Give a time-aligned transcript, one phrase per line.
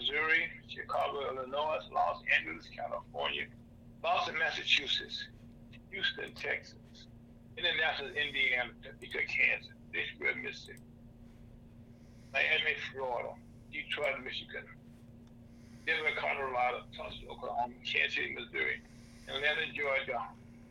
[0.00, 3.44] Missouri, Chicago, Illinois, Los Angeles, California,
[4.00, 5.28] Boston, Massachusetts,
[5.92, 7.04] Houston, Texas,
[7.60, 10.80] Indianapolis, Indiana, Topeka, Kansas, Vicksburg, Mississippi,
[12.32, 13.36] Miami, Florida,
[13.68, 14.64] Detroit, Michigan,
[15.84, 18.80] Denver, Colorado, Tulsa, Oklahoma, Kansas City, Missouri,
[19.28, 20.16] Atlanta, Georgia,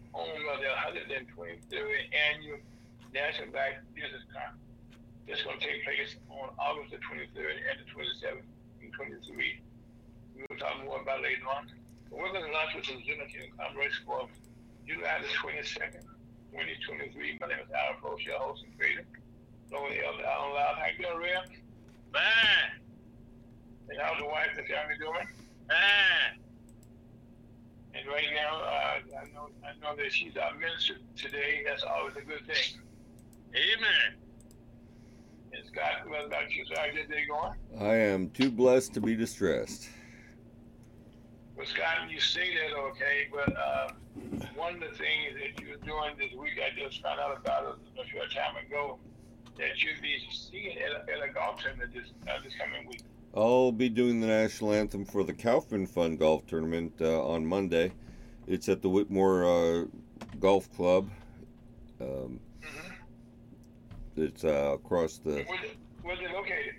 [0.10, 2.58] home of the 123rd annual
[3.14, 4.66] National Black Business Conference.
[5.30, 8.50] It's going to take place on August the 23rd and the 27th
[9.02, 9.60] and 23.
[10.36, 11.68] We'll talk more about later on.
[12.10, 14.28] But we're going to launch with Zoom King Congress for
[14.88, 16.04] July the 22nd,
[16.52, 17.38] 2023.
[17.42, 19.06] My name is Alan Pro, your host and creator.
[19.72, 20.76] Along with Elder Alan Loud.
[20.80, 21.44] How you doing, Real?
[22.12, 22.70] Man,
[23.90, 25.28] And how's the wife and family doing?
[25.70, 26.42] man.
[27.94, 31.62] And right now, uh, I know I know that she's our minister today.
[31.66, 32.80] That's always a good thing.
[33.54, 34.18] Amen.
[35.52, 36.64] And Scott, what about you?
[36.66, 37.54] So how's your day going?
[37.80, 39.90] I am too blessed to be distressed.
[41.56, 43.90] Well, Scott, you say that okay, but uh,
[44.56, 48.02] one of the things that you're doing this week, I just found out about it
[48.02, 49.00] a short time ago,
[49.58, 53.02] that you'll be singing at a, at a golf tournament this, uh, this coming week.
[53.36, 57.92] I'll be doing the national anthem for the Kaufman Fund Golf Tournament uh, on Monday.
[58.48, 59.86] It's at the Whitmoor uh,
[60.40, 61.10] Golf Club.
[62.00, 62.40] Um.
[64.22, 65.44] It's uh, across the.
[65.48, 66.76] Where's it, where's it located?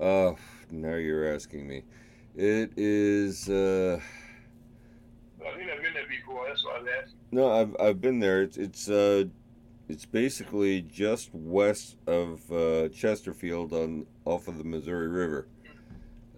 [0.00, 0.34] Uh,
[0.70, 1.82] now you're asking me.
[2.36, 3.48] It is.
[3.48, 4.00] Uh,
[5.40, 6.46] I think I've been there before.
[6.48, 7.18] That's why I was asking.
[7.32, 8.42] no, I've I've been there.
[8.42, 9.24] It's it's uh,
[9.88, 15.48] it's basically just west of uh, Chesterfield on off of the Missouri River.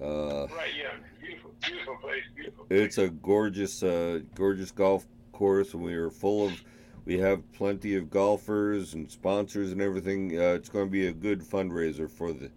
[0.01, 0.95] Uh, Right, yeah.
[1.21, 2.23] Beautiful, beautiful place.
[2.35, 2.81] Beautiful place.
[2.81, 6.65] It's a gorgeous, uh, gorgeous golf course, and we are full of.
[7.05, 10.39] We have plenty of golfers and sponsors and everything.
[10.39, 12.51] Uh, it's going to be a good fundraiser for the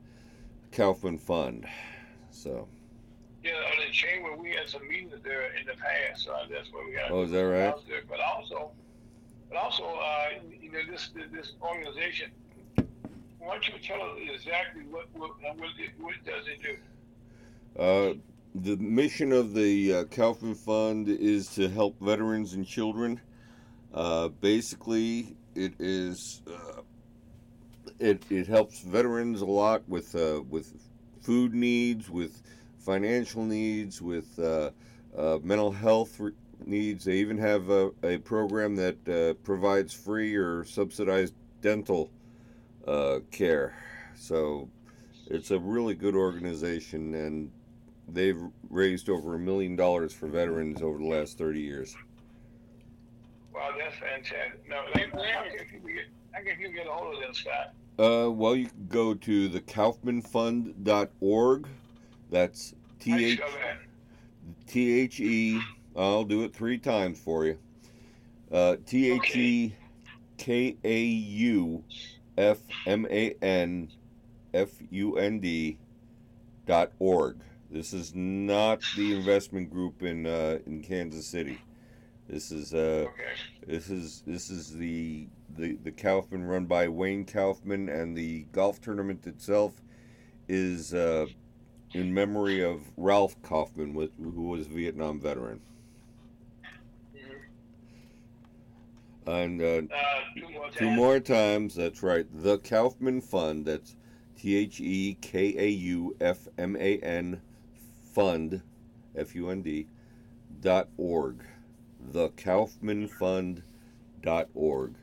[0.72, 1.66] Kaufman Fund.
[2.30, 2.68] So,
[3.44, 6.86] Yeah, on the chamber, we had some meetings there in the past, so that's where
[6.86, 7.10] we got.
[7.10, 7.74] Oh, is that right?
[7.88, 8.04] there.
[8.08, 8.72] But also,
[9.50, 10.30] but also, uh,
[10.62, 12.30] you know, this this organization.
[13.40, 17.82] Why don't you tell us exactly what what what, it, what does it do?
[17.82, 18.14] uh,
[18.56, 23.20] the mission of the uh, Kaufman Fund is to help veterans and children.
[23.96, 26.82] Uh, basically, it is uh,
[27.98, 30.74] it it helps veterans a lot with uh, with
[31.22, 32.44] food needs, with
[32.78, 34.70] financial needs, with uh,
[35.18, 36.34] uh, mental health re-
[36.66, 37.06] needs.
[37.06, 42.12] They even have a, a program that provides free or subsidized dental
[43.32, 43.78] care.
[44.16, 44.70] So
[45.28, 47.50] it's a really good organization, and
[48.10, 51.96] they've raised over a million dollars for veterans over the last 30 years.
[53.56, 54.68] Wow, that's fantastic.
[54.68, 56.06] No, like, how can people get?
[56.32, 57.74] How can people get a hold of them, Scott?
[57.98, 61.68] Uh, well, you can go to the kaufmanfund.org.
[62.30, 63.78] That's How T you H spell that?
[64.68, 65.62] T H E.
[65.96, 67.58] I'll do it three times for you.
[68.52, 69.74] Uh, T H E
[70.38, 71.84] K A U
[72.38, 73.90] F M A N
[74.54, 75.78] F U N D
[76.66, 77.38] dot org.
[77.72, 81.62] This is not the investment group in uh, in Kansas City.
[82.28, 83.34] This is uh, Okay.
[83.68, 85.28] this is this is the
[85.58, 89.82] the the Kaufman run by Wayne Kaufman, and the golf tournament itself
[90.48, 91.28] is uh,
[91.94, 95.62] in memory of Ralph Kaufman, who was a Vietnam veteran.
[97.16, 97.42] Mhm.
[99.28, 100.76] And uh, Uh, two more times.
[100.78, 101.76] two more times.
[101.76, 102.26] That's right.
[102.44, 103.66] The Kaufman Fund.
[103.66, 103.96] That's
[104.36, 107.40] T H E K A U F M A N
[108.14, 108.62] Fund,
[109.16, 109.88] F U N D,
[110.62, 111.44] dot org.
[112.12, 113.64] The Kaufman Fund
[114.22, 114.96] dot org.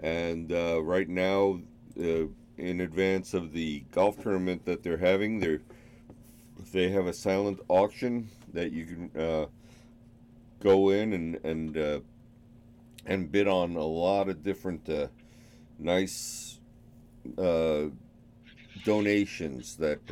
[0.00, 1.60] And uh, right now,
[2.00, 5.58] uh, in advance of the golf tournament that they're having, they
[6.72, 9.46] they have a silent auction that you can uh,
[10.60, 12.00] go in and and uh,
[13.06, 15.08] and bid on a lot of different uh,
[15.78, 16.60] nice
[17.36, 17.84] uh,
[18.84, 20.06] donations that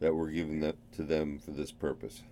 [0.00, 2.22] that were given that, to them for this purpose.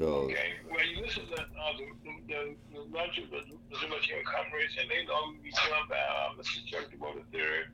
[0.00, 0.56] So Okay.
[0.64, 1.84] Well, you listen to uh, the,
[2.24, 2.40] the,
[2.72, 3.44] the lunch of the
[3.76, 6.64] Zuma King Conference, and they know we joined by uh, Mr.
[6.64, 7.68] Chuck DeBoer III.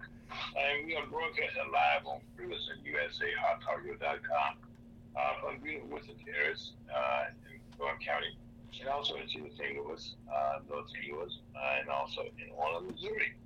[0.59, 7.63] And we are broadcasting live on Freelance USA, HotTarget.com, uh, from beautiful Terrace uh, in
[7.79, 8.35] North County,
[8.75, 9.79] and also in St.
[9.79, 11.07] Louis, uh, North St.
[11.15, 11.31] Louis,
[11.79, 13.39] and also in Orland, Missouri.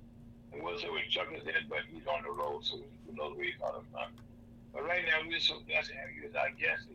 [0.57, 3.37] And we'll say where Chuck is in, but he's on the road, so who knows
[3.37, 4.09] where he's coming from.
[4.73, 6.89] But right now, we're so blessed to have you as our guest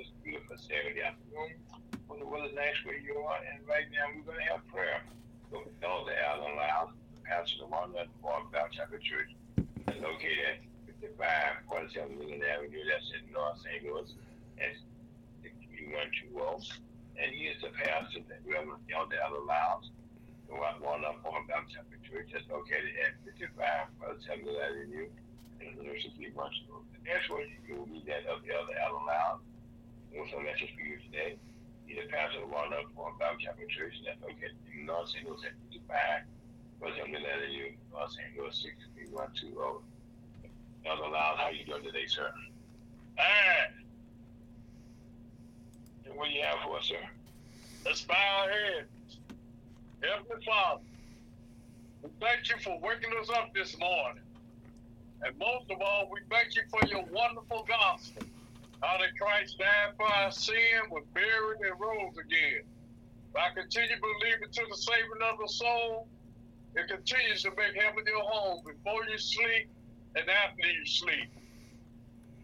[0.00, 1.60] this beautiful Saturday afternoon
[2.08, 3.36] when the weather's nice where you are.
[3.44, 5.04] And right now we're going to have prayer.
[5.52, 9.28] So we Elder Alan Loud, pastor of Monmouth Walk Baptist Church,
[9.60, 13.84] and located at 55 47 Million Avenue, that's in North St.
[13.84, 14.08] Louis,
[14.56, 14.72] and
[15.44, 16.32] 6120.
[17.20, 19.92] And he is the pastor that Reverend Elder Ella Lyles,
[20.48, 21.76] who I'm going up on Baptist
[22.08, 23.52] Church, that's located at 55
[24.00, 25.08] 47 Million Avenue,
[25.60, 26.88] in the University of Brunswick.
[27.04, 29.44] That's where you will meet that of the Elder Ella Lyles.
[30.12, 31.36] What's a message for you today?
[31.86, 35.26] He's the pastor of one up on Baptist Church, that's located in St.
[35.26, 36.22] Louis at 55
[36.80, 38.32] 47 Million Avenue, North St.
[38.38, 38.54] Louis
[38.96, 39.84] 63120.
[40.86, 42.32] Elder Lyles, how you doing today, sir?
[43.18, 43.84] Amen.
[46.06, 47.04] And what do you have for us, sir?
[47.84, 48.88] Let's bow our heads.
[50.02, 50.80] Heavenly Father,
[52.02, 54.22] we thank you for waking us up this morning.
[55.22, 58.22] And most of all, we thank you for your wonderful gospel.
[58.82, 62.64] How that Christ died for our sin, was buried, and rose again.
[63.36, 66.08] I continue believing to the saving of the soul.
[66.74, 69.68] It continues to make heaven your home before you sleep
[70.16, 71.30] and after you sleep.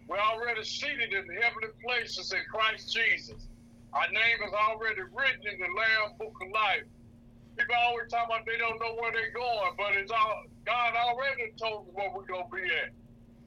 [0.08, 3.48] We're already seated in heavenly places in Christ Jesus.
[3.92, 6.86] Our name is already written in the Lamb Book of Life.
[7.56, 11.50] People always talk about they don't know where they're going, but it's all God already
[11.58, 12.92] told us where we're gonna be at.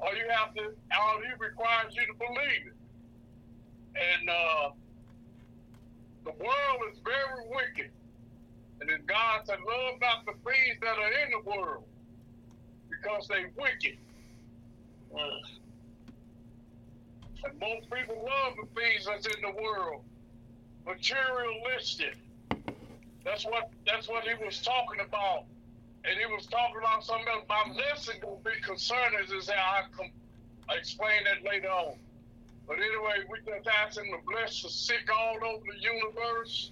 [0.02, 2.79] All you have to, all He requires you to believe it.
[3.96, 4.70] And uh,
[6.26, 7.92] the world is very wicked,
[8.82, 11.84] and it's God said, "Love not the things that are in the world,
[12.90, 13.98] because they wicked."
[15.14, 15.42] Mm.
[17.46, 20.04] And most people love the things that's in the world,
[20.86, 22.18] materialistic.
[23.24, 25.46] That's what that's what he was talking about,
[26.06, 27.46] and he was talking about something else.
[27.50, 30.12] My lesson gonna be concerning is how I com-
[30.70, 31.96] I explain that later on.
[32.70, 36.70] But anyway, we just ask him to bless the sick all over the universe,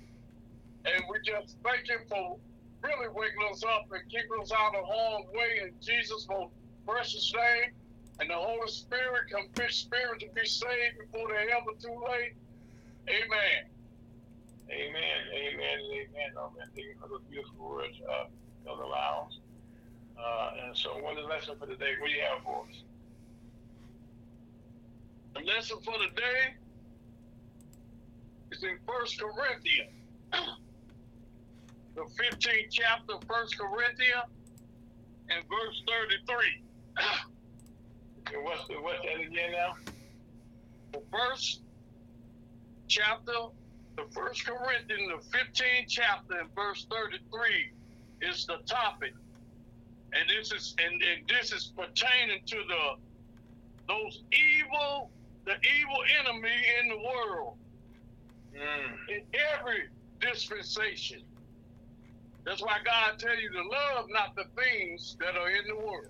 [0.85, 2.37] and we just thank him for
[2.85, 6.53] really waking us up and keeping us out of harm's way in Jesus' most
[6.85, 7.73] precious name.
[8.19, 12.37] And the Holy Spirit, convict spirit to be saved before they're ever too late.
[13.09, 13.65] Amen.
[14.69, 16.29] Amen, amen, amen.
[16.37, 18.25] Man, thank you for the beautiful words, uh,
[18.69, 19.39] Elder Lyles.
[20.13, 21.97] Uh, and so, what is the lesson for today?
[21.99, 22.83] What do you have for us?
[25.37, 26.55] The lesson for the day
[28.51, 29.91] is in First Corinthians,
[31.95, 34.31] the 15th chapter First Corinthians,
[35.29, 36.63] and verse 33.
[38.33, 39.75] And what's what's that again now?
[40.91, 41.61] The first
[42.89, 43.31] chapter,
[43.95, 47.71] the First Corinthians, the 15th chapter, and verse 33
[48.29, 49.13] is the topic.
[50.11, 52.95] And this is and, and this is pertaining to the
[53.87, 55.09] those evil,
[55.47, 57.57] the evil enemy in the world.
[58.53, 59.15] Mm.
[59.15, 59.21] in
[59.53, 59.83] every
[60.19, 61.21] dispensation.
[62.43, 66.09] That's why God tell you to love not the things that are in the world.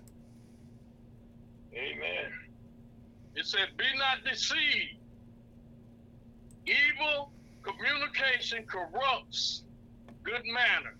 [1.74, 2.32] Amen.
[3.34, 4.96] It said, "Be not deceived.
[6.64, 9.64] Evil communication corrupts
[10.22, 10.96] good manner."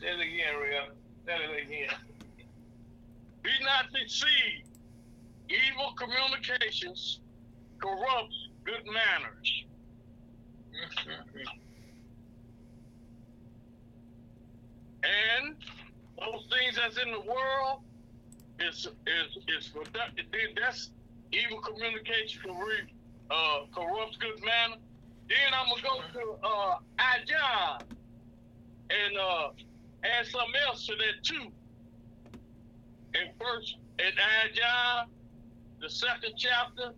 [0.00, 0.88] Say it again, Real.
[1.24, 1.96] Say it again.
[3.42, 4.73] Be not deceived.
[5.48, 7.20] Evil communications
[7.82, 9.64] corrupts good manners.
[15.04, 15.54] And
[16.18, 17.80] those things that's in the world
[18.60, 19.72] is is is
[20.56, 20.90] that's
[21.32, 22.90] evil communication corrupt,
[23.30, 24.80] uh, corrupts good manner.
[25.28, 27.80] Then I'm gonna go to uh Isaiah
[28.90, 29.48] and uh
[30.04, 31.48] add something else to that too.
[33.14, 34.12] And first in
[34.46, 35.06] Isaiah,
[35.80, 36.92] the second chapter,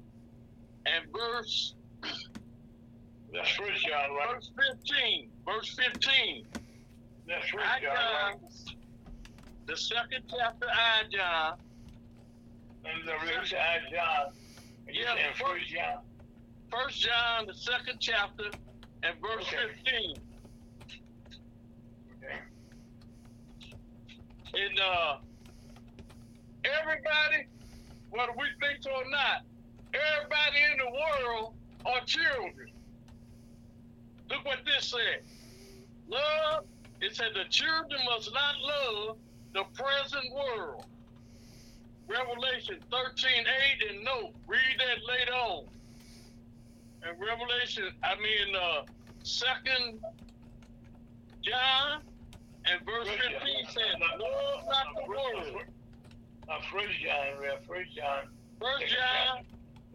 [0.87, 1.75] and verse
[3.33, 4.35] That's First John, right?
[4.35, 4.51] verse
[4.87, 5.31] 15.
[5.45, 6.47] Verse 15.
[7.27, 8.35] That's First John, right?
[9.67, 10.67] The second chapter,
[11.05, 11.57] Isaiah,
[12.85, 14.33] And the First John.
[14.87, 15.99] And you Yeah, saying First John?
[16.71, 18.45] First John, the second chapter,
[19.03, 19.57] and verse Okay.
[19.85, 20.17] 15.
[22.23, 22.39] Okay.
[24.55, 25.19] And uh,
[26.65, 27.47] everybody,
[28.17, 29.45] whether we think so or not,
[29.93, 31.55] everybody in the world
[31.85, 32.71] are children.
[34.31, 35.23] Look what this said.
[36.09, 36.65] Love,
[37.01, 39.17] it said the children must not love
[39.53, 40.87] the present world.
[42.09, 43.31] Revelation 13,
[43.81, 45.65] 8, and no, read that later on.
[47.03, 48.83] And Revelation, I mean, uh,
[49.23, 50.01] second
[51.43, 52.03] John
[52.65, 55.63] and verse 15 says, love not the world.
[56.49, 57.59] Uh, First John, Real.
[57.67, 58.29] First John.
[58.61, 59.45] First John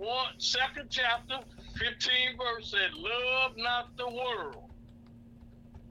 [0.02, 1.40] one second chapter,
[1.78, 4.70] fifteen verse said, Love not the world,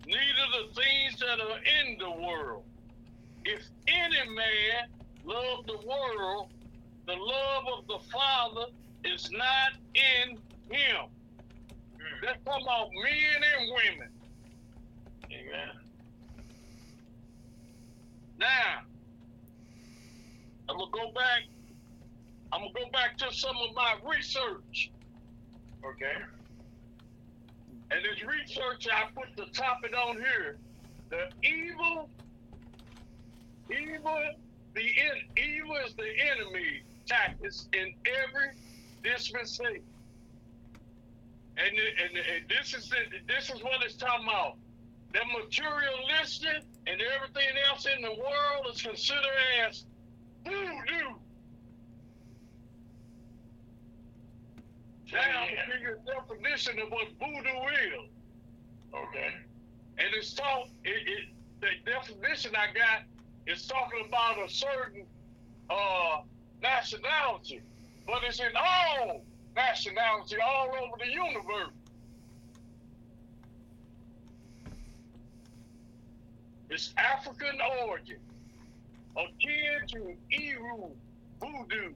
[0.05, 2.65] neither the things that are in the world.
[3.45, 4.89] If any man
[5.25, 6.51] love the world,
[7.07, 8.67] the love of the Father
[9.05, 10.31] is not in
[10.71, 11.07] him.
[11.95, 12.25] Mm.
[12.25, 14.09] That's talking about men and women.
[15.27, 15.71] Amen.
[18.39, 18.81] Now,
[20.69, 21.43] I'm gonna go back.
[22.53, 24.91] I'm gonna go back to some of my research.
[25.85, 26.17] Okay.
[27.91, 30.59] And this research, I put the topic on here.
[31.11, 32.09] The evil,
[33.71, 34.19] evil,
[34.75, 38.51] the en- evil is the enemy tactics in every
[39.03, 39.83] dispensation.
[41.57, 42.93] And, and, and this is
[43.27, 44.57] this is what it's talking about.
[45.13, 49.21] The materialistic and everything else in the world is considered
[49.69, 49.85] as
[50.51, 51.15] voodoo.
[55.13, 55.67] Now, Yeah.
[55.67, 58.11] give you a definition of what voodoo is.
[58.95, 59.31] Okay.
[59.99, 61.25] And it's talk it, it
[61.61, 63.03] the definition I got
[63.47, 65.07] is talking about a certain
[65.71, 66.19] uh
[66.63, 67.63] nationality.
[68.07, 69.27] But it's in all
[69.57, 71.75] nationality all over the universe.
[76.71, 78.19] It's African origin,
[79.17, 80.97] akin to Eru,
[81.41, 81.95] voodoo,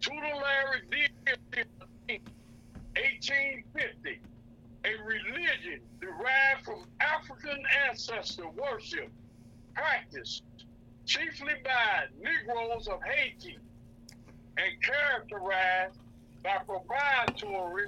[0.00, 1.70] tutelary deity,
[2.96, 4.22] 1850
[4.84, 9.10] a religion derived from African ancestor worship
[9.74, 10.44] practiced
[11.06, 13.56] chiefly by Negroes of Haiti
[14.58, 15.98] and characterized
[16.42, 17.86] by proprietary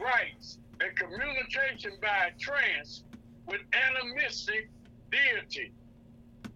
[0.00, 3.04] rites and communication by trance
[3.46, 4.70] with animistic
[5.10, 5.72] deity,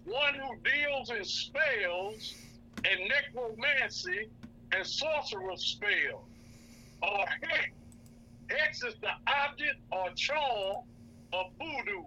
[0.04, 2.35] one who deals in spells
[2.85, 4.28] and necromancy
[4.73, 6.26] and sorcerer spells,
[7.02, 7.73] or hex
[8.59, 10.85] Hex is the object or charm
[11.32, 12.04] of voodoo,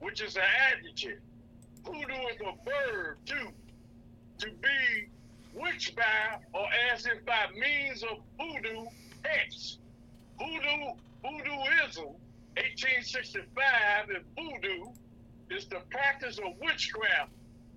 [0.00, 0.42] which is an
[0.72, 1.20] adjective.
[1.84, 3.48] Voodoo is a verb too,
[4.38, 5.08] to be
[5.54, 8.84] witched by or as if by means of voodoo
[9.24, 9.78] hex.
[10.38, 10.92] Voodoo,
[11.24, 12.14] voodooism,
[12.56, 14.92] 1865, and voodoo
[15.50, 17.30] is the practice of witchcraft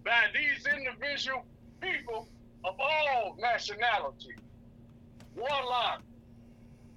[0.03, 1.45] by these individual
[1.79, 2.27] people
[2.63, 4.37] of all nationalities.
[5.35, 6.01] Warlock,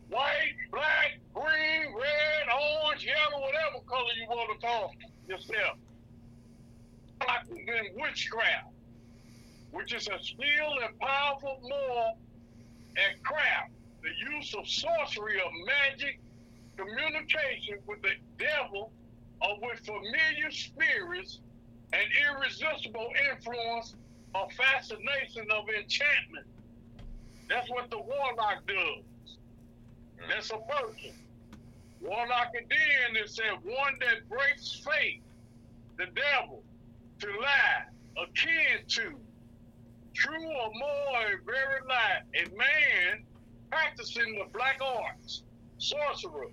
[0.08, 2.48] white, black, green, red,
[2.84, 4.94] orange, yellow, whatever color you want to call
[5.28, 5.78] yourself.
[7.20, 8.68] Like in witchcraft,
[9.70, 12.18] which is a skilled and powerful moral
[12.96, 13.70] and craft,
[14.02, 16.20] the use of sorcery or magic,
[16.76, 18.92] communication with the devil
[19.40, 21.40] or with familiar spirits,
[21.92, 23.94] and irresistible influence
[24.34, 26.46] or fascination of enchantment.
[27.48, 29.04] That's what the warlock does.
[30.18, 30.28] Mm.
[30.28, 31.12] That's a person.
[32.00, 35.22] Warlock again is said one that breaks faith,
[35.96, 36.62] the devil,
[37.20, 37.84] to lie,
[38.22, 39.14] akin to,
[40.14, 43.24] true or more, a very lie, a man
[43.70, 45.42] practicing the black arts,
[45.78, 46.48] sorcerer,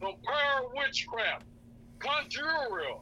[0.00, 1.44] compare witchcraft,
[1.98, 2.98] conjurer,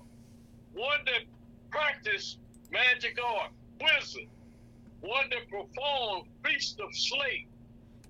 [0.72, 1.22] one that
[1.70, 2.38] practice
[2.70, 3.50] magic art,
[3.80, 4.28] wizard,
[5.00, 7.48] one that performs feast of slate,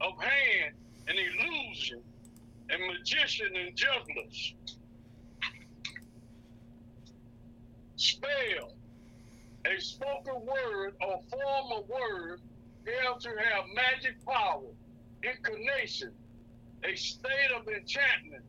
[0.00, 0.74] of hand,
[1.08, 2.02] and illusion,
[2.70, 4.54] and magician and jugglers.
[7.96, 8.74] Spell,
[9.66, 12.40] a spoken word or form of word
[12.86, 14.62] held to have magic power,
[15.22, 16.12] incarnation,
[16.84, 18.44] a state of enchantment,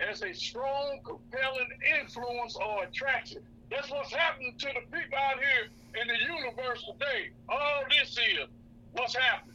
[0.00, 1.68] as a strong, compelling
[2.00, 3.42] influence or attraction.
[3.70, 5.68] That's what's happening to the people out here
[6.00, 7.30] in the universe today.
[7.48, 8.48] All this is
[8.92, 9.54] what's happening.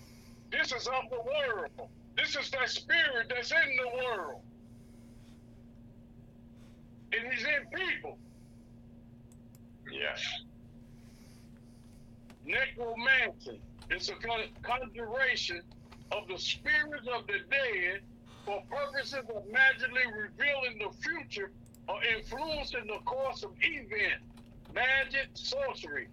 [0.51, 1.89] This is of the world.
[2.15, 4.41] This is that spirit that's in the world.
[7.11, 8.17] And he's in people.
[9.91, 10.23] Yes.
[12.45, 13.59] Necromancy
[13.89, 15.61] is a con- conjuration
[16.11, 18.01] of the spirits of the dead
[18.45, 21.51] for purposes of magically revealing the future
[21.87, 24.21] or influencing the course of event.
[24.73, 26.07] Magic, sorcery.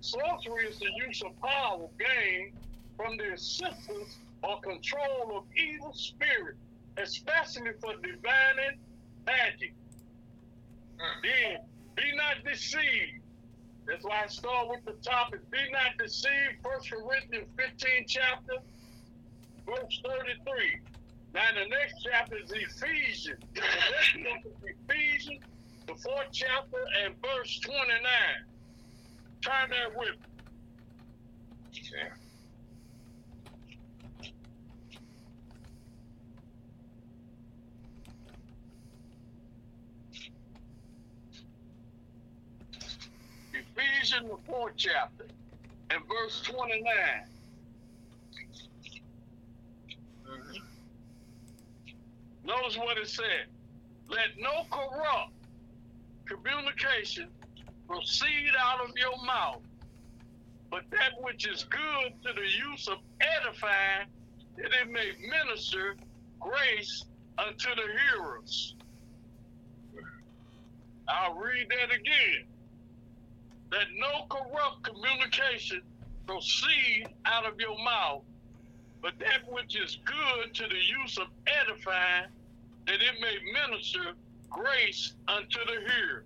[0.00, 2.52] Sorcery is the use of power gained
[2.96, 6.56] from the assistance or control of evil spirit,
[6.98, 8.78] especially for divining
[9.26, 9.74] magic.
[11.22, 11.58] Then,
[11.96, 13.22] be not deceived.
[13.86, 15.48] That's why I start with the topic.
[15.50, 16.62] Be not deceived.
[16.62, 18.54] First Corinthians 15 chapter,
[19.66, 20.93] verse 33.
[21.34, 23.40] Now the next chapter is Ephesians.
[23.54, 23.60] The
[24.20, 24.52] next is
[24.88, 25.42] Ephesians,
[25.88, 27.90] the fourth chapter and verse 29.
[29.42, 30.26] Turn that with me.
[31.72, 32.08] Okay.
[43.54, 45.26] Ephesians, the fourth chapter,
[45.90, 46.84] and verse 29.
[52.44, 53.46] Notice what it said.
[54.08, 55.32] Let no corrupt
[56.26, 57.28] communication
[57.88, 59.62] proceed out of your mouth,
[60.70, 64.08] but that which is good to the use of edifying,
[64.56, 65.96] that it may minister
[66.40, 67.04] grace
[67.38, 68.74] unto the hearers.
[71.08, 72.44] I'll read that again.
[73.72, 75.82] Let no corrupt communication
[76.26, 78.22] proceed out of your mouth,
[79.04, 82.24] but that which is good to the use of edifying,
[82.86, 84.14] that it may minister
[84.48, 86.24] grace unto the hearer.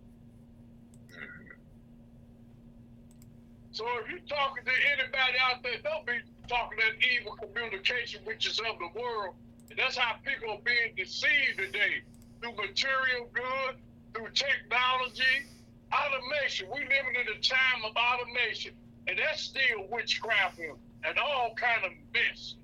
[3.72, 8.46] So if you're talking to anybody out there, don't be talking that evil communication which
[8.46, 9.34] is of the world.
[9.70, 12.06] And that's how people are being deceived today
[12.40, 13.74] through material good,
[14.14, 15.50] through technology,
[15.90, 16.68] automation.
[16.72, 18.70] We living in a time of automation,
[19.08, 22.54] and that's still witchcraft and all kind of mess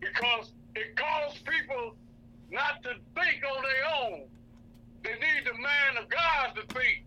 [0.00, 1.96] because it calls people
[2.50, 4.28] not to think on their own.
[5.02, 7.04] They need the man of God to think.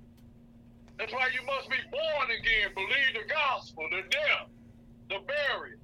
[0.97, 4.47] That's why you must be born again, believe the gospel, the death,
[5.09, 5.79] the burial,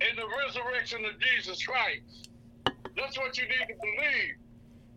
[0.00, 2.30] and the resurrection of Jesus Christ.
[2.96, 4.34] That's what you need to believe.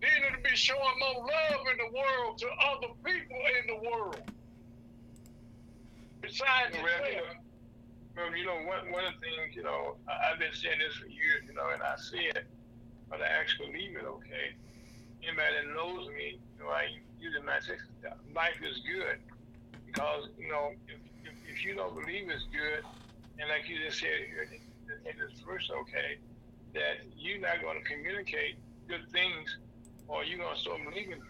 [0.01, 3.89] You need to be showing more love in the world to other people in the
[3.89, 4.21] world.
[6.21, 7.46] Besides yourself.
[8.35, 11.45] You know, one, one of the things, you know, I've been saying this for years,
[11.45, 12.45] you know, and I see it,
[13.09, 14.57] but I actually believe it, okay?
[15.21, 16.89] Anybody that knows me, you know, I
[17.45, 17.77] might say,
[18.33, 19.17] life is good.
[19.85, 22.83] Because, you know, if, if, if you don't believe it's good,
[23.39, 26.17] and like you just said here in, this verse, okay,
[26.73, 29.57] that you're not going to communicate good things,
[30.07, 31.21] or you're going to start believing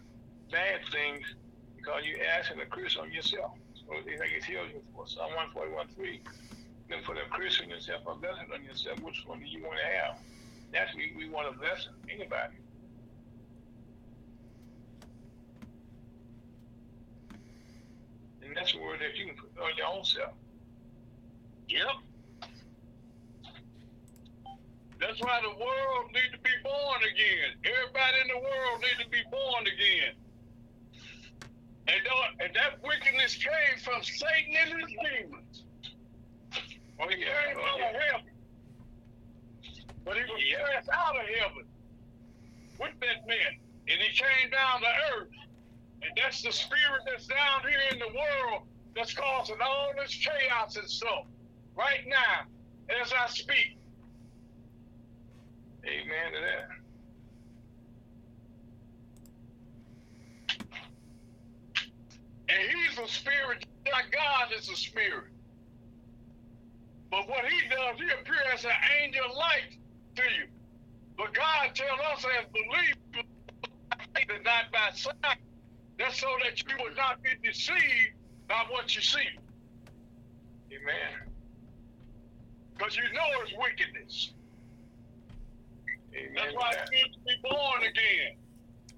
[0.51, 1.23] bad things
[1.75, 3.51] because you're asking a curse on yourself.
[3.75, 6.21] So like it tells you for Psalm 141 3.
[6.89, 9.85] Then for the on yourself or blessing on yourself, which one do you want to
[9.85, 10.17] have?
[10.71, 11.93] That's we, we want a blessing.
[12.09, 12.55] Anybody.
[18.41, 20.31] And that's a word that you can put on your own self.
[21.67, 21.87] Yep.
[24.99, 27.53] That's why the world need to be born again.
[27.63, 30.15] Everybody in the world need to be born again.
[31.87, 32.01] And,
[32.39, 35.46] and that wickedness came from Satan and his demons.
[36.99, 37.27] Oh, He yeah.
[37.27, 37.85] came Oh, yeah.
[38.11, 38.27] heaven.
[38.27, 38.31] Oh,
[40.05, 40.41] but he was
[40.73, 41.65] cast out of heaven.
[42.77, 43.57] What that meant.
[43.89, 45.29] And he came down to earth.
[46.01, 48.63] And that's the spirit that's down here in the world
[48.95, 51.25] that's causing all this chaos and stuff.
[51.75, 52.45] Right now,
[53.01, 53.77] as I speak.
[55.85, 56.69] Amen to that.
[62.49, 65.25] And he's a spirit, God is a spirit.
[67.17, 69.73] But what he does, he appears as an angel light
[70.17, 70.45] to you.
[71.17, 73.25] But God tells us as believers,
[74.15, 75.39] and not by sight.
[75.97, 78.13] That's so that you will not be deceived
[78.47, 79.25] by what you see.
[80.71, 81.33] Amen.
[82.77, 84.33] Because you know it's wickedness.
[86.13, 86.33] Amen.
[86.35, 86.87] That's why that.
[86.91, 88.37] you need to be born again.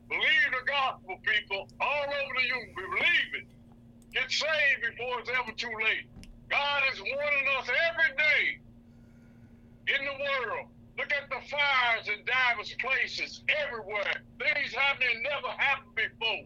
[0.09, 2.75] Believe the gospel, people, all over the union.
[2.75, 3.47] Believe it.
[4.13, 6.18] Get saved before it's ever too late.
[6.49, 8.59] God is warning us every day
[9.95, 10.67] in the world.
[10.97, 14.21] Look at the fires in diverse places everywhere.
[14.39, 16.45] Things happening never happened before.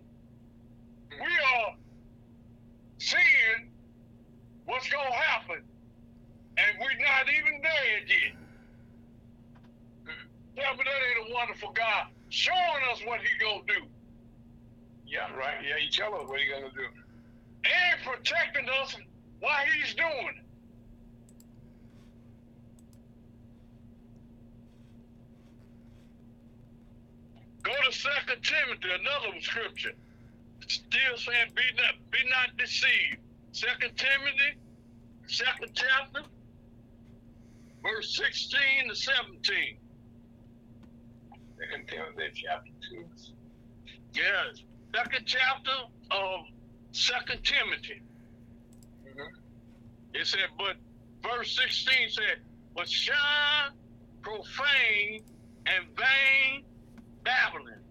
[1.11, 1.75] We are
[2.99, 3.71] seeing
[4.65, 5.63] what's going to happen,
[6.57, 8.35] and we're not even there yet.
[10.55, 13.85] Tell me that ain't a wonderful God showing us what he gonna do
[15.05, 15.57] Yeah, right.
[15.63, 16.87] Yeah, you tell us what you're gonna do.
[17.65, 18.95] and protecting us
[19.43, 20.45] while he's doing it.
[27.61, 29.91] Go to Second Timothy, another scripture.
[30.65, 33.19] Still saying, "Be not, be not deceived."
[33.51, 34.59] Second Timothy,
[35.27, 36.21] second chapter,
[37.81, 39.77] verse sixteen to seventeen.
[41.59, 43.09] Second Timothy chapter two.
[44.13, 44.63] Yes,
[44.95, 45.77] second chapter
[46.11, 46.45] of
[46.91, 48.01] Second Timothy.
[50.13, 50.75] It said, but
[51.23, 52.37] verse 16 said,
[52.75, 53.71] but shine
[54.21, 55.23] profane
[55.65, 56.63] and vain
[57.23, 57.81] babbling,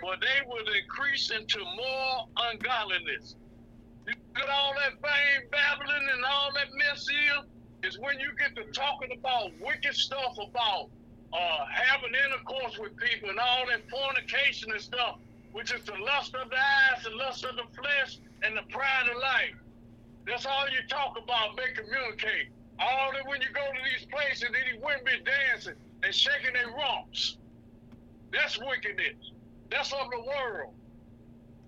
[0.00, 3.34] for they will increase into more ungodliness.
[4.06, 7.42] You get all that vain babbling and all that mess here
[7.82, 10.88] is when you get to talking about wicked stuff about
[11.32, 15.18] uh, having intercourse with people and all that fornication and stuff,
[15.52, 19.08] which is the lust of the eyes, the lust of the flesh, and the pride
[19.14, 19.54] of life.
[20.28, 22.52] That's all you talk about, they communicate.
[22.78, 26.68] All that when you go to these places, these women be dancing and shaking their
[26.68, 27.38] rumps.
[28.30, 29.32] That's wickedness.
[29.70, 30.74] That's of the world.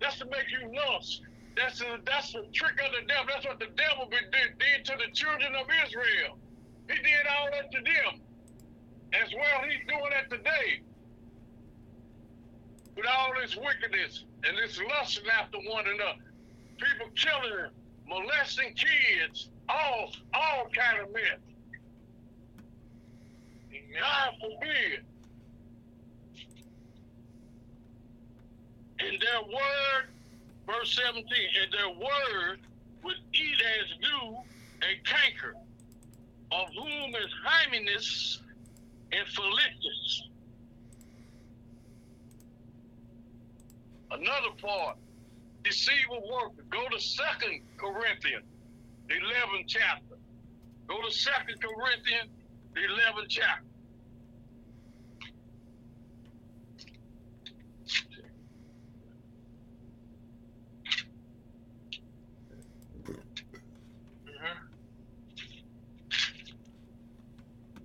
[0.01, 1.23] That's to make you lust.
[1.57, 3.27] That's a, that's the trick of the devil.
[3.29, 6.37] That's what the devil did, did to the children of Israel.
[6.89, 8.21] He did all that to them.
[9.13, 10.81] As well, he's doing it today.
[12.97, 16.25] With all this wickedness and this lusting after one another.
[16.79, 17.73] People killing,
[18.11, 21.39] molesting kids, all all kind of men.
[23.99, 25.05] God forbid.
[28.99, 30.09] In their word,
[30.67, 32.59] verse 17, in their word
[33.03, 34.37] would eat as dew
[34.83, 35.55] a canker,
[36.53, 38.43] of whom is Hymenaeus
[39.13, 40.29] and Philetus.
[44.11, 44.97] Another part,
[45.65, 46.65] deceiving worker.
[46.71, 48.47] Go to Second Corinthians,
[49.09, 50.17] 11th chapter.
[50.89, 52.31] Go to Second Corinthians,
[52.77, 53.65] 11th chapter.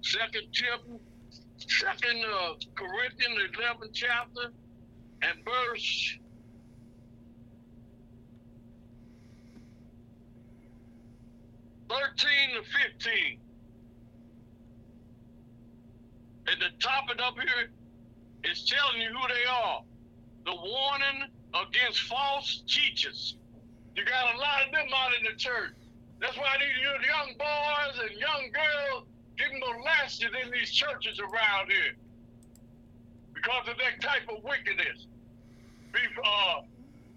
[0.01, 1.03] Second Timothy,
[1.57, 4.51] Second uh, Corinthians, eleventh chapter,
[5.21, 6.17] and verse
[11.89, 13.39] thirteen to fifteen.
[16.48, 17.69] At the top it up here,
[18.43, 19.82] it's telling you who they are.
[20.45, 23.36] The warning against false teachers.
[23.95, 25.71] You got a lot of them out in the church.
[26.19, 31.95] That's why these young boys and young girls getting molested in these churches around here
[33.34, 35.08] because of that type of wickedness.
[35.91, 36.62] Be uh,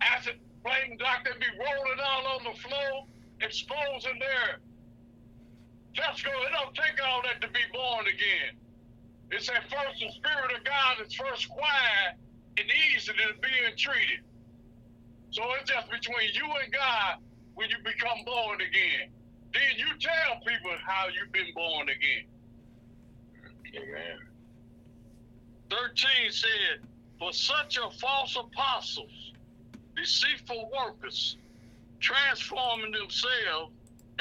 [0.01, 3.07] acid flame doctor be rolling all on the floor,
[3.41, 4.59] exposing their
[5.95, 6.31] Tesco.
[6.47, 8.55] It don't take all that to be born again.
[9.31, 12.17] It's that first the spirit of God is first quiet
[12.57, 14.25] and easy to being treated.
[15.31, 17.19] So it's just between you and God
[17.55, 19.11] when you become born again.
[19.53, 22.25] Then you tell people how you've been born again.
[23.77, 24.19] Amen.
[25.71, 29.33] 13 said, For such are false apostles,
[29.97, 31.37] deceitful workers,
[32.01, 33.73] transforming themselves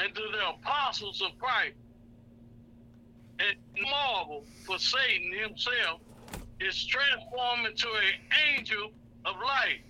[0.04, 1.76] into the apostles of Christ.
[3.40, 6.00] And marvel for Satan himself
[6.60, 8.90] is transformed into an angel
[9.24, 9.82] of light.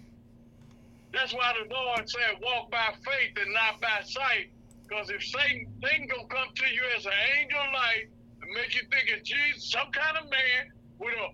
[1.12, 4.51] That's why the Lord said, walk by faith and not by sight.
[4.87, 8.09] Because if Satan, Satan gonna come to you as an angel of light
[8.42, 11.29] and make you think it's Jesus, some kind of man with a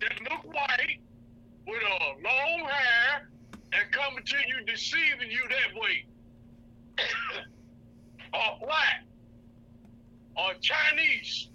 [0.00, 1.00] that look white,
[1.66, 3.30] with a long hair,
[3.72, 6.04] and coming to you deceiving you that way.
[8.34, 9.04] or black,
[10.36, 11.48] or Chinese,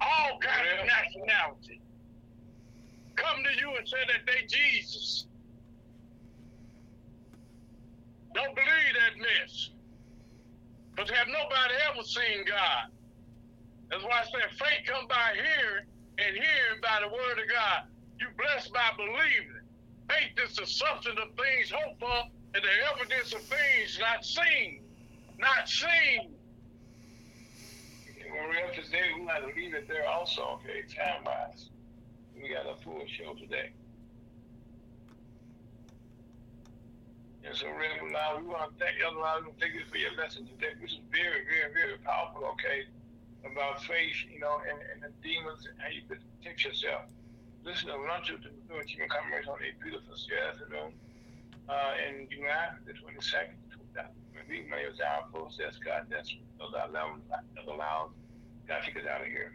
[0.00, 0.82] all kinds yeah.
[0.82, 1.80] of nationality.
[3.16, 5.26] Come to you and say that they Jesus.
[8.34, 9.70] Don't believe that mess.
[10.94, 12.88] Because have nobody ever seen God.
[13.90, 15.84] That's why I said faith come by hearing
[16.18, 17.84] and hearing by the word of God.
[18.20, 19.61] You blessed by believing.
[20.08, 22.22] Faith is the substance of things hoped for
[22.54, 24.80] and the evidence of things not seen.
[25.38, 26.34] Not seen.
[28.30, 31.68] When we're up today, we got to leave it there also, okay, time wise.
[32.34, 33.72] We got a full show today.
[37.44, 38.96] And so, Reverend now we want to thank.
[39.04, 42.86] Otherwise, we thank you for your lesson today, which is very, very, very powerful, okay,
[43.44, 47.02] about faith, you know, and, and the demons and how you protect yourself.
[47.64, 48.50] Listen to lunch with the
[48.84, 50.14] Team Commerce on a beautiful
[50.50, 50.92] afternoon
[51.68, 53.54] uh, in July the 22nd.
[54.48, 57.20] We may have down process, God, that's allows,
[57.68, 58.10] allows,
[58.66, 59.54] God, take us out of here.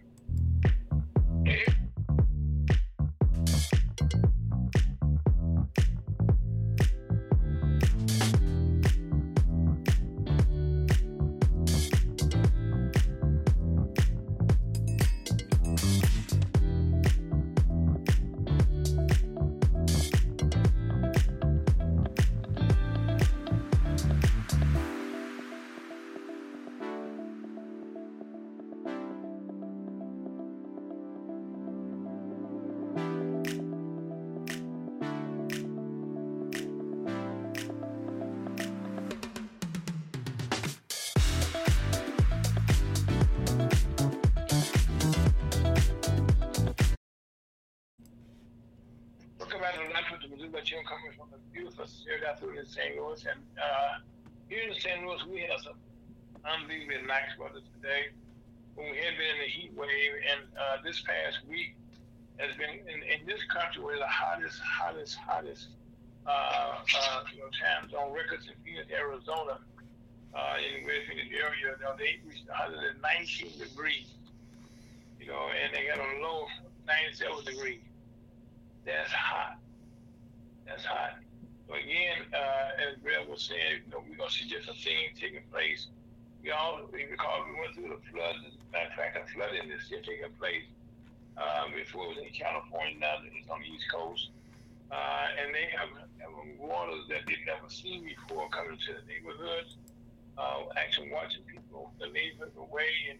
[60.98, 61.76] This past week
[62.38, 65.68] has been in, in this country where the hottest, hottest, hottest
[66.26, 69.60] uh, uh, you know, times on records in Phoenix, Arizona,
[70.34, 71.78] uh, in the West Phoenix area.
[71.78, 74.14] You know, they reached 119 degrees.
[75.20, 76.46] You know, and they got a low
[76.86, 77.82] 97 degrees.
[78.86, 79.58] That's hot.
[80.66, 81.20] That's hot.
[81.68, 85.44] So again, uh, as Bill was saying, you know, we're gonna see different things taking
[85.52, 85.88] place.
[86.44, 88.36] We all recall we went through the flood.
[88.72, 90.64] Matter of fact, a flood flooding is still taking place.
[91.38, 94.30] Uh, before it was in California, now it's on the East Coast.
[94.90, 99.76] Uh, and they have, have waters that they've never seen before coming to the neighborhoods.
[100.38, 103.20] Uh, actually watching people, the neighbors away, and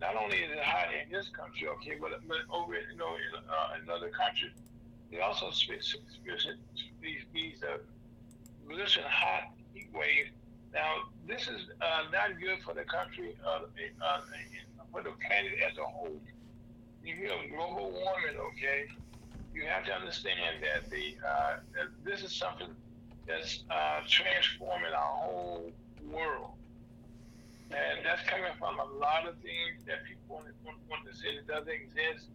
[0.00, 3.32] not only is it hot in this country, okay, but, but over, you know, in,
[3.48, 4.52] uh, in other countries,
[5.10, 5.96] they also experience
[7.00, 7.78] these these uh,
[8.68, 10.30] listen hot heat waves.
[10.72, 13.60] Now, this is uh, not good for the country, uh,
[14.02, 14.20] uh,
[14.90, 16.18] for the planet as a whole.
[17.04, 18.88] You hear global warming, okay?
[19.52, 22.72] You have to understand that the uh, that this is something
[23.28, 25.72] that's uh, transforming our whole
[26.10, 26.56] world,
[27.70, 32.28] and that's coming from a lot of things that people want, to say doesn't exist.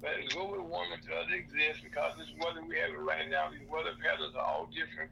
[0.00, 4.34] But global warming does exist because this weather we have right now, these weather patterns
[4.38, 5.10] are all different.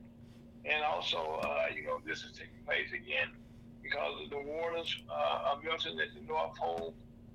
[0.64, 3.34] And also, uh, you know, this is taking place again
[3.82, 6.94] because of the waters uh, are melting at the North Pole.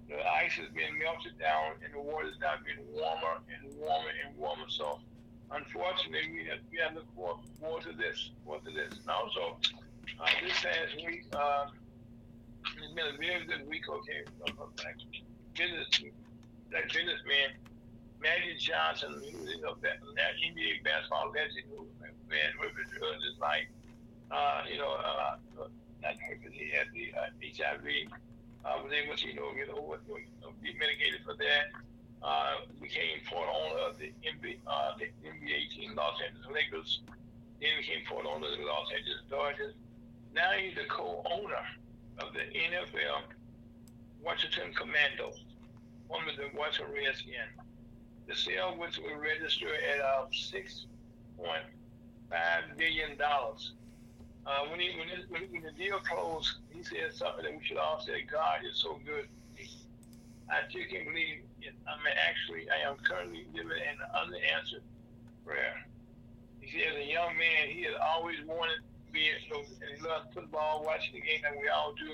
[0.09, 4.13] The ice is being melted down, and the water is now getting warmer and warmer
[4.25, 4.69] and warmer.
[4.69, 4.99] So,
[5.51, 8.99] unfortunately, we have, we have to look forward, to this, forward to this.
[9.01, 9.57] And also,
[10.19, 11.67] uh, this past week, uh,
[12.77, 14.21] it's been a very good week, okay,
[15.57, 15.89] business
[16.71, 17.55] that businessman,
[18.21, 21.85] Magic Johnson, who is a NBA basketball legend who
[22.29, 23.67] man Rivers his life.
[24.31, 25.35] Uh, you know, uh,
[26.01, 28.09] not because he had the uh, HIV,
[28.65, 31.71] uh, was able to, you know, get over, you know, be mitigated for that.
[32.23, 37.01] Uh, became part owner of the NBA, uh, the NBA team, Los Angeles Lakers.
[37.61, 39.75] Then became part owner of the Los Angeles Dodgers.
[40.33, 41.63] Now he's the co-owner
[42.19, 43.29] of the NFL
[44.23, 45.45] Washington Commanders
[46.07, 47.35] one of the Washington Redskins.
[48.27, 50.87] The sale which was registered at uh, six
[51.37, 51.61] point
[52.29, 53.73] five billion dollars.
[54.45, 57.77] Uh, when, he, when, when, when, the deal closed, he said something that we should
[57.77, 59.27] all say, God is so good.
[60.45, 61.73] I just can't believe it.
[61.89, 64.85] I mean, actually, I am currently living in an unanswered
[65.41, 65.81] prayer.
[66.61, 69.89] He said, as a young man, he had always wanted to be, you know, and
[69.89, 72.13] he loved football, watching the game that we all do.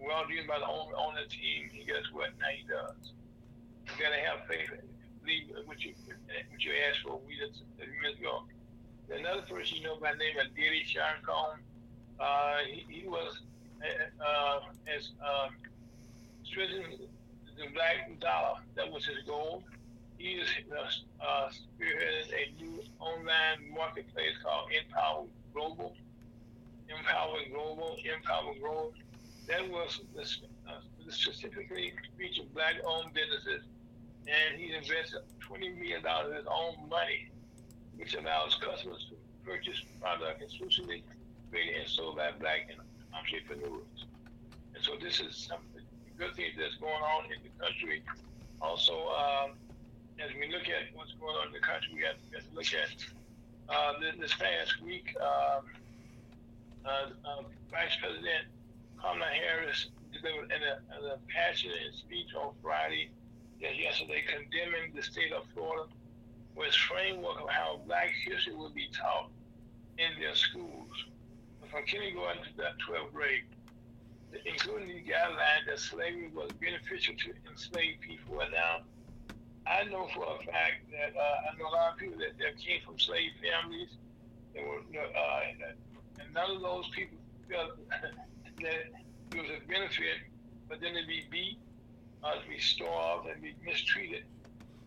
[0.00, 1.68] We all do it by the owner on the team.
[1.76, 2.32] And guess what?
[2.40, 3.12] Now he does.
[3.92, 4.72] You gotta have faith.
[5.20, 5.92] Believe what you
[6.48, 7.20] what you ask for.
[7.26, 8.44] We just minutes ago.
[9.10, 11.22] Another person you know by name of Diddy Sharon
[12.20, 13.40] uh, he, he was
[14.20, 14.60] uh,
[14.94, 15.48] as uh,
[16.44, 16.98] strengthening
[17.56, 18.58] the black dollar.
[18.76, 19.62] That was his goal.
[20.18, 25.94] He is uh, uh, spearheading a new online marketplace called Empower Global.
[26.88, 27.96] Empower Global.
[28.04, 28.92] Empower Global.
[29.46, 30.72] That was uh,
[31.08, 33.62] specifically featured black-owned businesses
[34.28, 37.28] and he invested $20 million of his own money,
[37.98, 41.02] which allows customers to purchase product exclusively
[41.50, 42.80] created and sold by black and
[43.12, 44.06] entrepreneurs.
[44.74, 45.82] And so this is something
[46.16, 48.02] good things that's going on in the country.
[48.60, 49.52] Also, um,
[50.18, 52.54] as we look at what's going on in the country, we have, we have to
[52.54, 52.90] look at
[53.68, 55.14] uh, this, this, past week.
[55.20, 55.62] Um,
[56.84, 58.46] uh, uh, Vice President
[59.00, 63.10] Kamala Harris delivered a passionate speech on Friday
[63.60, 65.90] yesterday condemning the state of Florida
[66.58, 69.30] with framework of how black history would be taught
[69.98, 70.90] in their schools
[71.70, 73.44] from kindergarten to the 12th grade,
[74.44, 78.40] including the guidelines that slavery was beneficial to enslaved people.
[78.40, 78.80] And now,
[79.66, 82.58] I know for a fact that uh, I know a lot of people that, that
[82.58, 83.90] came from slave families,
[84.54, 87.18] that were, uh, and none of those people
[87.50, 87.78] felt
[88.62, 88.82] that
[89.30, 90.26] it was a benefit,
[90.68, 91.58] but then to be beat
[92.24, 94.24] uh, to be starved and be mistreated.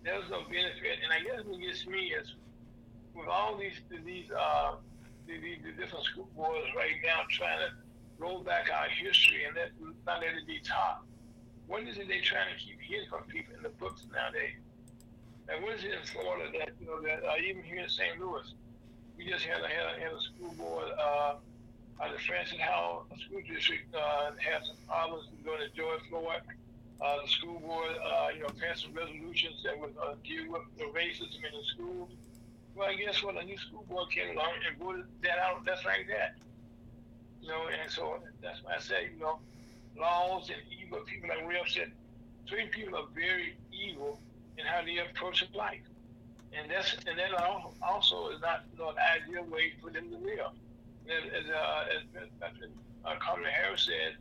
[0.04, 1.00] There's no benefit.
[1.04, 2.34] And I guess what gets me is
[3.16, 4.76] with all these these uh
[5.28, 7.74] these, the different school boards right now trying to
[8.18, 9.72] roll back our history and let
[10.06, 11.02] not let it be taught.
[11.68, 14.58] What is it they trying to keep hidden from people in the books nowadays?
[15.48, 18.20] And what is it in Florida that you know that uh, even here in St.
[18.20, 18.54] Louis,
[19.18, 21.36] we just had a had a, had a school board uh,
[22.02, 26.42] uh, the Francis Howell School District uh, had some problems going to George Floyd
[27.02, 30.62] uh, the school board, uh, you know, passed some resolutions that would uh, deal with
[30.78, 32.10] the racism in the school.
[32.76, 35.66] Well, guess what a new school board came along and voted that out.
[35.66, 36.36] That's like that.
[37.42, 39.40] You know, and so that's why I say, you know,
[39.98, 41.92] laws and evil people like Real said,
[42.48, 44.20] certain people are very evil
[44.58, 45.82] in how they approach life.
[46.54, 47.34] And that's and that
[47.82, 50.52] also is not you know, an ideal way for them to live.
[51.10, 52.70] And as, uh, as, as
[53.06, 54.18] uh, Kamala Harris said,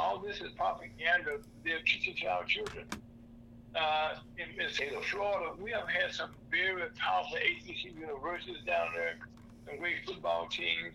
[0.00, 2.86] all this is propaganda they're teaching to our children.
[3.74, 8.88] Uh, in, the state of Florida, we have had some very powerful ACC universities down
[8.96, 9.14] there,
[9.66, 10.94] some great football teams.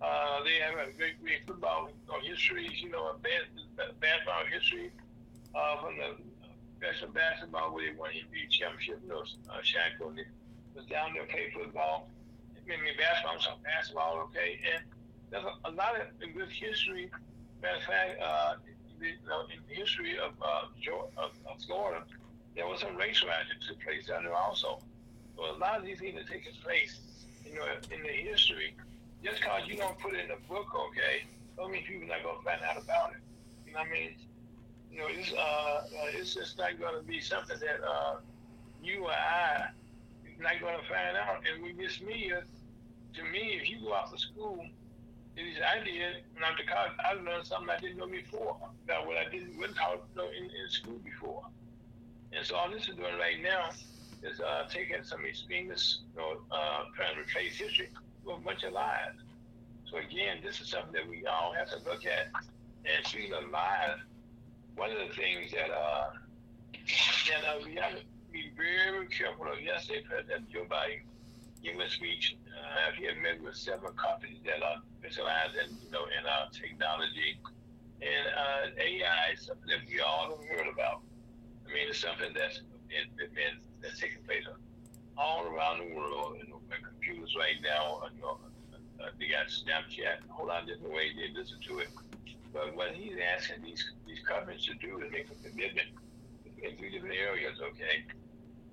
[0.00, 1.88] Uh, they have a great, great football
[2.22, 4.90] history, you know, a know, basketball history
[5.54, 6.16] uh, from the
[6.78, 9.00] professional basketball where they won NBA championship.
[9.04, 12.08] You know, uh, Shaq was down there playing football.
[12.56, 14.58] I mean, basketball, some basketball, okay.
[14.74, 14.84] And
[15.30, 17.10] there's a, a lot of good history.
[17.62, 18.54] Matter of fact, uh,
[19.00, 20.66] the, know, in the history of, uh,
[21.18, 22.04] of, of Florida,
[22.54, 24.78] there was some race riots that took place down there also.
[25.36, 26.98] So a lot of these things are taking place,
[27.44, 28.74] you know, in the history.
[29.22, 31.24] Just because you don't put it in a book, okay,
[31.56, 33.20] don't mean people not gonna find out about it.
[33.66, 34.14] You know what I mean?
[34.90, 38.16] You know, it's uh, uh it's just not gonna be something that uh,
[38.82, 39.68] you or I
[40.38, 41.42] not gonna find out.
[41.52, 42.42] And with this media,
[43.14, 44.64] to me, if you go out to school
[45.36, 48.56] is I did when I went to college, I learned something I didn't know before.
[48.84, 51.44] About what I didn't went you know, in, in school before.
[52.32, 53.70] And so all this is doing right now
[54.22, 57.90] is uh, taking some extremists, you know, uh, trying to replace history
[58.24, 59.12] with a bunch of lies.
[59.90, 62.28] So again, this is something that we all have to look at.
[62.84, 63.98] And speaking of lies,
[64.74, 66.10] one of the things that uh,
[67.28, 69.60] that uh, we have to be very careful of.
[69.60, 71.02] Yesterday, President Joe Biden
[71.62, 72.36] gave a speech.
[72.66, 76.50] Uh, he had met with several companies that are specialized in, you know, in our
[76.50, 77.38] technology.
[78.02, 81.00] And uh, AI is something that we all have heard about.
[81.62, 84.44] I mean, it's something that's been that's taking place
[85.16, 86.42] all around the world.
[86.48, 88.38] Know, computers right now, uh, you know,
[89.00, 91.88] uh, they got Snapchat, a whole lot of different ways they listen to it.
[92.52, 95.88] But what he's asking these these companies to do is make a commitment
[96.62, 98.04] in three different areas, okay,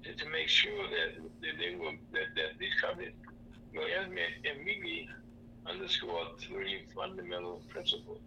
[0.03, 3.13] to, to make sure that, that they will that, that these companies
[3.73, 5.09] immediately
[5.65, 8.19] underscore three fundamental principles.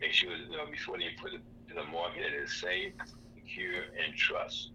[0.00, 2.92] Make sure you know, before they put it to the market, it is safe,
[3.34, 4.70] secure, and trust.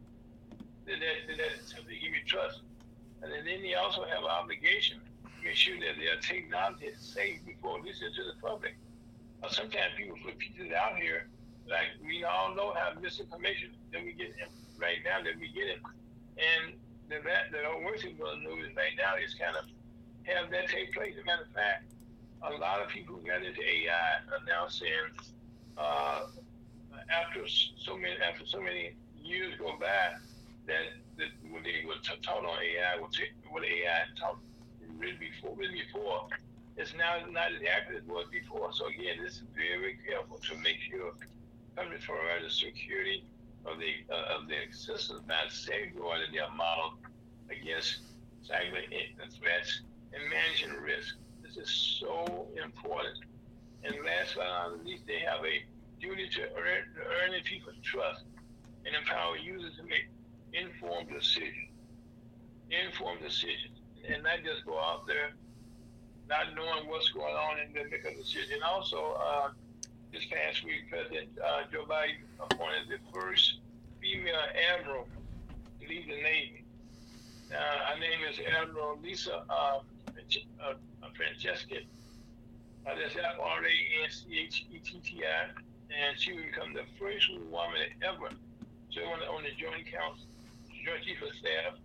[0.86, 2.62] That, that, that simply give you trust.
[3.22, 7.40] And then they also have an obligation to make sure that their technology is safe
[7.46, 8.76] before releasing to the public.
[9.50, 11.28] Sometimes people put pieces out here,
[11.68, 14.36] like we all know how misinformation that we get
[14.78, 15.80] right now that we get it.
[16.36, 16.76] And
[17.08, 19.66] the, that, the worst thing we're going to do is right now is kind of
[20.26, 21.16] have that take place.
[21.18, 21.92] As a matter of fact,
[22.44, 25.12] a lot of people who got into AI are now saying
[25.78, 26.28] uh,
[27.10, 30.16] after so many after so many years go by
[30.68, 34.38] that, that when they were t- taught on AI, what, AI taught
[34.98, 36.28] written before, written before,
[36.78, 38.72] it's now not as accurate as it was before.
[38.74, 41.12] So again, this is very careful to make sure
[41.76, 43.26] coming from the security
[43.66, 47.00] of the uh, of the systems, not safeguarding their model
[47.50, 48.00] against
[48.44, 48.84] cyber
[49.40, 49.82] threats
[50.14, 51.16] and managing risk.
[51.42, 53.18] This is so important.
[53.84, 55.64] And last but not least, they have a
[56.00, 58.24] duty to earn, earn the people's trust
[58.86, 60.08] and empower users to make
[60.54, 61.72] informed decisions.
[62.70, 63.80] Informed decisions.
[64.08, 65.32] And not just go out there
[66.30, 68.60] not knowing what's going on and then make a decision.
[68.66, 69.50] Also, uh,
[70.12, 73.60] this past week, President uh, Joe Biden appointed the first
[74.02, 74.36] female
[74.74, 75.08] admiral
[75.82, 76.64] to lead the Navy.
[77.52, 79.80] Uh, her name is Admiral Lisa uh,
[80.64, 80.74] uh,
[81.18, 81.86] Franchetti.
[82.86, 84.44] That's F-R-A-N-C-H-E-T-T-I.
[85.94, 90.26] And she will become the first woman ever to on, on the Joint Council,
[90.84, 91.78] Joint Chief of Staff.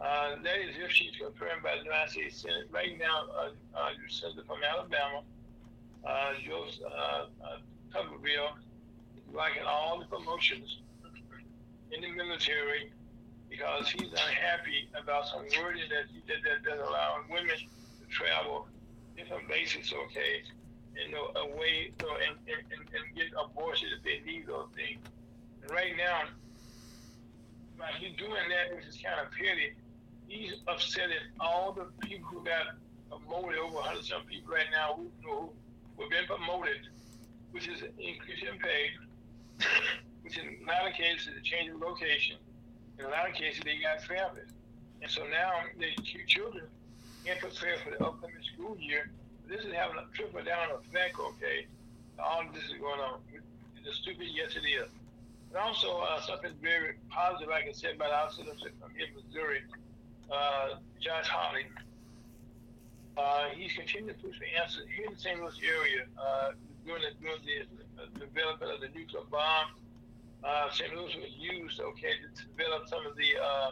[0.00, 2.66] Uh, that is if she's confirmed by the United States Senate.
[2.70, 5.22] Right now, uh, uh, Senator from Alabama,
[6.04, 7.58] uh, Joe uh, uh,
[7.92, 8.58] Tuberville,
[9.32, 10.80] liking all the promotions
[11.92, 12.90] in the military
[13.50, 18.66] because he's unhappy about some wording that he did that, that allowing women to travel
[19.16, 20.42] different bases, okay,
[20.96, 24.98] and you know, away know, and, and, and, get abortion if they need those things.
[25.62, 26.22] And right now,
[27.78, 29.74] by he's doing that, which is kind of petty,
[30.28, 32.74] he's upsetting all the people who got
[33.08, 35.50] promoted, over 100 some people right now who, who,
[35.96, 36.88] who have been promoted,
[37.52, 38.90] which is an increase in pay,
[40.22, 42.36] which in a lot of cases is a change location.
[42.98, 44.50] In a lot of cases, they got families.
[45.02, 45.90] And so now the
[46.26, 46.64] children
[47.24, 49.10] can't prepare for the upcoming school year.
[49.48, 51.66] This is having a trickle down effect, okay?
[52.18, 53.20] All this is going on.
[53.84, 54.88] It's stupid, yes it is.
[55.50, 59.14] And also, uh, something very positive I can say about our citizens from here, in
[59.14, 59.60] Missouri,
[60.32, 61.66] uh, Josh Hawley.
[63.16, 65.38] uh, he's continuing to push for answers here in the St.
[65.40, 66.52] Louis area uh,
[66.86, 69.68] during the, during the uh, development of the nuclear bomb.
[70.44, 70.94] Uh, St.
[70.94, 73.70] Louis was used, okay, to develop some of the uh,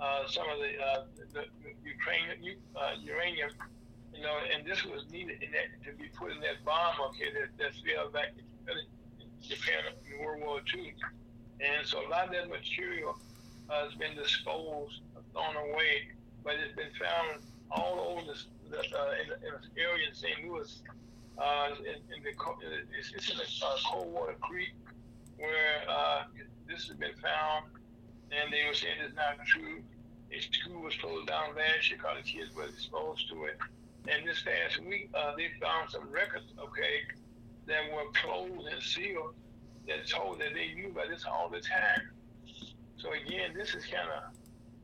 [0.00, 1.44] uh, some of the, uh, the,
[1.84, 3.50] Ukrainian uh, uranium,
[4.12, 7.56] you know, and this was needed that, to be put in that bomb, okay, that,
[7.58, 8.76] that failed back in
[9.40, 10.94] Japan in World War II.
[11.60, 13.16] And so a lot of that material
[13.70, 15.00] has been disposed,
[15.32, 16.10] thrown away,
[16.42, 20.44] but it's been found all over this, the, in, in area in St.
[20.44, 20.82] Louis.
[21.38, 22.30] Uh, in, in the
[22.98, 24.74] it's, it's in the uh, Coldwater Creek
[25.38, 26.24] where uh,
[26.68, 27.66] this has been found,
[28.30, 29.82] and they were saying it's not true.
[30.32, 33.58] A school was closed down last year because the kids were exposed to it.
[34.08, 37.06] And this past week, uh, they found some records, okay,
[37.66, 39.34] that were closed and sealed
[39.86, 42.10] that told that they knew about this all the time.
[42.96, 44.34] So again, this is kind of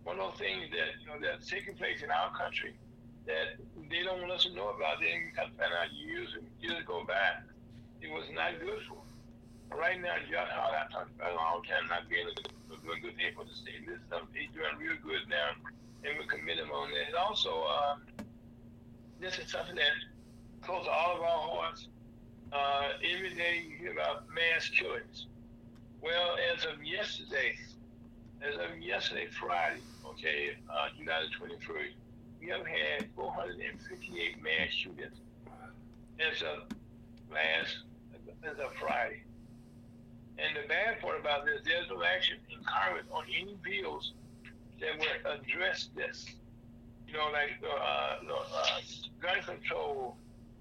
[0.05, 2.75] one of those things that you know that's taking place in our country
[3.27, 3.57] that
[3.89, 5.01] they don't want us to know about.
[5.01, 7.41] They kind of found out years and years go by.
[8.01, 8.95] It was not good for.
[8.95, 9.10] Them.
[9.77, 13.03] Right now, John Hart, I talked about all the time, not being a, a good,
[13.03, 13.87] good for the state.
[13.87, 15.55] This stuff he's doing real good now,
[16.05, 17.07] and we commit him on that.
[17.09, 17.97] And also, uh,
[19.21, 19.95] this is something that
[20.63, 21.89] close to all of our hearts.
[22.53, 25.27] Uh, every day you hear about mass killings.
[26.03, 27.57] Well, as of yesterday,
[28.43, 31.93] as of yesterday, Friday, okay, uh, July the 23rd,
[32.41, 35.21] we have had 458 mass shootings
[36.19, 36.65] as of
[37.31, 37.85] last,
[38.45, 39.23] as of Friday.
[40.41, 44.13] And the bad part about this, there's no action in Congress on any bills
[44.81, 46.27] that would address this.
[47.07, 48.81] You know, like uh, uh,
[49.21, 50.17] gun control,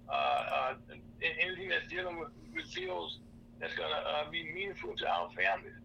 [0.10, 0.74] uh, uh,
[1.22, 3.20] anything that's dealing with, with bills
[3.60, 5.80] that's going to uh, be meaningful to our families.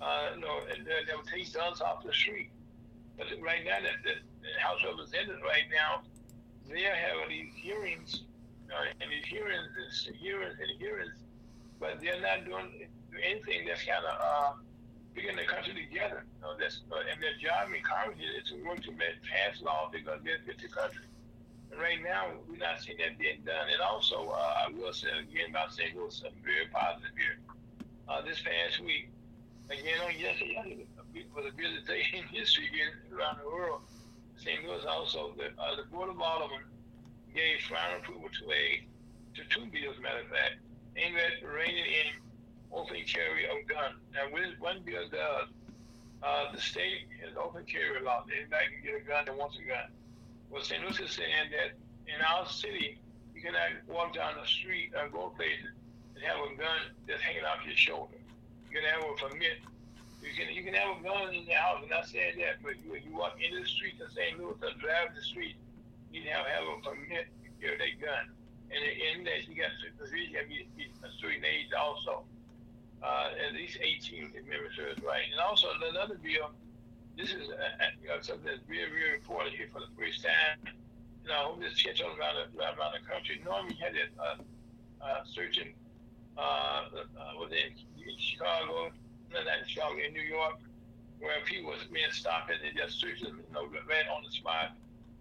[0.00, 2.50] Uh, you know, and that, that would take guns off the street.
[3.16, 6.02] But right now, the, the House of Representatives right now,
[6.68, 8.22] they're having these hearings,
[8.70, 9.66] uh, and these hearings,
[10.20, 11.14] hearings and hearings,
[11.80, 12.86] but they're not doing
[13.16, 14.52] anything that's kind of uh,
[15.14, 16.24] bringing the country together.
[16.24, 19.90] You know, that's, uh, and their job in Congress is to work to pass laws
[19.92, 21.08] that going to benefit the country.
[21.72, 23.68] And right now, we're not seeing that being done.
[23.72, 25.96] And also, uh, I will say again about St.
[25.96, 27.38] Louis, something very positive here.
[28.08, 29.10] Uh, this past week,
[29.68, 30.86] again on yesterday,
[31.34, 33.82] was a busy day in history again around the world.
[34.36, 34.64] St.
[34.64, 36.62] Louis also, the, uh, the Board of Aldermen
[37.34, 38.86] gave final approval to a
[39.36, 40.58] to two bills, matter of fact,
[40.96, 42.08] aimed at reining in
[42.72, 43.94] open carry of gun.
[44.14, 45.48] Now, with one bill does,
[46.22, 48.24] uh, the state has open carry law.
[48.26, 49.88] Anybody can get a gun that wants a gun.
[50.50, 50.82] Well, St.
[50.82, 51.76] Louis is saying that
[52.08, 52.98] in our city,
[53.34, 55.70] you cannot walk down the street or go places
[56.16, 58.18] and have a gun that's hanging off your shoulder.
[58.66, 59.62] You can have a permit.
[60.18, 61.78] You can you can have a gun in your house.
[61.82, 64.34] I'm not saying that, but you, you walk into the street in St.
[64.34, 65.54] Louis or drive the street,
[66.10, 68.34] you have have a permit to carry that gun.
[68.68, 72.26] And in that, you got to, you got to be a certain age also
[73.02, 75.24] uh, at least 18, if memory serves right.
[75.30, 76.50] And also another bill,
[77.16, 80.22] this is uh, uh, you know, something that's very, very important here for the first
[80.22, 80.74] time.
[81.24, 82.16] You know, this catch around
[82.54, 83.40] the, around the country.
[83.44, 85.74] Normally, you had that uh, uh, searching,
[86.36, 88.90] uh, uh, was in, in Chicago,
[89.32, 90.58] not in Chicago, in New York,
[91.20, 94.30] where people was being stopped and they just searched them, you know, right on the
[94.30, 94.72] spot.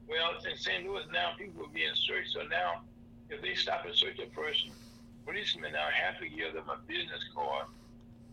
[0.07, 0.85] Well, in St.
[0.85, 2.31] Louis now, people are being searched.
[2.31, 2.81] So now,
[3.29, 4.71] if they stop and search a person,
[5.27, 7.67] policemen now have to give them a business card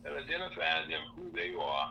[0.05, 1.91] that identifies them who they are,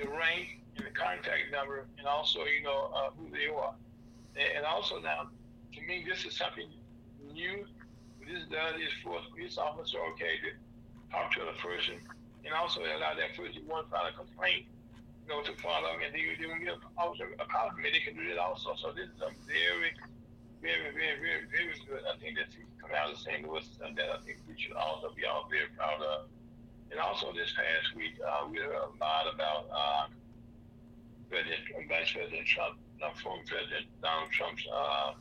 [0.00, 3.74] the rank and the contact number, and also, you know, uh, who they are.
[4.38, 5.28] And also now,
[5.74, 6.68] to me, this is something
[7.34, 7.66] new.
[8.24, 10.50] This does is for a police officer, okay, to
[11.12, 12.00] talk to the person,
[12.44, 14.64] and also allow that person to file a complaint,
[15.24, 17.82] you know, to follow, and they, they will give officer a copy.
[17.82, 18.72] They can do that also.
[18.80, 19.92] So this is a very,
[20.60, 22.02] very, very, very, very good.
[22.06, 22.48] I think that
[22.88, 23.46] come out of St.
[23.46, 26.26] Louis and that I think we should also be all very proud of.
[26.90, 30.06] And also this past week, uh, we heard a lot about uh,
[31.28, 34.64] President, Vice President Trump, not former President Donald Trump's.
[34.72, 35.12] Uh,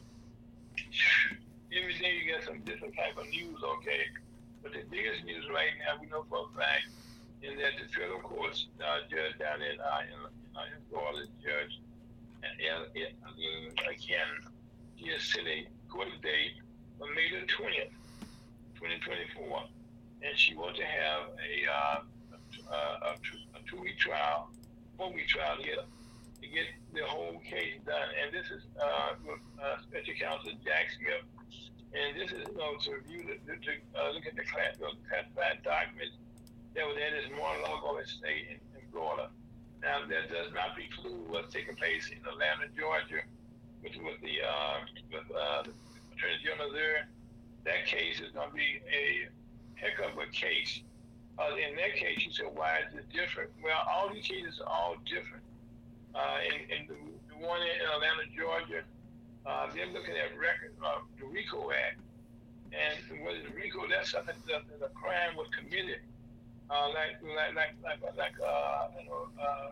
[1.75, 4.07] every day you get some different type of news, okay?
[4.63, 6.88] But the biggest news right now, we know for a fact,
[7.43, 10.19] is that the federal courts uh, judge down in, uh, in,
[10.55, 11.79] uh, in Florida, Judge,
[12.41, 14.31] and, and again,
[15.20, 16.58] sitting court date
[17.02, 17.93] on May the 20th,
[18.76, 19.64] 2024.
[20.24, 22.00] And she wants to have a, uh,
[22.72, 24.50] a, a, two week trial,
[24.98, 25.86] four week trial get,
[26.41, 28.10] to get the whole case done.
[28.24, 29.14] And this is uh,
[29.62, 31.26] uh, Special Counsel Jack Smith.
[31.93, 34.91] And this is you know, to review, the, to uh, look at the class, the
[35.08, 36.18] classified documents
[36.76, 39.30] that was in his Mar-a-Lago estate in, in Florida.
[39.82, 43.22] Now, that does not preclude what's taking place in Atlanta, Georgia,
[44.03, 44.79] with, the uh,
[45.11, 45.71] with uh, the.
[47.65, 49.27] That case is going to be a
[49.75, 50.81] heck of a case.
[51.38, 53.51] Uh, in that case, you said, why is it different?
[53.61, 55.43] Well, all these cases are all different.
[56.15, 56.95] Uh, in, in the,
[57.27, 58.88] the one in Atlanta, Georgia,
[59.45, 61.99] uh, they're looking at record, uh, the RICO Act.
[62.71, 63.88] And what is the RICO?
[63.88, 65.99] That's something that, that a crime was committed,
[66.69, 69.71] uh, like like like like, like uh, you know, uh,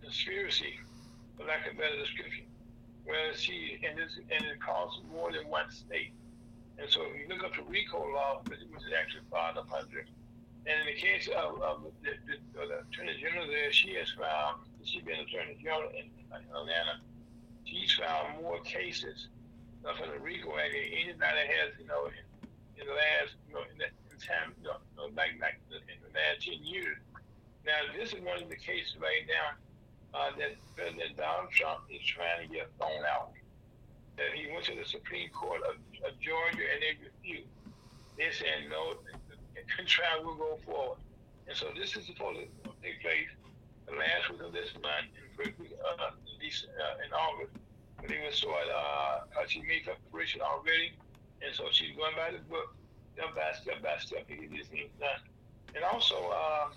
[0.00, 0.78] conspiracy,
[1.36, 2.44] for lack of a better description.
[3.06, 6.12] Where she and this and it caused more than one state.
[6.78, 10.04] And so if you look up the RICO law, which is actually filed up under,
[10.66, 14.66] and in the case of, of the, the, the, Attorney General there, she has found,
[14.82, 16.98] she's been Attorney General in, Atlanta,
[17.64, 19.28] she's found more cases
[19.80, 22.50] from the RICO Act than anybody has, you know, in,
[22.82, 24.82] in the last, you know, in the time, you know,
[25.14, 26.98] like, like in the last 10 years.
[27.64, 29.54] Now, this is one of the cases right now
[30.14, 33.32] uh, that President Donald Trump is trying to get thrown out.
[34.16, 35.76] That he went to the Supreme Court of,
[36.06, 37.48] of Georgia and they refused.
[38.16, 38.96] They're saying no,
[39.54, 40.98] the trial will go forward.
[41.48, 43.28] And so this is supposed to take place
[43.86, 47.52] the last week of this month and first week uh, uh, in August.
[48.00, 50.92] But they was sort uh, she made preparation already,
[51.40, 52.74] and so she's going by the book,
[53.14, 55.22] step by step by step to get these things done.
[55.74, 56.68] And also, uh,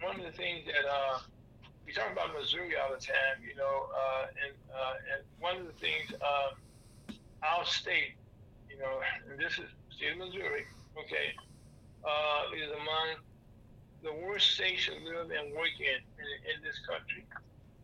[0.00, 1.18] one of the things that uh,
[1.86, 5.66] we talk about Missouri all the time, you know, uh, and uh, and one of
[5.66, 6.54] the things, um,
[7.42, 8.14] our state,
[8.70, 10.64] you know, and this is state of Missouri,
[10.98, 11.34] okay,
[12.04, 13.18] uh, is among
[14.02, 17.24] the worst states to live and work in in, in this country,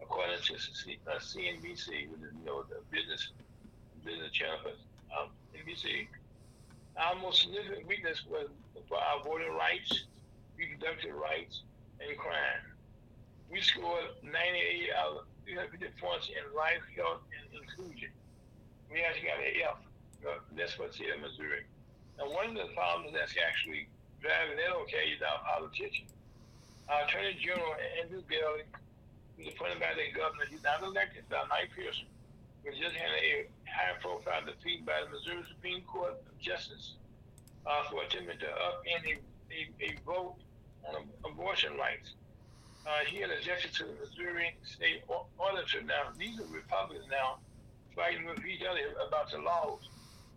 [0.00, 3.32] according to C, uh, CNBC, which is you know the business
[4.04, 4.74] business channel for
[5.18, 6.06] um, NBC.
[6.96, 8.48] Our most significant weakness was
[8.88, 10.06] for our voting rights,
[10.56, 11.62] reproductive rights,
[12.00, 12.67] and crime.
[13.50, 18.12] We scored 98 out of 350 points in life, health, and inclusion.
[18.92, 19.80] We actually got an F.
[20.52, 21.64] That's what's here in Missouri.
[22.20, 23.88] And one of the problems that's actually
[24.20, 26.04] driving that okay is our politician.
[26.88, 28.68] Our Attorney General Andrew Bailey,
[29.36, 32.08] who's appointed by the governor, he's not elected by Mike Parson,
[32.64, 37.00] but just had a high profile defeat by the Missouri Supreme Court of Justice
[37.64, 39.16] uh, for attempting to upend a,
[39.52, 40.36] a, a vote
[40.88, 42.12] on abortion rights.
[42.88, 45.02] Uh, he had objected to the Missouri State
[45.38, 45.82] Auditor.
[45.82, 47.36] Now, these are Republicans now
[47.94, 49.80] fighting with each other about the laws.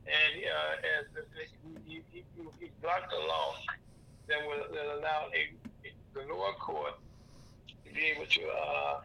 [0.04, 2.24] And, uh, and he, he,
[2.60, 3.56] he, blocked the law
[4.28, 5.44] that would that a,
[5.86, 6.96] a, the lower court
[7.86, 9.00] to be able to uh,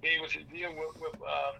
[0.00, 1.58] be able to deal with, with um,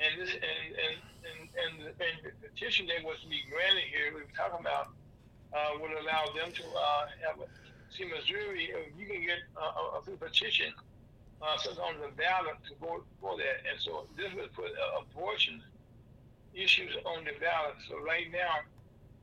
[0.00, 0.96] and this and and
[1.26, 4.60] and, and, the, and the petition that was to be granted here we were talking
[4.60, 4.94] about
[5.52, 7.46] uh, would allow them to uh, have a,
[7.94, 10.72] see Missouri you can get a, a, a petition
[11.40, 15.62] uh, on the ballot to vote for that and so this would put uh, abortion
[16.54, 18.60] issues on the ballot so right now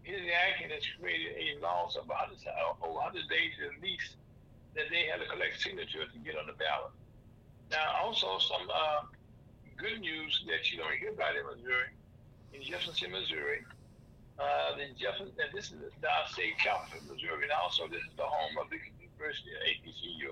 [0.05, 2.37] his action has created a loss of 100,
[2.77, 4.15] over 100 days at least
[4.75, 6.91] that they had to collect signatures to get on the ballot.
[7.71, 9.09] Now, also some uh,
[9.77, 11.89] good news that you don't hear about in Missouri,
[12.53, 13.65] in Jefferson, Missouri.
[14.35, 18.59] Uh, Jefferson, and this is the state capital, Missouri, and also this is the home
[18.59, 20.31] of the University of HBCU,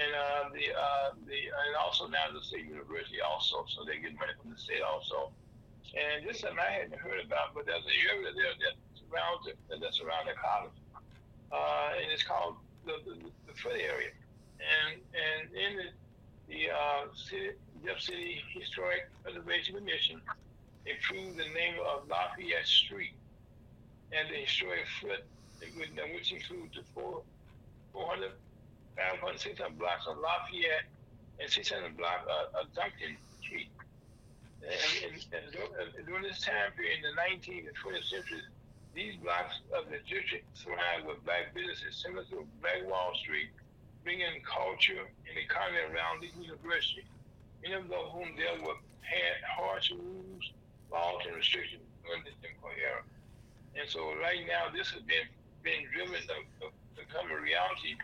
[0.00, 4.16] and uh, the uh, the and also now the state university also, so they get
[4.16, 5.32] money from the state also.
[5.92, 9.58] And this something I hadn't heard about, but there's an area there that surrounds it,
[9.68, 10.78] that's around the college,
[11.52, 12.56] uh, and it's called
[12.88, 14.16] the, the, the foot area,
[14.64, 15.88] and and in the
[16.48, 17.52] the uh, city
[17.84, 20.20] Jeff City Historic Preservation Commission
[20.86, 23.14] approved the name of Lafayette Street
[24.12, 25.24] and the historic foot,
[25.60, 27.22] which includes the four,
[27.92, 28.32] 400,
[28.96, 30.88] 500, 600 blocks of Lafayette
[31.38, 33.68] and 600 blocks of, of Duncan Street.
[34.60, 35.46] And, and,
[35.96, 38.48] and, during this time period in the 19th and 20th centuries,
[38.94, 43.48] these blocks of the district thrived with black businesses similar to Black Wall Street,
[44.04, 47.04] bringing culture and economy around the university
[47.62, 48.76] many of those whom dealt with
[49.56, 50.52] harsh rules,
[50.90, 51.82] laws, and restrictions
[52.18, 53.06] the Jim Crow era.
[53.78, 55.30] And so right now, this has been
[55.62, 56.66] been driven to, to
[56.96, 57.94] become a reality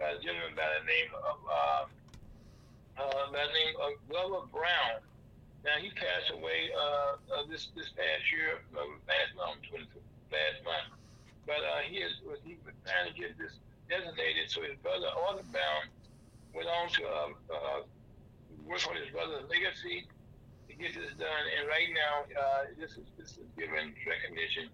[0.00, 1.84] by a gentleman by the name of uh,
[2.98, 4.98] uh, by the name of Glover Brown.
[5.62, 10.90] Now he passed away uh, uh, this this past year, uh, last month, last month.
[11.46, 13.54] But uh, he is he was trying to get this
[13.86, 15.86] designated, so his brother Arthur Brown
[16.56, 17.80] went on to uh, uh,
[18.66, 20.10] work on his brother's legacy
[20.74, 21.44] to get this done.
[21.58, 24.68] And right now, uh, this is this is given recognition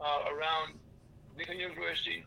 [0.00, 0.80] uh, around
[1.36, 2.24] Lincoln University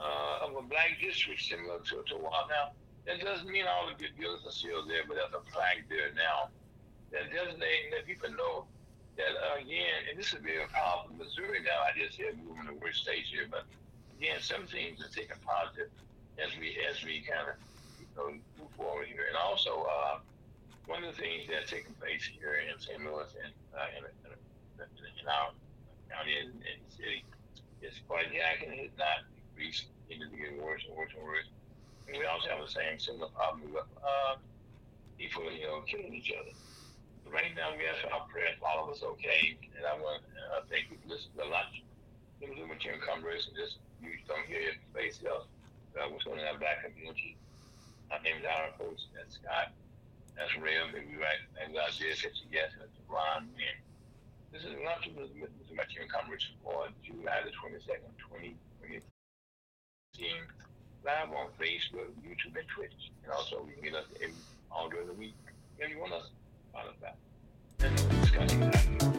[0.00, 2.72] uh, of a black district similar to to Now,
[3.06, 6.12] That doesn't mean all the good buildings are still there, but there's a flag there
[6.16, 6.48] now
[7.12, 8.64] that designating that people know
[9.16, 11.12] that again, and this is very powerful.
[11.18, 13.64] Missouri now, I just said moving the worst stage here, but
[14.16, 15.92] again, some things are taking positive
[16.40, 17.56] as we as we kind of
[18.00, 19.28] you know, move forward here.
[19.28, 20.18] And also, uh,
[20.90, 22.98] one of the things that's taking place here in St.
[22.98, 24.34] Louis and uh, in, in,
[24.82, 25.54] in, our
[26.10, 27.22] county and, and city
[27.78, 29.86] is carjacking has not decreased.
[30.10, 31.46] It is getting worse and worse and worse.
[32.10, 34.42] And we also have the same similar problem with uh,
[35.14, 36.50] people, you know, killing each other
[37.32, 39.56] right now we ask our prayers, all of us okay.
[39.78, 41.70] And I want, uh, I think we listen to a lot.
[42.42, 45.46] There was a material converse and just you don't hear your face else.
[45.94, 47.36] Uh, what's going on in our black community?
[48.10, 49.10] My name is Aaron Post.
[49.14, 49.74] That's Scott.
[50.40, 50.88] That's real.
[50.88, 51.44] Maybe right.
[51.60, 52.72] And God says it's a yes.
[52.80, 53.44] It's a Ron.
[53.60, 53.76] And
[54.48, 55.28] this is not to the
[55.76, 58.56] material converse for July the 22nd, 2020.
[61.04, 63.12] Live on Facebook, YouTube, and Twitch.
[63.24, 64.32] And also, we can get us every,
[64.72, 65.34] all during the week.
[65.78, 66.30] If you want us
[66.74, 67.16] of that.
[67.80, 69.10] And discussing that.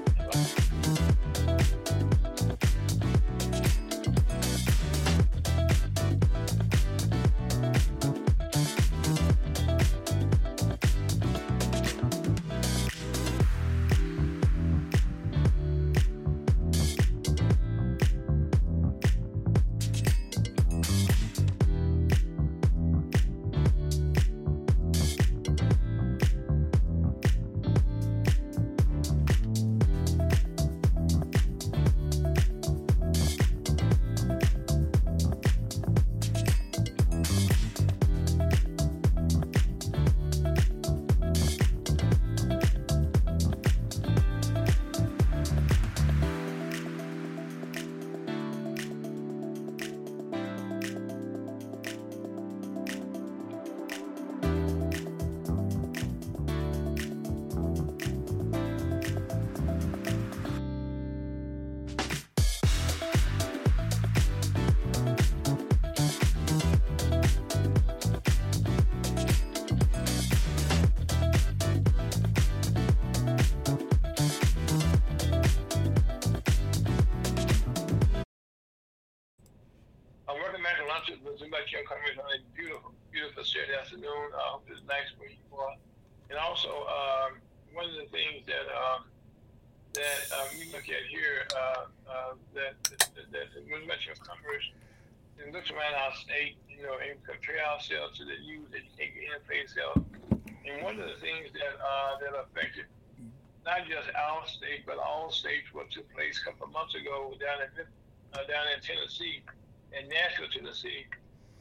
[107.62, 107.86] In
[108.34, 109.43] uh, down in Tennessee,
[109.91, 111.05] in Nashville, Tennessee,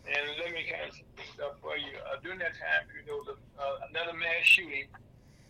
[0.06, 0.96] and let me kind of
[1.34, 1.98] stuff for you.
[2.06, 4.86] Uh, during that time, there was a, uh, another mass shooting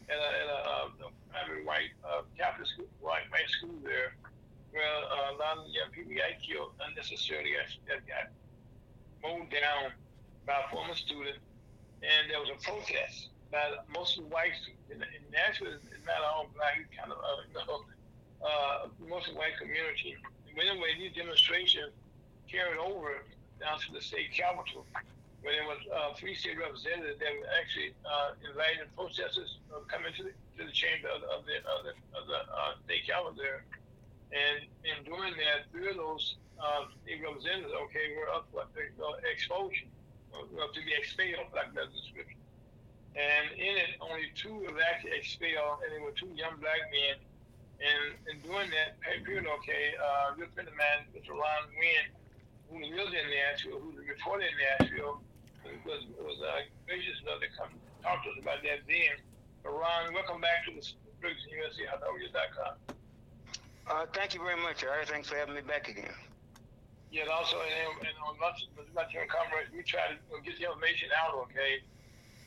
[0.09, 0.59] at a, at a,
[1.05, 4.17] uh, a private white uh, Catholic school, white, white school there,
[4.73, 7.55] where uh, a lot of young people got killed unnecessarily.
[7.87, 8.33] That got
[9.23, 9.95] mowed down
[10.47, 11.39] by a former student,
[12.03, 14.59] and there was a protest by most of the whites
[14.91, 15.79] in, in Nashville.
[15.79, 17.87] It's not all black, kind of uh, you know,
[18.43, 20.17] uh, most of the white community.
[20.55, 21.93] But anyway, these demonstrations
[22.51, 23.23] carried over
[23.61, 24.87] down to the state capitol,
[25.43, 30.05] where there was uh, three state representatives that were actually uh, invited protesters to come
[30.05, 33.37] into the, to the chamber of, of the, of the, of the uh, state capitol
[33.37, 33.65] there.
[34.33, 39.07] And in doing that, three of those uh, state representatives, okay, were up for uh,
[39.27, 39.89] expulsion,
[40.33, 42.39] or, to be expelled, like that description.
[43.17, 47.19] And in it, only two were actually expelled, and they were two young black men.
[47.81, 51.31] And in doing that period, okay, uh, a good friend of mine, Mr.
[51.31, 52.13] Ron Wynn,
[52.69, 55.23] who lived in Nashville, who reported in Nashville,
[55.87, 57.71] was, was uh, gracious enough to come
[58.03, 59.17] talk to us about that then.
[59.63, 60.85] But Ron, welcome back to the
[61.21, 62.75] Ferguson USA Hotdoggers.com.
[63.87, 65.09] Uh, thank you very much, Eric.
[65.09, 66.13] Thanks for having me back again.
[67.11, 68.69] Yeah, and also, and, and on lunch,
[69.17, 71.83] and conference, we try to get the information out, okay?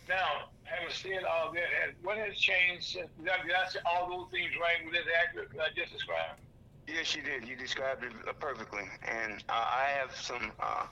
[0.09, 4.09] Now, having said all that, what has changed since, did I, did I say all
[4.09, 4.83] those things right?
[4.85, 5.51] Was that accurate?
[5.51, 6.39] Could I just described?
[6.87, 7.47] Yes, you did.
[7.47, 8.83] You described it uh, perfectly.
[9.07, 10.85] And uh, I have some uh,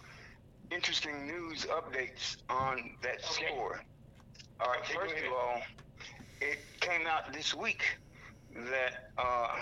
[0.72, 3.48] interesting news updates on that okay.
[3.48, 3.84] score.
[4.62, 5.62] All right, okay, first of all,
[6.40, 7.84] it came out this week
[8.56, 9.56] that uh,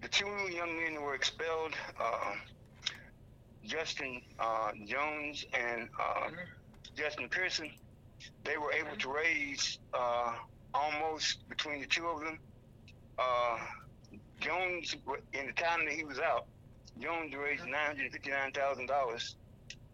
[0.00, 2.34] the two young men were expelled, uh,
[3.64, 6.34] Justin uh, Jones and mm-hmm.
[6.96, 7.70] Justin Pearson.
[8.44, 9.78] They were able to raise
[10.74, 12.38] almost between the two of them
[14.40, 14.94] Jones,
[15.32, 16.46] in the time that he was out,
[16.98, 19.36] Jones raised nine hundred fifty-nine thousand dollars,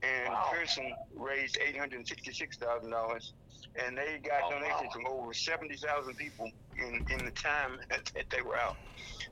[0.02, 0.48] and Wow.
[0.52, 3.34] Pearson raised eight hundred sixty-six thousand dollars,
[3.76, 4.90] and they got Oh, donations wow.
[4.92, 8.78] from over seventy thousand people in in the time that, that they were out.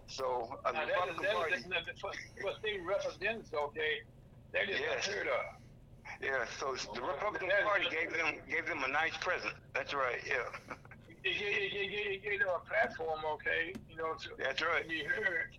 [0.07, 3.51] So uh, the Now, that is, Republican Party, is, that is, what, what they represents,
[3.55, 4.03] okay,
[4.53, 5.09] that is Yes.
[5.09, 5.45] unheard of.
[6.23, 6.45] Yeah.
[6.59, 9.55] So the Republican Party gave them gave them a nice present.
[9.75, 10.21] That's right.
[10.27, 10.77] Yeah,
[11.25, 14.63] You get, you get, you get, you know, a platform, okay, you know, to that's
[14.63, 14.89] right.
[14.89, 15.51] be heard,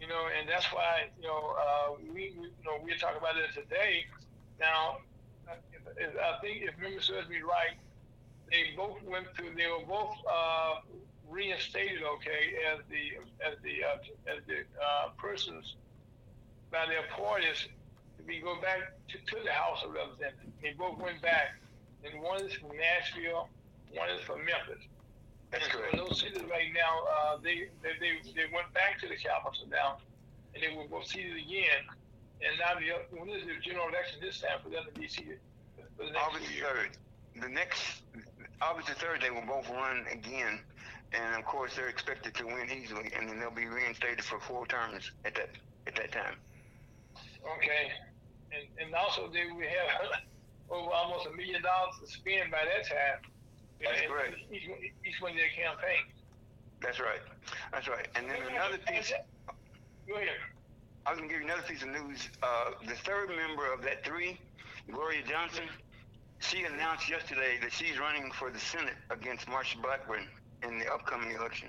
[0.00, 3.36] you know, and that's why, you know, uh, we, we, you know, we're talking about
[3.36, 4.04] it today.
[4.58, 4.98] Now,
[5.48, 7.78] uh, if, if, I think if memory serves me right,
[8.50, 10.80] they both went through, they were both, uh,
[11.30, 15.76] reinstated, okay, as the, as the, uh, as the, uh, persons
[16.72, 17.68] by their parties
[18.28, 20.52] be, go back to, to the House of Representatives.
[20.62, 21.56] They both went back,
[22.04, 23.48] and one is from Nashville,
[23.96, 24.84] one is from Memphis.
[25.50, 25.96] That's And correct.
[25.96, 29.96] those cities right now, uh, they, they, they, they went back to the capital now,
[30.54, 31.88] and they were both seated again.
[32.44, 35.40] And now the, when is the general election this time for them to be seated?
[35.96, 36.90] The August third.
[37.40, 38.02] The next
[38.62, 40.60] August the third, they will both run again,
[41.12, 44.66] and of course they're expected to win easily, and then they'll be reinstated for four
[44.66, 45.50] terms at that
[45.86, 46.36] at that time.
[47.56, 47.90] Okay.
[48.52, 50.08] And, and also they we have
[50.70, 53.20] over almost a million dollars to spend by that time.
[53.82, 54.36] That's in correct.
[54.50, 54.66] Each,
[55.06, 56.10] each one of their campaigns.
[56.80, 57.22] That's right.
[57.72, 58.08] That's right.
[58.14, 59.12] And then another piece.
[60.06, 60.28] Go ahead.
[61.06, 62.28] I was gonna give you another piece of news.
[62.42, 64.38] Uh, the third member of that three,
[64.90, 65.64] Gloria Johnson,
[66.40, 70.26] she announced yesterday that she's running for the Senate against Marsha Blackburn
[70.62, 71.68] in the upcoming election.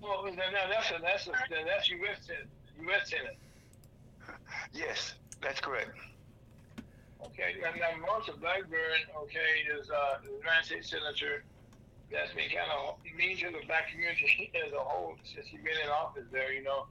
[0.00, 1.32] Well, now now that's a, that's a,
[1.64, 2.18] that's U.S.
[2.26, 2.48] Senate.
[2.82, 3.10] U.S.
[3.10, 3.38] Senate.
[4.72, 5.90] Yes, that's correct.
[7.24, 11.44] Okay, now, now Marsha Blackburn, okay, is uh, the United States Senator
[12.12, 15.78] that's been kind of mean to the black community as a whole since she's been
[15.82, 16.86] in office there, you know.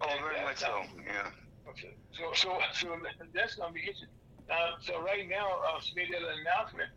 [0.00, 0.82] Oh, And very much so.
[1.06, 1.30] Yeah.
[1.68, 1.94] Okay.
[2.12, 2.96] So, so, so
[3.34, 4.08] that's gonna be interesting.
[4.50, 6.90] Uh, so right now, uh, made that announcement.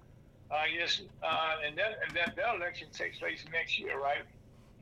[0.50, 4.24] Uh, yes, uh, and that and that, that election takes place next year, right?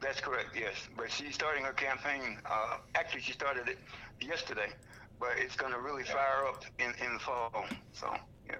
[0.01, 0.75] That's correct, yes.
[0.95, 2.37] But she's starting her campaign.
[2.49, 3.77] Uh, actually, she started it
[4.21, 4.69] yesterday,
[5.19, 7.65] but it's going to really fire up in, in the fall.
[7.93, 8.13] So,
[8.47, 8.55] yeah.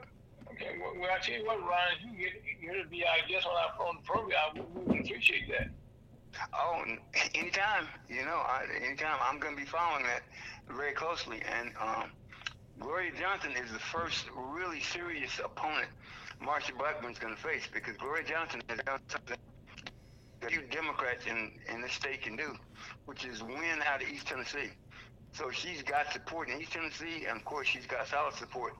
[0.51, 0.77] Okay.
[0.81, 3.47] Well, well, I tell you what, Ryan, if you get you to be our guest
[3.47, 5.69] on our on the program, we, we would appreciate that.
[6.53, 6.83] Oh,
[7.33, 9.17] anytime, you know, I, anytime.
[9.21, 10.21] I'm going to be following that
[10.69, 11.41] very closely.
[11.59, 12.11] And um,
[12.79, 15.89] Gloria Johnson is the first really serious opponent
[16.41, 19.37] Marsha Blackburn's going to face because Gloria Johnson has done something
[20.71, 22.55] Democrats in, in this state can do,
[23.05, 24.71] which is win out of East Tennessee.
[25.31, 28.73] So she's got support in East Tennessee, and of course, she's got solid support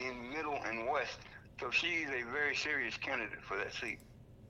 [0.00, 1.18] in Middle and West.
[1.60, 3.98] So she's a very serious candidate for that seat.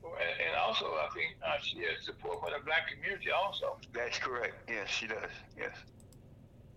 [0.04, 3.78] And, and also, I think uh, she has support for the black community also.
[3.92, 4.54] That's correct.
[4.68, 5.30] Yes, she does.
[5.58, 5.74] Yes.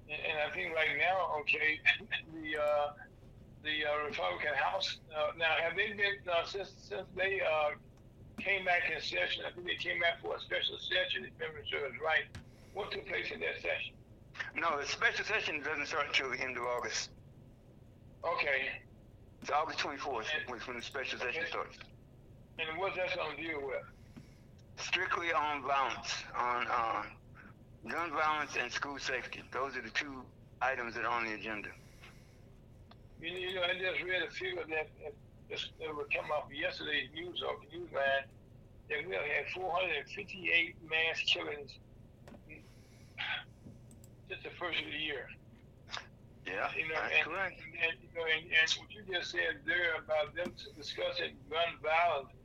[0.09, 1.79] And, and I think right now, okay,
[2.33, 2.91] the uh,
[3.63, 7.71] the uh, Republican House uh, now have they been uh, since since they uh,
[8.39, 9.43] came back in session?
[9.47, 11.25] I think they came back for a special session.
[11.25, 12.25] If memory serves right,
[12.73, 13.93] what took place in that session?
[14.55, 17.09] No, the special session doesn't start until the end of August.
[18.23, 18.79] Okay,
[19.41, 21.77] It's August 24th when, when the special session starts.
[22.57, 23.83] and what that going to deal with?
[24.77, 27.03] Strictly on violence, on uh,
[27.89, 29.43] gun violence and school safety.
[29.51, 30.23] Those are the two
[30.61, 31.69] items that are on the agenda.
[33.21, 34.87] You, know- I just read a figure that
[35.49, 38.27] uh, just that would come up yesterday's news of the news line
[38.89, 41.71] that we have had 458 mass killings
[44.29, 45.27] just the first of the year.
[46.43, 47.55] Yeah, You know, that's and, correct.
[47.63, 52.35] and, you know, and, and what you just said there about them discussing gun violence,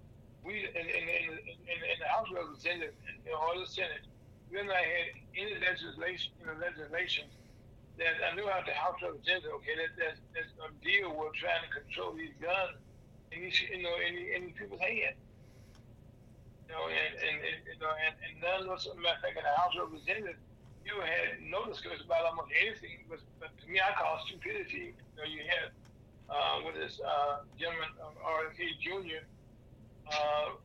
[0.47, 3.67] we in in in, in, in the House of Representatives and you know, or the
[3.67, 4.07] Senate,
[4.55, 7.27] we have not had any legislation, you know, legislation
[7.99, 11.35] that I knew how the House of Representatives, okay, that that's, that's gonna deal with
[11.35, 12.79] trying to control these guns
[13.33, 15.19] in these, you know, in, in people's hands.
[16.67, 19.37] You know, and, and, and you know, and, and none of us, matter of fact,
[19.37, 20.41] in the House of Representatives,
[20.85, 23.05] you had no discussion about almost anything.
[23.09, 24.93] But, but to me, I call it stupidity.
[24.93, 25.73] You know, you had
[26.29, 29.25] uh, with this uh, gentleman, um, RFK Jr.
[30.09, 30.57] Uh,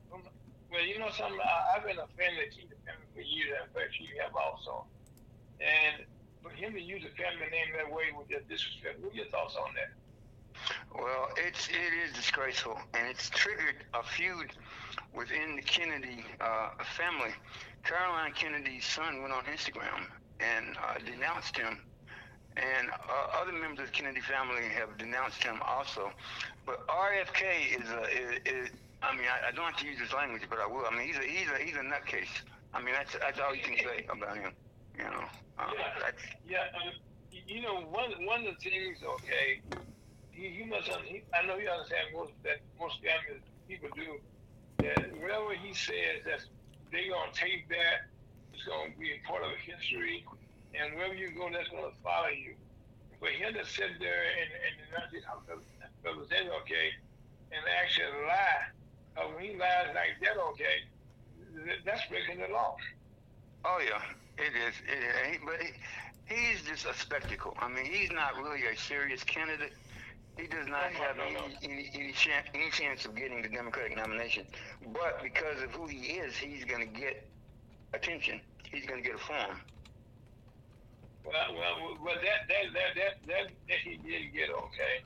[0.72, 1.40] well, you know something.
[1.40, 3.56] I, I've been a fan of Keith family for years.
[3.64, 4.84] In fact, you have also.
[5.64, 6.04] And
[6.42, 9.32] for him to use a family name that way with just disrespect, what are your
[9.32, 9.96] thoughts on that?
[10.94, 14.52] Well, it's it is disgraceful, and it's triggered a feud
[15.14, 17.34] within the Kennedy uh, family.
[17.84, 20.06] Caroline Kennedy's son went on Instagram
[20.40, 21.80] and uh, denounced him,
[22.58, 26.12] and uh, other members of the Kennedy family have denounced him also.
[26.66, 28.70] But RFK is a is, is
[29.02, 30.86] I mean, I, I don't have to use this language, but I will.
[30.90, 32.32] I mean, he's a he's a he's a nutcase.
[32.74, 34.52] I mean, that's that's all you can say about him.
[34.98, 35.26] You know,
[35.60, 35.84] uh, Yeah.
[36.00, 36.94] that's Yeah, um,
[37.32, 39.60] you you know, one one of the things, okay,
[40.36, 40.90] you, you must.
[41.06, 44.20] He, I know you understand most that most family people do.
[44.82, 46.46] That whatever he says, that's
[46.92, 48.10] they gonna take that.
[48.54, 50.26] It's gonna be a part of history,
[50.74, 52.54] and wherever you go, that's gonna follow you.
[53.20, 55.58] But him to sit there and and not
[56.04, 56.92] represent, okay,
[57.52, 58.74] and actually lie.
[59.16, 60.84] Uh, when he lies like that, okay,
[61.86, 62.76] that's breaking the law.
[63.64, 64.02] Oh yeah,
[64.38, 64.76] it is.
[64.90, 65.40] It is.
[65.46, 67.56] But he, he's just a spectacle.
[67.60, 69.74] I mean, he's not really a serious candidate.
[70.38, 71.42] He does not No, no, have no, any, no.
[71.64, 74.46] any any chance any chance of getting the Democratic nomination.
[74.92, 77.28] But because of who he is, he's going to get
[77.94, 78.42] attention.
[78.72, 79.62] He's going to get a forum.
[81.24, 85.04] Well, well, well, that that that that that, that he did get okay.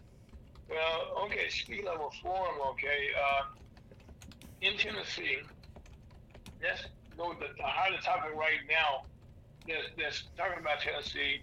[0.69, 1.49] Well, okay.
[1.49, 3.43] Speaking of a forum, okay, uh,
[4.61, 5.39] in Tennessee,
[6.61, 6.84] that's
[7.17, 7.23] the,
[7.57, 9.03] the hottest topic right now.
[9.67, 11.41] That's, that's talking about Tennessee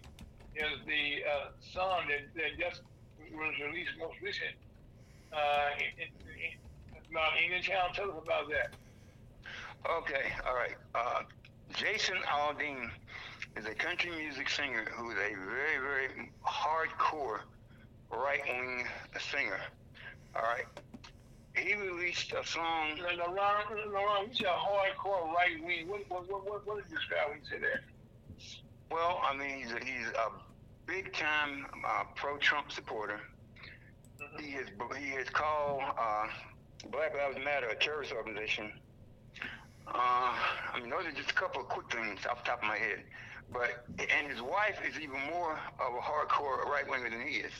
[0.57, 2.83] is the uh, song that, that just
[3.35, 4.55] was released most recent.
[5.33, 5.71] Uh,
[7.11, 7.93] about Indian Town.
[7.95, 8.75] Tell us about that.
[9.89, 10.77] Okay, all right.
[10.95, 11.23] Uh,
[11.73, 12.91] Jason Aldean
[13.57, 17.41] is a country music singer who is a very, very hardcore
[18.11, 18.87] right wing
[19.21, 19.61] singer.
[20.35, 20.67] All right.
[21.55, 22.99] He released a song.
[22.99, 25.89] Laurent, Laurent, you said hardcore right wing.
[25.89, 27.81] What, what, what, what, what did you describe when you said that?
[28.91, 30.31] Well, I mean, he's a, he's a
[30.95, 33.21] big time uh, pro Trump supporter.
[34.39, 34.67] He has
[34.97, 36.27] he has called uh,
[36.93, 38.73] Black Lives Matter a terrorist organization.
[39.89, 42.69] Uh, I mean, those are just a couple of quick things off the top of
[42.69, 43.03] my head.
[43.53, 47.53] But and his wife is even more of a hardcore right winger than he is.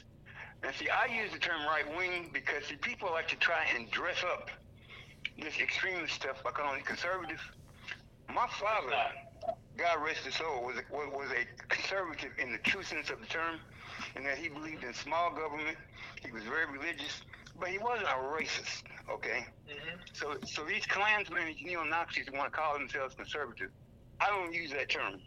[0.63, 3.91] And see, I use the term right wing because see, people like to try and
[3.91, 4.49] dress up
[5.43, 7.41] this extremist stuff by calling it conservative.
[8.33, 8.95] My father,
[9.77, 13.21] God rest his soul, was a, was was a conservative in the true sense of
[13.21, 13.59] the term,
[14.17, 15.77] in that he believed in small government.
[16.25, 17.23] He was very religious,
[17.59, 18.85] but he wasn't a racist.
[19.11, 19.47] Okay.
[19.69, 19.99] Mm-hmm.
[20.13, 23.71] So, so these Klansmen and neo Nazis want to call themselves conservative.
[24.21, 25.21] I don't use that term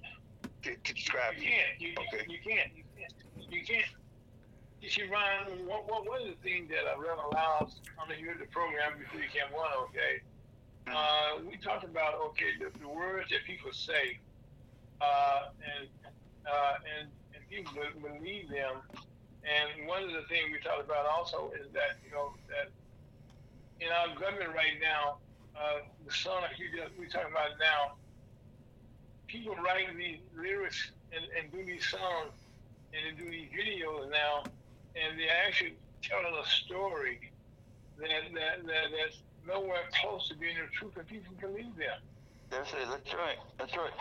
[0.63, 1.81] to, to describe You can't.
[1.81, 2.25] You, Okay.
[2.27, 2.71] you, you can't.
[2.75, 3.51] You can't.
[3.51, 3.91] You can't.
[4.81, 8.45] You see, Ryan, what, what, one of the things that I read aloud on the
[8.51, 10.21] program before you came on, okay?
[10.87, 14.19] Uh, we talked about okay the, the words that people say,
[15.01, 15.87] uh, and
[16.45, 18.81] uh, and and people believe them.
[19.47, 22.71] And one of the things we talked about also is that you know that
[23.79, 25.17] in our government right now,
[25.55, 27.95] uh, the that you just we talking about now,
[29.27, 32.33] people write these lyrics and, and do these songs
[32.93, 34.43] and they do these videos now,
[34.95, 37.19] and they're actually telling a story
[37.99, 41.99] that, that, that that's nowhere close to being the truth, and people believe them.
[42.49, 42.87] That's it.
[42.89, 43.37] That's right.
[43.57, 43.91] That's right.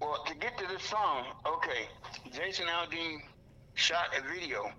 [0.00, 1.88] Well, to get to this song, okay,
[2.32, 3.18] Jason Aldean
[3.74, 4.70] shot a video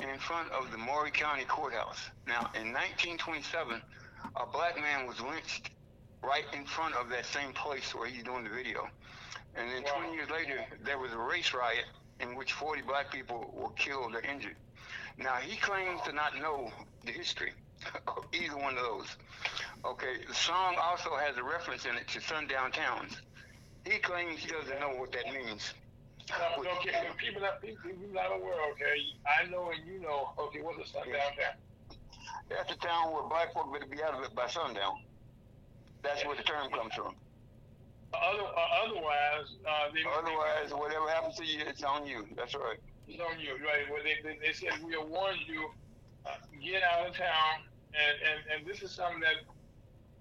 [0.00, 2.10] in front of the Maury County Courthouse.
[2.26, 3.80] Now, in 1927,
[4.36, 5.70] a black man was lynched
[6.22, 8.88] right in front of that same place where he's doing the video.
[9.54, 10.00] And then Wow.
[10.02, 11.86] 20 years later, there was a race riot
[12.20, 14.56] in which 40 black people were killed or injured.
[15.16, 16.70] Now, he claims to not know
[17.04, 17.52] the history
[18.32, 19.16] either one of those.
[19.84, 23.20] Okay, the song also has a reference in it to sundown towns.
[23.84, 25.74] He claims he doesn't know what that means.
[26.28, 28.58] Now, okay, so people not people, people not aware.
[28.72, 30.30] Okay, I know and you know.
[30.38, 31.54] Okay, what's a sundown town?
[32.48, 35.02] That's a town where black folk better be out of it by sundown.
[36.02, 37.14] That's where the term comes from.
[38.14, 42.26] Other, uh, otherwise, uh, they, Otherwise, whatever happens to you, it's on you.
[42.36, 42.78] That's right.
[43.08, 43.84] it's on you, right?
[43.90, 45.68] Well, they, they, they said we'll warn you,
[46.24, 46.30] uh,
[46.62, 47.66] get out of town,
[47.96, 49.36] and, and, and this is something that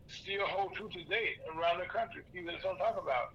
[0.07, 2.21] still hold true today around the country.
[2.33, 3.33] People just don't talk about.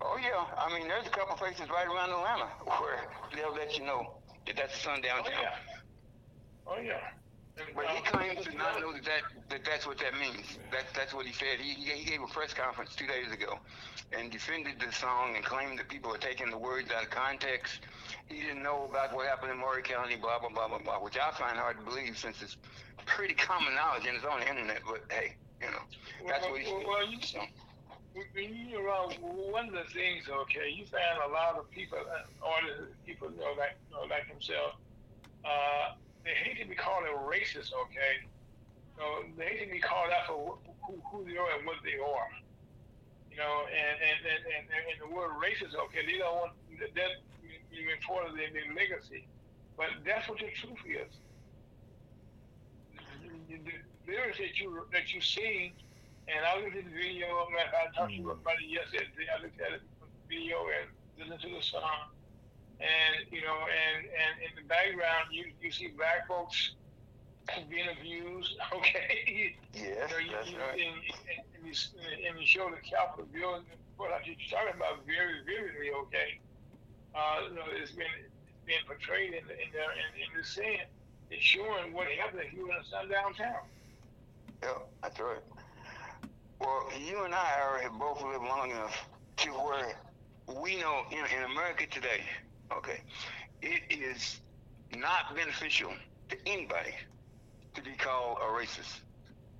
[0.00, 2.46] Oh yeah, I mean, there's a couple places right around Atlanta
[2.80, 5.42] where they'll let you know that that's a sundown Oh town.
[5.42, 5.54] yeah.
[6.66, 6.98] Oh yeah.
[7.74, 10.58] But he claims to not know that, that, that that's what that means.
[10.70, 11.60] That, that's what he said.
[11.60, 13.58] He, he gave a press conference two days ago
[14.12, 17.80] and defended the song and claimed that people are taking the words out of context.
[18.28, 21.16] He didn't know about what happened in Maury County, blah, blah, blah, blah, blah, which
[21.16, 22.56] I find hard to believe since it's
[23.06, 24.80] pretty common knowledge and it's on the internet.
[24.86, 25.82] But hey, you know,
[26.28, 26.88] that's what he well, said.
[26.88, 27.40] well, you, So,
[28.36, 32.94] you around one of the things, okay, you find a lot of people, uh, artists,
[33.06, 34.74] people you know, like you know, like himself,
[35.44, 35.94] uh,
[36.24, 38.26] they hate to be called a racist, okay?
[38.96, 39.02] So
[39.36, 42.30] they hate to be called out for who, who they are and what they are.
[43.30, 47.12] You know, and and, and, and, and the word racist, okay, they don't want that
[47.72, 49.26] even part of their, legacy.
[49.76, 51.12] But that's what the truth is.
[53.48, 53.72] The the
[54.06, 55.72] lyrics that you that you sing
[56.28, 57.26] and I looked at the video.
[57.26, 59.26] I, I talked to you about it yesterday.
[59.26, 60.86] I looked at the video and
[61.18, 62.11] listened to the song,
[62.82, 66.74] and you know, and and in the background, you you see black folks
[67.70, 68.56] being abused.
[68.72, 69.56] Okay.
[69.74, 70.80] Yes, you know, you, right.
[70.80, 71.74] and, and, and, you,
[72.28, 73.64] and you show the Capitol building,
[73.96, 75.90] what you're talking about very vividly.
[76.06, 76.40] Okay.
[77.14, 80.44] Uh, you know, it's been it's been portrayed in the, in the in, in the
[80.44, 80.84] scene.
[81.30, 83.32] It's showing what happened if you were in a sundown.
[84.62, 84.68] Yeah,
[85.02, 85.42] that's right.
[86.60, 89.08] Well, you and I are have both lived long enough
[89.38, 89.96] to where
[90.60, 92.22] we know in, in America today,
[92.78, 93.00] okay,
[93.62, 94.40] it is
[94.96, 95.92] not beneficial
[96.28, 96.94] to anybody
[97.74, 99.00] to be called a racist.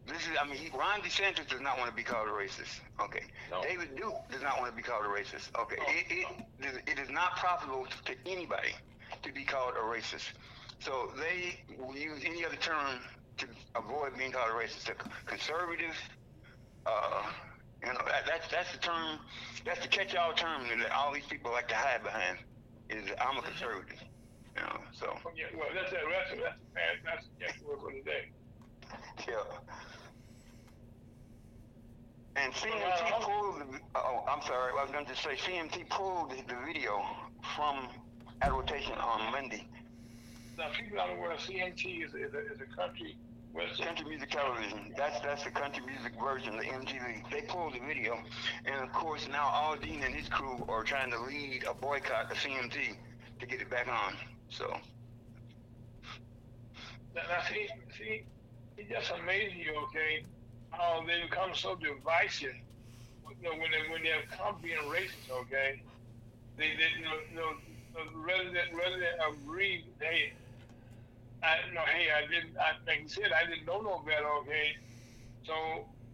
[0.06, 2.80] This is, I mean, he, Ron DeSantis does not want to be called a racist.
[3.00, 3.22] Okay.
[3.50, 3.62] No.
[3.62, 5.48] David Duke does not want to be called a racist.
[5.56, 5.76] Okay.
[5.78, 6.26] No, It,
[6.60, 8.74] it, it is not profitable to anybody
[9.22, 10.32] to be called a racist.
[10.80, 12.98] So they will use any other term
[13.38, 13.46] to
[13.76, 14.90] avoid being called a racist.
[14.90, 14.94] A
[15.26, 15.94] conservative,
[16.84, 17.22] uh,
[17.80, 19.20] you know, that, that's that's the term,
[19.64, 22.38] that's the catch-all term that all these people like to hide behind.
[22.92, 24.02] Is I'm a conservative.
[24.54, 25.98] You know, so yeah, well, that's it.
[26.04, 28.28] That's that's that's that's the next word for today.
[29.26, 29.34] yeah.
[32.36, 33.60] And Uh, CMT pulled.
[33.60, 34.72] The, oh, I'm sorry.
[34.78, 37.02] I was going to say CMT pulled the, the video
[37.56, 37.88] from
[38.42, 39.66] advertisement on Monday.
[40.58, 42.14] Now, people don't know what CMT is.
[42.14, 43.16] Is a, is a country
[43.54, 44.94] Country Music Television.
[44.96, 47.30] That's that's the country music version, the MTV.
[47.30, 48.18] They pulled the video,
[48.64, 52.38] and of course now Aldean and his crew are trying to lead a boycott of
[52.38, 52.96] CMT
[53.40, 54.14] to get it back on.
[54.48, 54.74] So
[57.14, 58.24] Now, see, see,
[58.78, 60.24] it just amazes you, okay,
[60.70, 62.54] how they become so divisive.
[63.40, 65.82] You know, when they when they have come being racist, okay,
[66.56, 67.52] they, they you know, you know,
[68.24, 70.32] rather than rather than agree, hey,
[71.42, 74.76] I no, hey, I didn't, I like you said, I didn't know no better, okay,
[75.44, 75.54] so.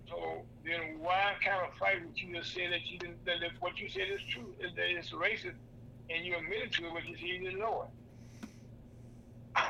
[0.09, 0.17] So
[0.65, 3.91] then, why kind of fight what you just said that you didn't that, what you
[3.91, 5.61] said is true, that it's racist,
[6.09, 7.85] and you admitted to it, but you said you didn't know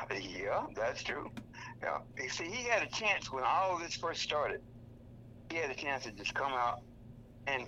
[0.09, 0.23] it.
[0.41, 1.29] yeah, that's true.
[1.83, 1.97] Yeah.
[2.17, 4.61] You see, he had a chance when all of this first started.
[5.49, 6.75] He had a chance to just come out
[7.47, 7.67] and.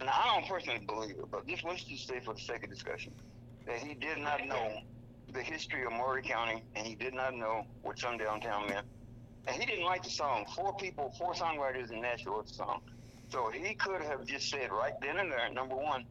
[0.00, 2.70] And I don't personally believe it, but just let's just say for the sake of
[2.70, 3.12] discussion
[3.68, 4.72] that he did not know
[5.32, 8.86] the history of Maury County, and he did not know what Sundown Town meant.
[9.46, 10.44] And he didn't write the song.
[10.54, 12.80] Four people, four songwriters in Nashville wrote the song.
[13.30, 16.04] So he could have just said right then and there, number one,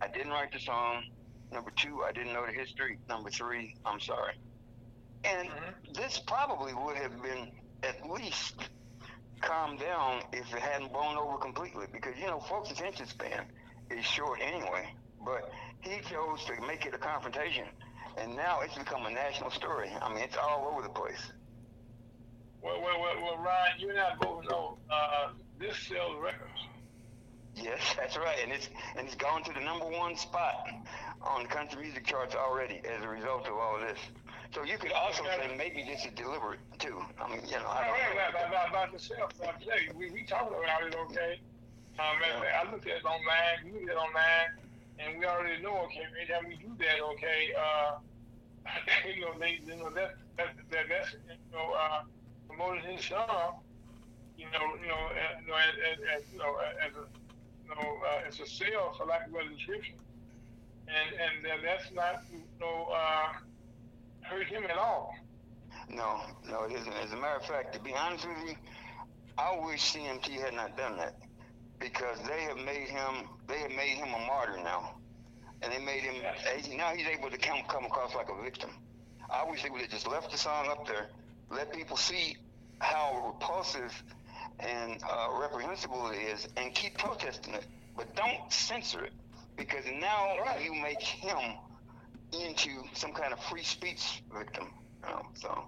[0.00, 1.02] I didn't write the song.
[1.50, 2.98] Number two, I didn't know the history.
[3.08, 4.34] Number three, I'm sorry.
[5.24, 5.94] And Mhm.
[5.94, 8.68] this probably would have been at least
[9.40, 13.46] calmed down if it hadn't blown over completely because, you know, folks' attention span
[13.90, 14.94] is short anyway.
[15.24, 15.50] But
[15.80, 17.66] he chose to make it a confrontation.
[18.18, 19.90] And now it's become a national story.
[20.00, 21.32] I mean, it's all over the place.
[22.62, 26.60] Well, well, well, well, Ryan, you and I both know uh, this sells records.
[27.56, 30.68] Yes, that's right, and it's and it's gone to the number one spot
[31.20, 33.98] on the country music charts already as a result of all of this.
[34.54, 37.02] So you could also say maybe this is deliberate too.
[37.18, 38.48] I mean, you know, I don't right, know.
[38.48, 39.32] about, about, sales.
[39.40, 41.40] I tell you, we, we talked about it, okay?
[41.98, 44.61] Um, and I looked at it online, you looked at it online,
[45.04, 47.98] and we already know, okay, every time we do that, okay, uh,
[49.14, 52.02] you know, they, you know, that, that, that that's, you know, uh,
[52.48, 53.60] promoting his song,
[54.38, 57.06] you know, you know, uh, you know, as, as, you know, as a,
[57.64, 59.94] you know, uh, as a sale, for lack of a description,
[60.88, 63.32] and and uh, that's not, you know, uh,
[64.22, 65.14] hurt him at all.
[65.88, 66.92] No, no, it isn't.
[66.92, 68.54] As a matter of fact, to be honest with you,
[69.38, 71.14] I wish CMT had not done that
[71.82, 74.92] because they have made him they have made him a martyr now,
[75.62, 76.14] and they made him
[76.76, 78.70] now he's able to come come across like a victim.
[79.28, 81.08] I wish they would have just left the song up there,
[81.50, 82.36] let people see
[82.78, 83.92] how repulsive
[84.60, 87.66] and uh, reprehensible it is, and keep protesting it,
[87.96, 89.12] but don't censor it
[89.56, 90.64] because now Right.
[90.64, 91.54] you make him
[92.32, 94.68] into some kind of free speech victim.
[95.04, 95.64] You know, so.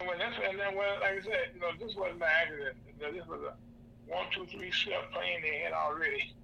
[0.00, 2.76] Well, that's and then well, like I said, you know, this wasn't an accident.
[3.00, 3.67] This was a
[4.08, 6.34] one, two, three step plan they had already.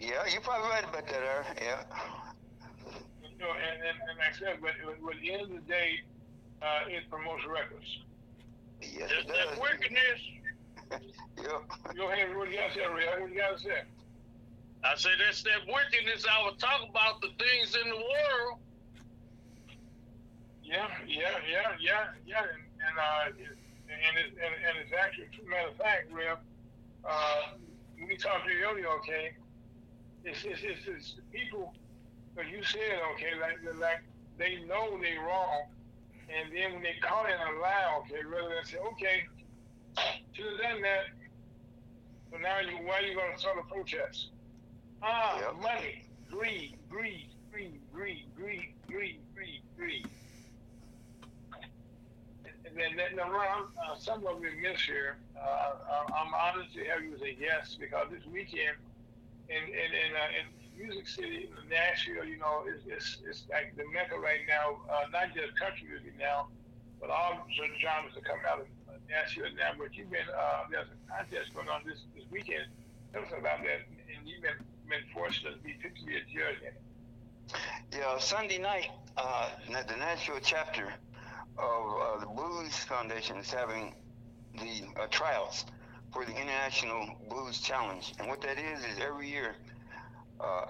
[0.00, 1.46] Yeah, you're probably right about that, Aaron.
[1.60, 1.82] Yeah.
[3.22, 4.72] You know, and, and, and like I said, but,
[5.02, 6.00] but at the end of the day,
[6.62, 7.98] uh, it promotes records.
[8.80, 10.20] Yes, Just it that wickedness.
[11.34, 11.96] Yep.
[11.96, 13.10] Go ahead, what do you got to say, Ray?
[13.18, 13.82] What do you got to say?
[14.84, 16.24] I said, that's that wickedness.
[16.30, 18.62] I was talking about the things in the world.
[20.62, 23.58] Yeah, yeah, yeah, yeah, yeah, and, and uh, it,
[23.90, 26.38] and it, and, and it's actually, matter of fact, Rev,
[27.08, 27.58] uh,
[28.08, 29.32] we talked to you earlier, okay?
[30.24, 31.72] It's, it's, it's, it's people,
[32.36, 34.02] like you said, okay, like, like
[34.38, 35.64] they know they wrong,
[36.28, 39.22] and then when they caught in a lie, okay, rather than say, okay,
[40.32, 41.04] should have done that,
[42.30, 44.30] but now you, why are you going to start a protest?
[45.02, 45.62] Ah, Yep.
[45.62, 50.06] money, greed, greed, greed, greed, greed, greed, greed, greed.
[52.74, 55.16] And around uh, somewhat remiss here.
[55.38, 55.74] Uh,
[56.10, 58.74] I'm honored to have you as a guest because this weekend
[59.48, 63.84] in in in, uh, in Music City, Nashville, you know, is it's, it's like the
[63.94, 64.82] mecca right now.
[64.90, 66.48] Uh, not just country music now,
[67.00, 68.66] but all genres are coming out of
[69.08, 69.70] Nashville now.
[69.78, 72.66] But you've been uh, there's a contest going on this this weekend.
[73.12, 74.58] Tell us about that, and you've been
[74.90, 76.74] been fortunate to be picked to be a judge in.
[77.94, 80.90] Yeah, Sunday night, uh, the Nashville chapter
[81.58, 83.94] of uh, the Blues Foundation is having
[84.58, 85.64] the uh, tryouts
[86.12, 88.12] for the International Blues Challenge.
[88.18, 89.56] And what that is, is every year,
[90.40, 90.66] uh,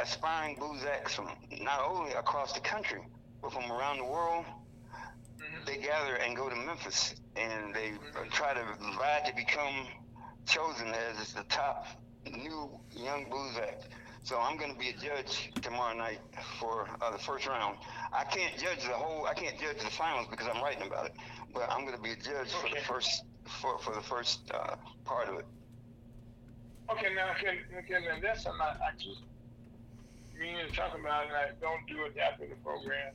[0.00, 1.28] aspiring blues acts from
[1.60, 3.00] not only across the country,
[3.40, 5.64] but from around the world, mm-hmm.
[5.66, 8.28] they gather and go to Memphis and they mm-hmm.
[8.30, 8.64] try to
[8.96, 9.86] vie to become
[10.46, 11.86] chosen as the top
[12.30, 13.88] new young blues act.
[14.24, 16.20] So I'm going to be a judge tomorrow night
[16.60, 17.76] for uh, the first round.
[18.12, 19.26] I can't judge the whole.
[19.26, 21.12] I can't judge the finals because I'm writing about it.
[21.52, 22.68] But I'm going to be a judge okay.
[22.68, 23.24] for the first
[23.60, 25.46] for for the first uh, part of it.
[26.90, 29.22] Okay, now okay, okay, now that's something I, I just
[30.38, 33.14] mean to talk about, and I don't do it after the program.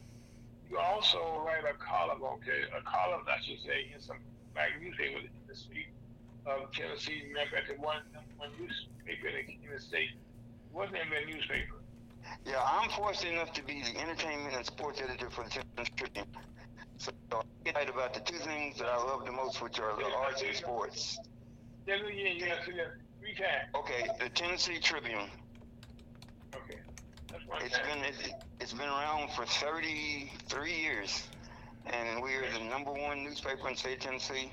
[0.70, 4.18] You also write a column, okay, a column I should say in some
[4.53, 5.88] black newspaper in the state
[6.45, 7.24] of Tennessee.
[7.34, 8.03] Matter of fact, one
[8.36, 10.12] one newspaper the, in the state
[10.78, 11.82] What's the name of the newspaper?
[12.45, 16.28] Yeah, I'm fortunate enough to be the entertainment and sports editor for the Tennessee Tribune.
[16.97, 19.97] So uh, I write about the two things that I love the most, which are
[19.97, 21.17] the arts and sports.
[21.88, 22.53] Yeah, yeah, yeah, yeah.
[22.63, 22.84] Three.
[23.75, 25.32] Okay, the Tennessee Tribune.
[26.53, 26.78] Okay.
[27.65, 31.28] It's been it, it's been around for 33 years,
[31.88, 34.51] and we are the number one newspaper in the state of Tennessee.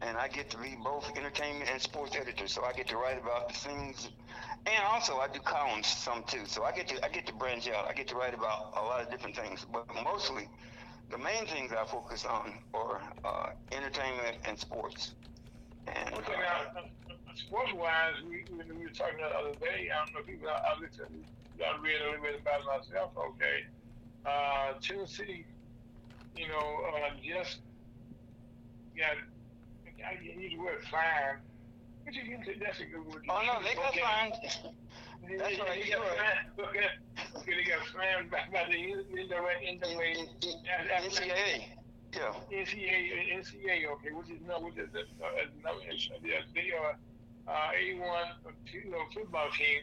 [0.00, 3.20] And I get to be both entertainment and sports editor, so I get to write
[3.20, 4.08] about the things
[4.66, 6.46] and also I do columns some too.
[6.46, 7.86] So I get to I get to branch out.
[7.88, 10.48] I get to write about a lot of different things, but mostly
[11.10, 15.14] the main things I focus on are uh, entertainment and sports.
[15.86, 19.90] And okay, now, uh, sports-wise, we, we, we were talking the other day.
[19.92, 21.24] I don't know if you got, I listened,
[21.60, 23.10] I read a little bit about myself.
[23.18, 23.66] Okay,
[24.24, 25.44] uh, Tennessee,
[26.36, 27.58] you know, uh, just
[28.96, 29.16] got
[30.04, 31.40] I use the word fine
[33.28, 34.34] Oh no, they got fined.
[35.38, 35.84] That's right.
[35.84, 36.84] Fined.
[37.38, 40.28] Okay, they got fined by, by the NCAA.
[41.00, 41.64] NCAA.
[42.14, 42.30] Yeah.
[42.52, 45.80] NCAA, NCAA, okay, which is no, which is the, uh, no,
[46.22, 46.96] they are
[47.48, 48.26] uh, A1
[48.72, 49.82] you know, football team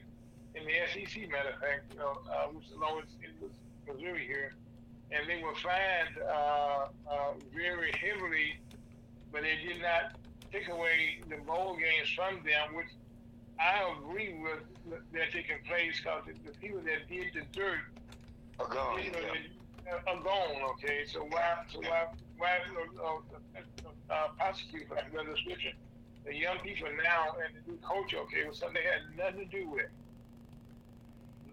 [0.56, 3.52] in the SEC, matter of fact, you know, uh, which it was
[3.88, 4.54] Missouri here,
[5.12, 8.60] and they were fined uh, uh, very heavily,
[9.32, 10.16] but they did not
[10.52, 12.88] take away the bowl games from them, which
[13.60, 14.64] I agree with
[15.14, 17.80] that taking place because the, people that did the dirt
[18.60, 19.04] are gone.
[19.04, 19.20] You know,
[19.86, 19.94] yeah.
[20.08, 20.62] are gone.
[20.74, 22.08] Okay, so why, so why,
[22.38, 22.58] why
[23.00, 25.74] uh, uh, prosecute for that description?
[26.26, 29.58] The young people now and the new coach, okay, was something they had nothing to
[29.58, 29.90] do with.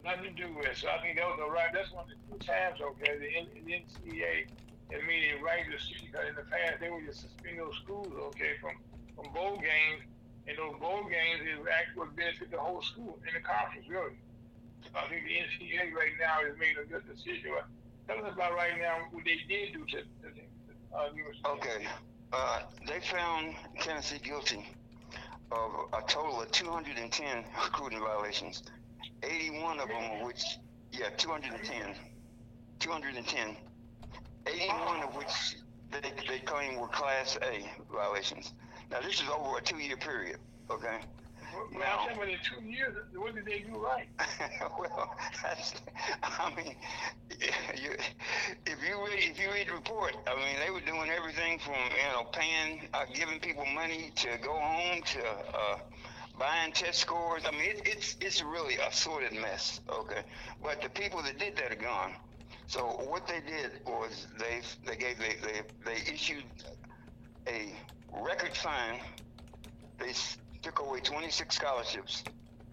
[0.04, 0.76] Nothing to do with.
[0.76, 1.70] So I think that was the right.
[1.72, 4.48] That's one of the two times, okay, the, the NCAA
[4.90, 7.76] and made it right to see because in the past they would just suspend those
[7.82, 8.72] schools, okay, from
[9.18, 10.06] from bowl games,
[10.46, 14.14] and those bowl games is actually benefit the whole school in the conference, really.
[14.94, 17.50] I think the NCAA right now has made a good decision.
[18.06, 21.44] Tell us about right now what they did do to, to the uh, university.
[21.46, 21.86] Okay.
[22.32, 24.66] Uh, they found Tennessee guilty
[25.50, 28.62] of a total of 210 recruiting violations.
[29.22, 30.42] 81 of them, which,
[30.92, 31.94] yeah, 210.
[32.78, 33.56] 210.
[34.46, 35.56] 81 of which
[35.90, 38.52] they, they claim were Class A violations.
[38.90, 40.38] Now this is over a two-year period.
[40.70, 41.00] Okay.
[41.54, 44.06] Well, now, I'm saying in two years, what did they do right?
[44.78, 45.74] well, that's,
[46.22, 46.74] I mean,
[47.82, 47.92] you,
[48.66, 51.74] if you read if you read the report, I mean, they were doing everything from
[51.74, 55.78] you know paying, uh, giving people money to go home to uh,
[56.38, 57.42] buying test scores.
[57.46, 59.80] I mean, it, it's it's really a sorted mess.
[59.90, 60.22] Okay,
[60.62, 62.12] but the people that did that are gone.
[62.66, 66.44] So what they did was they they gave they they, they issued
[67.46, 67.72] a
[68.12, 69.00] record fine.
[69.98, 70.12] They
[70.62, 72.24] took away 26 scholarships.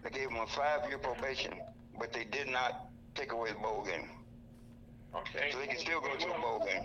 [0.02, 1.52] They gave them a five-year probation,
[1.98, 4.08] but they did not take away the bowl game.
[5.14, 5.50] Okay.
[5.50, 6.84] So they can still go to a bowl game.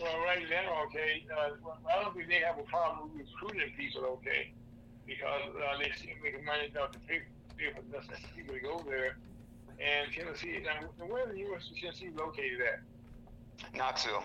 [0.00, 1.50] Well, right now, okay, uh,
[1.88, 4.52] I don't think they have a problem recruiting people, okay,
[5.06, 7.22] because uh, they seem making money enough to pay,
[7.56, 7.82] pay for
[8.36, 9.16] people to go there.
[9.80, 13.74] And Tennessee, now, where is the University of Tennessee located at?
[13.74, 14.22] Knoxville.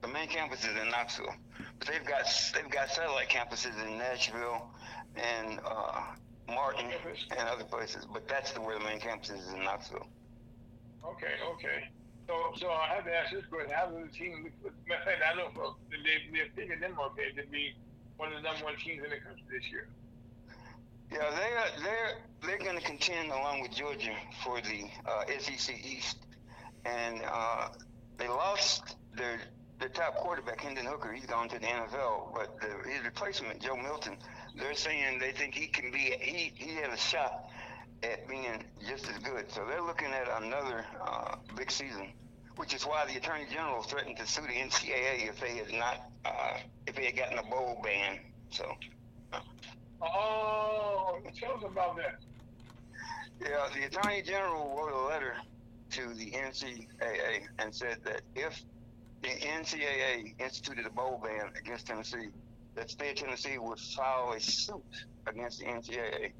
[0.00, 1.34] The main campus is in Knoxville,
[1.78, 4.70] but they've got they've got satellite campuses in Nashville
[5.16, 6.02] and uh,
[6.46, 6.86] Martin
[7.30, 8.06] and other places.
[8.12, 10.06] But that's the, where the main campus is in Knoxville.
[11.04, 11.88] Okay, okay.
[12.28, 14.52] So, so I have to ask this question: How does the team?
[14.86, 17.74] Matter of fact, I know for, they they're picking them okay to be
[18.18, 19.88] one of the number one teams in the country this year.
[21.10, 24.14] Yeah, they're they're they're going to contend along with Georgia
[24.44, 26.18] for the uh, SEC East,
[26.84, 27.68] and uh,
[28.18, 29.40] they lost their
[29.78, 31.12] their top quarterback Hendon Hooker.
[31.12, 34.16] He's gone to the NFL, but the, his replacement Joe Milton.
[34.56, 37.50] They're saying they think he can be he he has a shot
[38.02, 39.50] at being just as good.
[39.50, 42.12] So they're looking at another uh, big season,
[42.56, 46.10] which is why the Attorney General threatened to sue the NCAA if they had not
[46.24, 48.18] uh, if they had gotten a bowl ban.
[48.50, 48.76] So.
[50.00, 52.20] Oh, tell us about that.
[53.40, 55.34] Yeah, the Attorney General wrote a letter
[55.90, 58.62] to the NCAA and said that if
[59.22, 62.28] the NCAA instituted a bowl ban against Tennessee.
[62.74, 64.82] That state of Tennessee would file a suit
[65.26, 66.32] against the NCAA.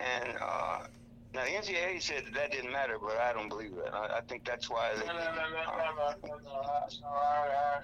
[0.00, 0.86] And uh,
[1.34, 3.94] now the NCAA said that, that didn't matter, but I don't believe that.
[3.94, 5.06] I, I think that's why they.
[5.06, 7.80] No, no, no, no, no, uh, no, no, no, I,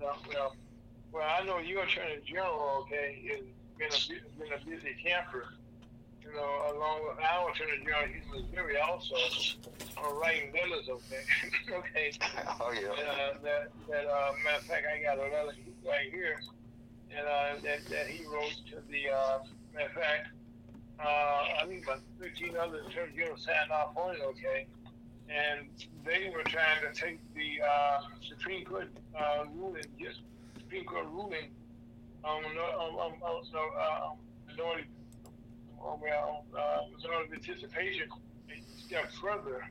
[0.00, 0.52] no, no.
[1.12, 5.46] Well, I know your attorney general, okay, has been a, been a busy camper
[6.30, 9.16] you know, along with our Attorney General, he's Missouri also,
[9.96, 10.88] on writing letters.
[10.88, 11.22] Okay,
[11.72, 12.12] okay.
[12.60, 12.88] Oh yeah.
[12.90, 16.40] Uh, that that uh, matter of fact, I got a letter right here,
[17.10, 19.38] and uh, that that he wrote to the uh,
[19.74, 20.28] matter of fact,
[21.00, 24.22] uh, I think about 13 other Attorney Generals signed off on it.
[24.22, 24.66] Okay.
[25.28, 25.68] And
[26.04, 28.88] they were trying to take the uh, Supreme Court
[29.18, 30.20] uh, ruling, just
[30.58, 31.50] Supreme Court ruling
[32.24, 34.10] um, no, um, um, um, so, uh,
[34.46, 34.99] minority, uh,
[35.80, 38.08] well, uh, minority participation
[38.50, 39.64] a step further,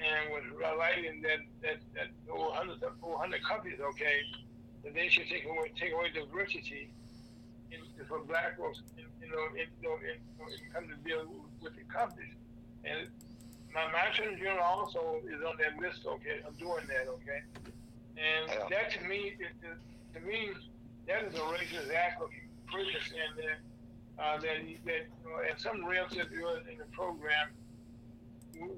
[0.00, 4.20] and was highlighting that that that over hundred over hundred companies, okay,
[4.84, 6.90] that they should take away take away diversity
[7.70, 10.18] in, for black folks, in, you know, in, you know, in,
[10.52, 11.24] in come to deal
[11.62, 12.34] with the companies,
[12.84, 13.08] and
[13.72, 17.40] my attorney general also is on that list, okay, of doing that, okay,
[18.18, 18.66] and Yeah.
[18.70, 19.54] that to me, it,
[20.14, 20.52] to me
[21.06, 22.30] that is a racist act of
[22.70, 23.58] purchase and that
[24.18, 25.02] uh, that, that
[25.50, 27.48] and some realtors do it in the program.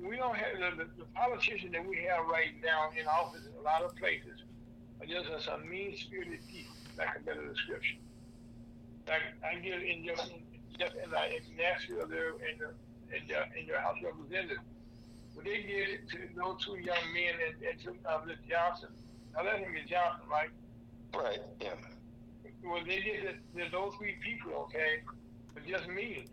[0.02, 3.52] we- don't have the, the, the politicians that we have right now in office in
[3.58, 4.42] a lot of places
[5.00, 6.72] are just a- some mean spirited people.
[6.96, 7.98] Like a better description.
[9.06, 10.40] Like I get in your in,
[10.80, 12.72] just in, uh, in Nashville there in the
[13.14, 14.64] in your in your House of Representatives.
[15.34, 18.36] What they did to those two young men and, and to uh, Mr.
[18.48, 18.88] Johnson.
[19.34, 20.48] Now let him get Johnson, right?
[21.14, 21.38] Right.
[21.60, 21.74] Yeah.
[22.64, 25.02] Well, they did it to those three people, okay?
[25.56, 26.26] But just me.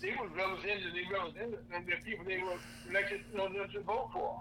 [0.00, 2.58] They were represented, they represented the the people they were
[2.88, 4.38] elected, you know, to vote for.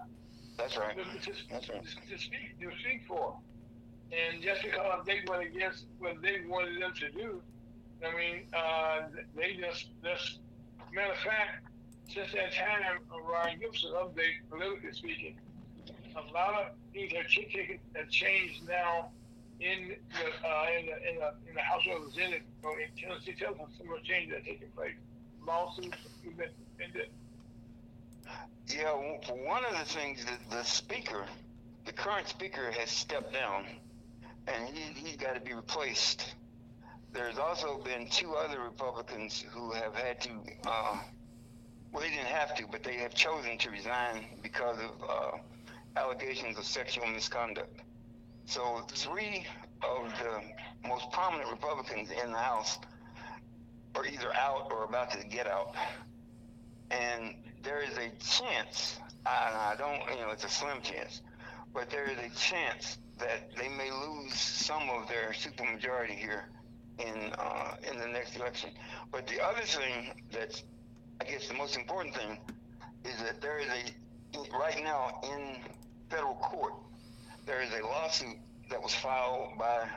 [0.57, 0.95] That's right.
[0.95, 1.83] To, to, That's right.
[1.83, 3.35] to speak, to speak for.
[4.11, 7.41] And just because they went against what they wanted them to do,
[8.05, 10.39] I mean, uh, they just, just,
[10.93, 11.65] matter of fact,
[12.13, 15.39] since that time, uh, Ryan Gibson update, politically speaking,
[16.15, 19.09] a lot of things have taken, have changed now
[19.63, 23.35] in the, uh, in the, in the, in the House of Representatives, or in Tennessee,
[23.39, 24.95] tell us some more changes that are taking place.
[25.47, 27.09] Lawsuits, we've been, suspended.
[28.67, 28.91] Yeah,
[29.45, 31.25] one of the things that the speaker,
[31.85, 33.65] the current speaker, has stepped down,
[34.47, 36.35] and he he's got to be replaced.
[37.13, 40.29] There's also been two other Republicans who have had to,
[40.65, 40.97] uh,
[41.91, 45.37] well, they didn't have to, but they have chosen to resign because of uh,
[45.95, 47.81] allegations of sexual misconduct.
[48.45, 49.45] So three
[49.81, 52.77] of the most prominent Republicans in the House
[53.95, 55.75] are either out or about to get out
[56.93, 61.21] and there is a chance, I, I don't, you know, it's a slim chance,
[61.73, 66.49] but there is a chance that they may lose some of their supermajority here
[66.99, 68.69] in uh, in the next election.
[69.11, 70.63] But the other thing that's,
[71.21, 72.37] I guess, the most important thing
[73.05, 75.57] is that there is a right now in
[76.09, 76.73] federal court
[77.45, 78.37] there is a lawsuit
[78.69, 79.87] that was filed by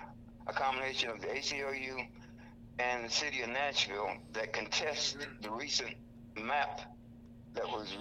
[0.46, 2.06] a combination of the ACLU
[2.78, 5.94] and the city of Nashville that contests the recent
[6.36, 6.80] map
[7.54, 7.96] that was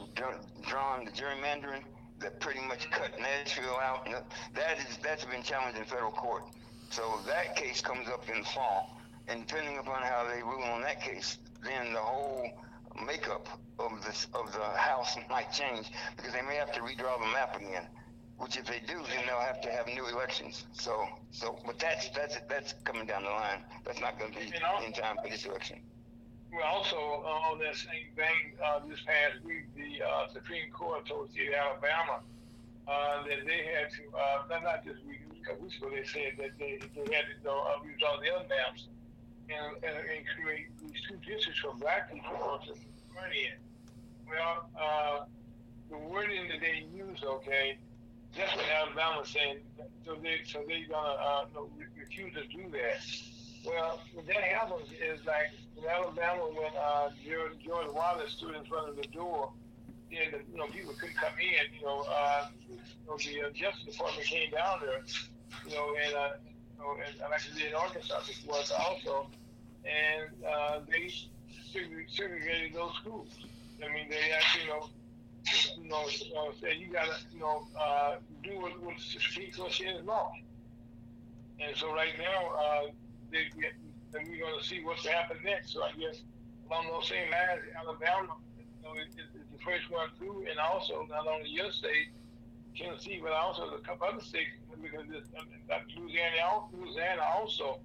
[0.63, 1.83] drawn, the gerrymandering
[2.19, 4.07] that pretty much cut Nashville out.
[4.53, 6.43] That is that's been challenged in federal court.
[6.89, 11.01] So that case comes up in fall, and depending upon how they rule on that
[11.01, 12.49] case, then the whole
[13.05, 13.47] makeup
[13.79, 17.55] of this of the House might change because they may have to redraw the map
[17.55, 17.87] again.
[18.37, 20.65] Which, if they do, then they'll have to have new elections.
[20.73, 23.63] So, so, but that's that's that's coming down the line.
[23.85, 24.85] That's not going to be You know?
[24.85, 25.79] in time for this election.
[26.51, 31.05] Well, also uh, on that same vein, uh, this past week, the uh, Supreme Court
[31.05, 32.19] told the state of Alabama
[32.87, 35.19] uh, that they had to, uh, not, not this week,
[35.51, 38.87] a weeks ago, they said that they, they had to uh, redraw the other maps
[39.49, 42.73] and, and, and create these two districts for black people to
[43.13, 43.59] money in.
[44.27, 45.25] Well, uh,
[45.89, 47.77] the wording that they use, okay,
[48.37, 49.59] that's what Alabama's saying.
[50.05, 53.01] So they, so they're gonna uh, no, refuse to do that.
[53.65, 58.65] Well, what that happens is like in Alabama when uh, George, George Wallace stood in
[58.65, 59.51] front of the door,
[60.11, 61.73] and the, you know people couldn't come in.
[61.79, 65.01] You know, uh, you know the uh, Justice Department came down there.
[65.65, 69.27] You know, and uh, you know, and like I did in Arkansas before also,
[69.83, 71.09] and uh, they
[72.11, 73.29] segregated those schools.
[73.83, 74.87] I mean, they actually, you know,
[75.77, 80.03] you know, uh, said you gotta, you know, uh, do what, what speaks what says
[80.03, 80.31] law.
[81.59, 82.81] And so right now, uh,
[83.31, 85.73] we're gonna see what's gonna happen next.
[85.73, 86.21] So I guess
[86.69, 91.27] along those same lines, Alabama, you know, is, the first one through, and also not
[91.27, 92.09] only your state,
[92.75, 94.51] Tennessee, but also a couple other states
[94.81, 95.47] because this, um,
[95.97, 97.79] Louisiana, Louisiana also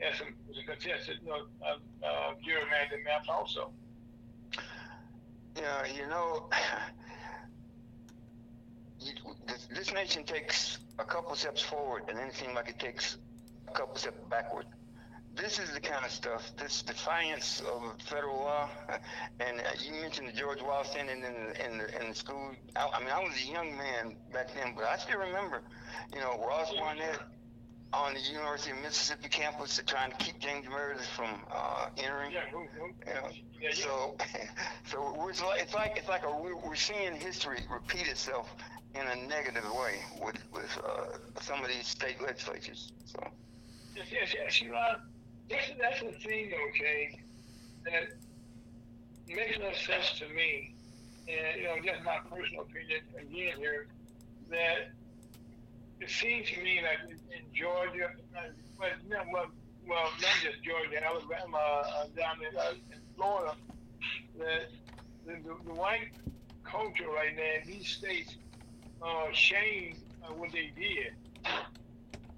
[0.00, 3.70] has some, some contested, you know, uh, uh, gerrymandered maps also.
[5.56, 6.48] Yeah, you know,
[9.46, 13.18] this, this nation takes a couple steps forward, and then it seems like it takes
[13.68, 14.66] a couple steps backward.
[15.34, 18.68] This is the kind of stuff, this defiance of federal law,
[19.40, 22.52] and uh, you mentioned the George Wallace standing in the, in the, in the school.
[22.76, 25.62] I, I mean, I was a young man back then, but I still remember,
[26.12, 27.18] you know, Ross Barnett
[27.92, 32.32] on the University of Mississippi campus to trying to keep James Meredith from uh, entering.
[32.32, 33.28] Yeah, who, who, You know,
[33.60, 33.74] yeah, yeah.
[33.74, 34.16] so,
[34.90, 38.54] so we're, it's like it's like a, we're, we're seeing history repeat itself
[38.94, 42.92] in a negative way with with uh, some of these state legislatures.
[43.04, 43.20] So,
[43.94, 44.60] Yes, yes, yes.
[44.62, 44.96] You know,
[45.50, 47.20] that's, that's the thing, okay,
[47.84, 48.04] that
[49.28, 50.74] makes no sense to me.
[51.28, 53.86] And, you know, just my personal opinion again here,
[54.50, 54.92] that
[56.02, 57.18] it seems to me like in,
[57.54, 59.46] Georgia, uh, know, well,
[59.86, 63.54] well, not just Georgia, Alabama, uh, down in, uh, in Florida,
[64.38, 64.66] that
[65.26, 66.10] the, the, the white
[66.64, 68.36] culture right now in these states
[69.02, 71.14] uh, shame uh, what they did.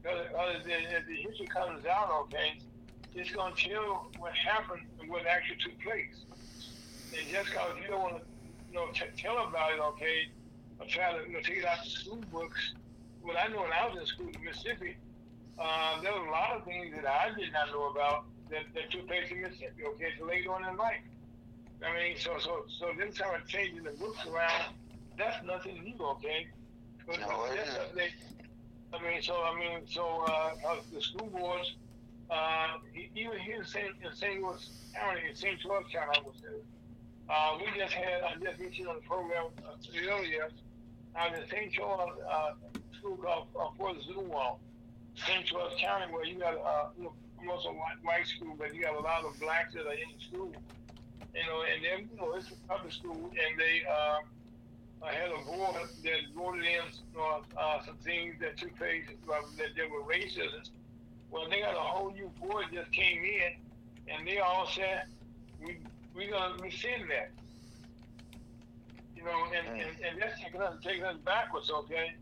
[0.04, 2.60] Other, other than if the history comes out, okay,
[3.14, 6.24] it's going to tell what happened and what actually took place.
[7.16, 8.22] And just because you don't want to,
[8.68, 10.28] you know, t- tell about it, okay,
[10.80, 12.74] or try to, you know, take it out of the school books.
[13.24, 14.96] Well, I know when I was in school in Mississippi,
[15.58, 18.90] uh, there were a lot of things that I did not know about that, that
[18.90, 21.00] took place in Mississippi, okay, so later on in life.
[21.84, 24.74] I mean, so so so them kind of changing the books around,
[25.18, 26.46] that's nothing new, okay?
[27.06, 27.94] But No, it that's isn't.
[27.96, 28.12] they-
[28.92, 31.74] I mean, so I mean, so uh, uh, the school boards,
[32.30, 33.90] uh, even here in St.
[34.04, 34.40] in St.
[34.40, 35.64] Louis County, in St.
[35.64, 36.62] Louis County, I would say,
[37.28, 39.74] uh, we just had I just mentioned on the program uh,
[40.08, 40.48] earlier,
[41.16, 41.72] uh, the St.
[41.72, 42.52] Charles uh,
[43.04, 44.58] school called uh, for the Zoo Wall,
[45.14, 45.44] St.
[45.44, 48.82] Charles County, where you got uh, you know, almost a white, white school, but you
[48.82, 50.52] got a lot of blacks that are in the school.
[51.34, 55.44] You know, and then you know it's a public school, and they uh, had a
[55.44, 55.74] board
[56.04, 56.80] that voted in
[57.18, 60.70] uh, uh, some things that took place uh, that there were racism.
[61.30, 63.56] Well, they got a whole new board just came in,
[64.08, 65.04] and they all said
[65.60, 65.78] we
[66.14, 67.32] we're gonna rescind that.
[69.16, 72.14] You know, and, and, and that's taking us taking us backwards, okay?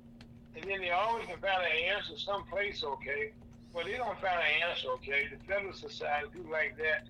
[0.55, 3.33] And then they always can find an answer someplace, okay?
[3.73, 5.29] Well, they don't find an answer, okay?
[5.31, 7.09] The Federal Society, people like that,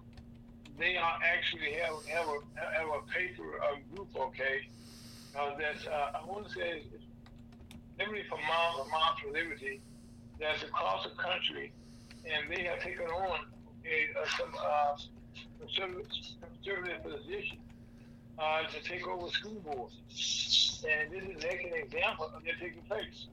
[0.78, 2.38] they are actually have have a
[2.78, 4.66] have a paper a group, okay?
[5.38, 6.82] Uh, that's uh, I want to say
[7.98, 9.80] Liberty for Moms Moms for Liberty.
[10.40, 11.72] That's across the country,
[12.24, 13.40] and they have taken on
[13.84, 14.96] a, uh, some uh,
[15.60, 16.06] conservative,
[16.40, 17.58] conservative position
[18.42, 19.94] uh, to take over school boards.
[20.88, 23.26] And this is like an example of that taking place.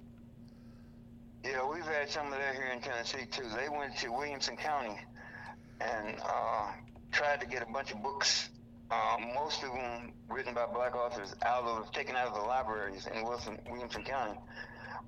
[1.44, 3.46] yeah, we've had some of that here in Tennessee too.
[3.56, 5.00] They went to Williamson County
[5.82, 6.72] and uh,
[7.12, 8.50] tried to get a bunch of books,
[8.92, 13.08] uh, most of them written by black authors, out of taken out of the libraries
[13.08, 14.38] in Wilson, Williamson County.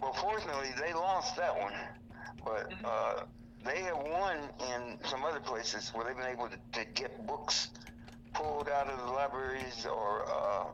[0.02, 1.74] Well, fortunately, they lost that one,
[2.44, 3.24] but uh,
[3.64, 4.38] they have won
[4.74, 7.70] in some other places where they've been able to, to get books
[8.34, 10.66] pulled out of the libraries or uh,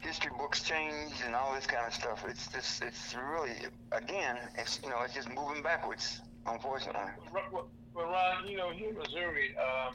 [0.00, 2.24] history books changed and all this kind of stuff.
[2.28, 3.52] It's just, it's really,
[3.92, 7.12] again, it's you know, it's just moving backwards, unfortunately.
[7.52, 9.94] Well, Ron, you know, here in Missouri, um,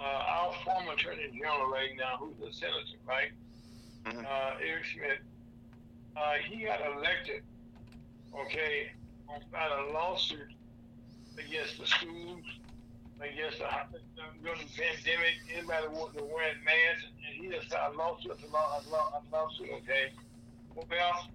[0.00, 3.30] uh, our former Attorney General right now, who's the senator, right?
[4.04, 4.24] Mhm.
[4.24, 5.20] Uh, Eric Schmitt,
[6.16, 7.42] uh, he got elected,
[8.34, 8.90] okay,
[9.28, 10.50] on a lawsuit
[11.38, 12.44] against the schools,
[13.24, 13.68] against the,
[14.42, 18.52] during the pandemic, anybody wanting to wear masks, and he just filed a lawsuit, a
[18.52, 20.12] law, a law, a lawsuit, okay?
[20.74, 21.28] Well,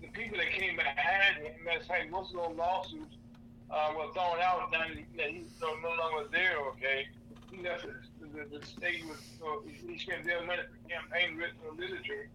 [0.00, 3.16] the people that came behind him, of most of those lawsuits
[3.70, 4.70] uh, were thrown out.
[4.72, 7.08] That he's no, no longer there, okay?
[7.50, 11.40] He left the, the the, state was, you know, he spent their money for campaign
[11.76, 12.28] literature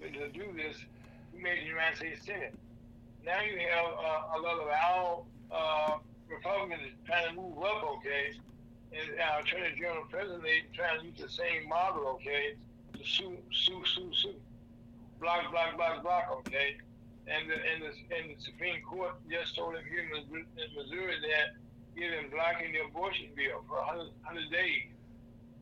[0.00, 0.76] to do this.
[1.32, 2.54] He made the United States Senate.
[3.24, 5.98] Now you have uh, a lot of our uh,
[6.28, 8.32] Republicans trying to move up, okay,
[8.92, 12.54] and our Attorney General President trying to use the same model, okay,
[12.92, 14.34] to sue, sue, sue, sue,
[15.20, 16.76] block, block, block, block, okay,
[17.26, 20.10] and the and the and the Supreme Court just told him here in
[20.76, 21.56] Missouri that
[21.94, 24.92] he had been blocking the abortion bill for 100, 100 days.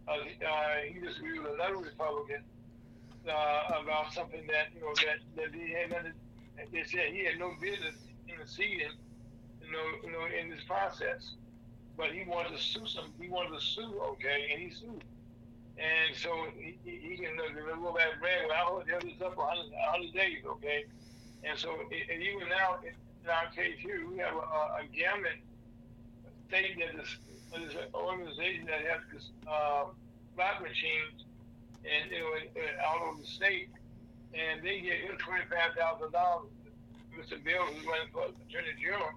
[0.08, 2.42] Uh, uh, he disagreed with another Republican
[3.28, 6.18] uh, about something that you know that that he had nothing.
[6.72, 7.94] They said he had no business
[8.28, 8.92] interceding, you know,
[10.04, 11.34] you know, in this process
[11.96, 13.12] but he wanted to sue some.
[13.20, 15.04] He wanted to sue, okay, and he sued.
[15.78, 18.46] And so he, he can uh, go back brag.
[18.48, 20.84] Well, I hold this up for 100, 100 days, okay.
[21.44, 25.40] And so and even now, in our case here, we have a, a gamut
[26.48, 27.08] state that is,
[27.68, 29.00] is an organization that has
[29.48, 29.84] uh,
[30.34, 31.24] slot machines
[31.82, 33.68] and you know all over the state,
[34.34, 36.48] and they get twenty five thousand dollars.
[37.12, 37.36] Mr.
[37.44, 39.12] Bill, who's running for attorney general,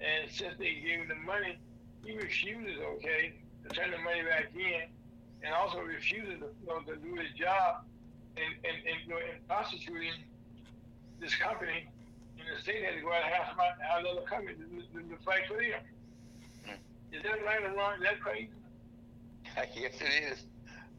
[0.00, 1.58] and since they gave him the money
[2.04, 4.88] he refuses, okay, to turn the money back in,
[5.42, 7.84] and also refuses to, you know, to do his job
[8.36, 10.12] in, in, and, you know, in prosecuting
[11.20, 11.88] this company,
[12.38, 15.08] and the state had to go out and have somebody, have another company to, to,
[15.08, 15.80] to fight for them.
[16.64, 16.80] Hmm.
[17.12, 17.94] Is that right or wrong?
[17.94, 18.50] Is that crazy?
[19.56, 20.44] yes, it is.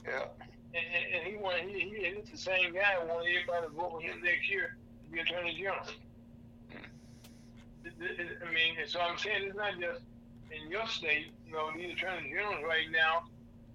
[0.06, 0.30] Yeah.
[0.74, 3.74] And, and, and he wanted, he, he, it's the same guy who wanted everybody to
[3.74, 5.86] vote for him next year to be attorney general.
[7.86, 10.02] I mean, so I'm saying it's not just
[10.52, 13.24] in your state, you know, these attorney generals right now,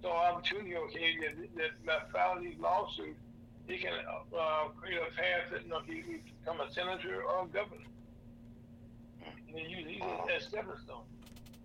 [0.03, 3.19] so opportunity, okay, that, that, that file these lawsuits,
[3.67, 7.45] he can uh, create a path that you know, he can become a senator or
[7.45, 7.83] a governor.
[9.49, 10.03] And then use these
[10.37, 11.07] as stepping stones.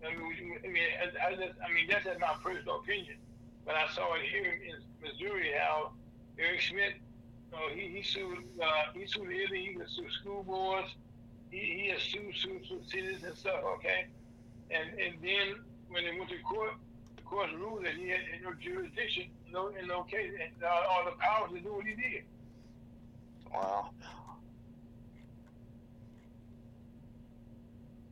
[0.03, 3.17] I mean, I mean, I, I, just, I mean, that's just my personal opinion.
[3.65, 5.91] But I saw it here in Missouri how
[6.39, 6.95] Eric Schmitt,
[7.51, 10.95] you know, he, he sued, uh, he sued Italy, he sued school boards,
[11.51, 14.07] he, he has sued, sued, sued cities and stuff, okay?
[14.71, 15.59] And and then
[15.89, 16.71] when they went to court,
[17.17, 21.05] the court ruled that he had no jurisdiction, no in no case, and uh, all
[21.05, 22.23] the power to do what he did.
[23.53, 23.89] Wow.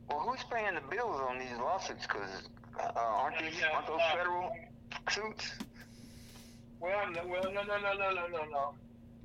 [0.08, 2.06] Well, who's paying the bills on these lawsuits?
[2.06, 2.48] Because
[2.78, 4.52] uh, aren't these aren't those uh, federal
[5.08, 5.52] suits?
[6.80, 8.74] Well, no, well, no, no, no, no, no, no, no.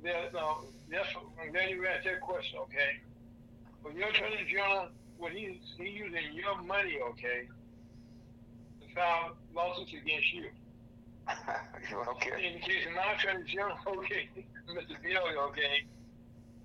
[0.02, 0.58] There, no.
[0.90, 1.08] That's
[1.42, 2.58] I'm glad you asked that question.
[2.60, 3.00] Okay.
[3.86, 7.46] When your attorney general what he's he using your money, okay,
[8.82, 10.50] to file lawsuits against you.
[11.30, 12.48] okay.
[12.48, 14.28] In the case of non general, okay,
[14.68, 14.98] Mr.
[15.00, 15.86] Bill, okay,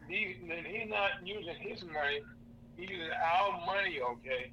[0.09, 0.35] he,
[0.65, 2.25] he's not using his money,
[2.75, 4.49] he's using our money, okay,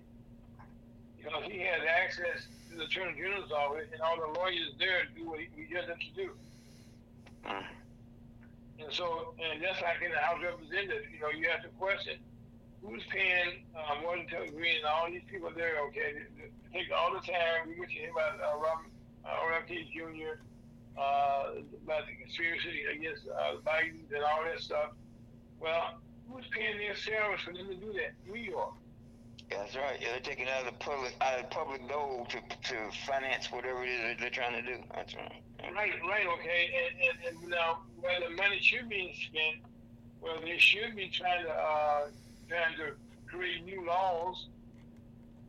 [1.17, 5.11] because he has access to the Attorney General's office and all the lawyers there to
[5.17, 6.31] do what he, he just have to do.
[7.49, 7.65] Mm.
[8.85, 11.73] And so, and just like in the House of Representatives, you know, you have to
[11.81, 12.21] question
[12.83, 16.23] who's paying uh, Washington Green and all these people there, okay,
[16.73, 17.69] take all the time.
[17.69, 18.91] We get to hear about uh, Robert
[19.25, 20.41] uh, RFK Jr.,
[20.99, 24.91] uh, about the conspiracy against uh, Biden and all that stuff.
[25.61, 25.99] Well,
[26.29, 28.15] who's paying their salaries for them to do that?
[28.27, 28.75] New York.
[29.51, 29.99] That's right.
[30.01, 32.77] Yeah, they're taking out of the public out of the public goal to to
[33.07, 34.83] finance whatever it is that they're trying to do.
[34.95, 35.43] That's right.
[35.75, 36.71] Right, right, okay.
[36.77, 39.65] And, and, and now, where the money should be spent,
[40.21, 42.07] well, they should be trying to uh,
[42.49, 42.97] trying to
[43.29, 44.49] create new laws,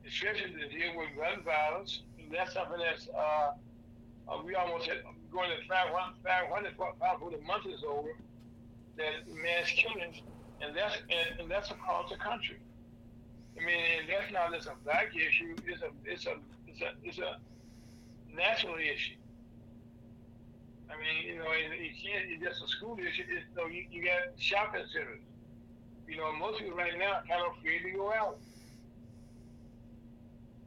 [0.05, 2.03] especially to deal with gun violence.
[2.19, 3.51] And that's something that's uh,
[4.27, 4.97] uh, we almost had
[5.31, 8.09] going to 500, 500 before the month is over.
[8.97, 10.21] That mass killings,
[10.61, 12.59] and that's and, and that's across the country.
[13.55, 15.55] I mean, and that's not just a black issue.
[15.65, 16.35] It's a it's a
[16.67, 17.39] it's a it's a
[18.35, 19.15] national issue.
[20.91, 22.27] I mean, you know, it, it can't.
[22.27, 23.23] It's just a school issue.
[23.29, 25.21] It's, you you, you got shopping centers
[26.09, 28.37] you know, most people right now are kind of afraid to go out.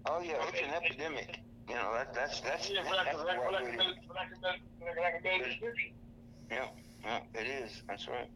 [0.06, 1.40] Oh yeah, it's an epidemic.
[1.68, 4.30] You know, that, that's that's yeah, that's lack, for lack, for lack,
[5.00, 5.92] lack of better description.
[6.50, 6.66] Yeah,
[7.04, 7.82] yeah, it is.
[7.88, 8.28] That's right.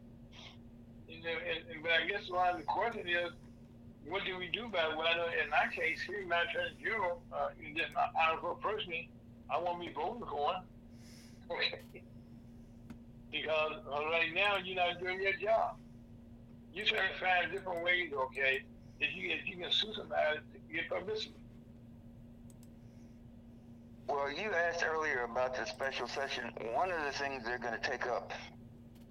[1.09, 3.31] And, and, and, but I guess one of the question is,
[4.09, 4.99] what do we do about it?
[4.99, 5.07] Well,
[5.43, 9.11] in my case, here in my attorney general, uh, just out of personally,
[9.51, 10.63] I won't be voting for him.
[11.51, 12.03] Okay.
[13.31, 15.77] because uh, right now, you're not doing your job
[16.77, 18.61] you try to find different ways, okay,
[19.01, 21.35] if you if you can sue somebody to get publicity.
[24.09, 26.53] Well, you asked earlier about the special session.
[26.75, 28.33] One of the things they're going to take up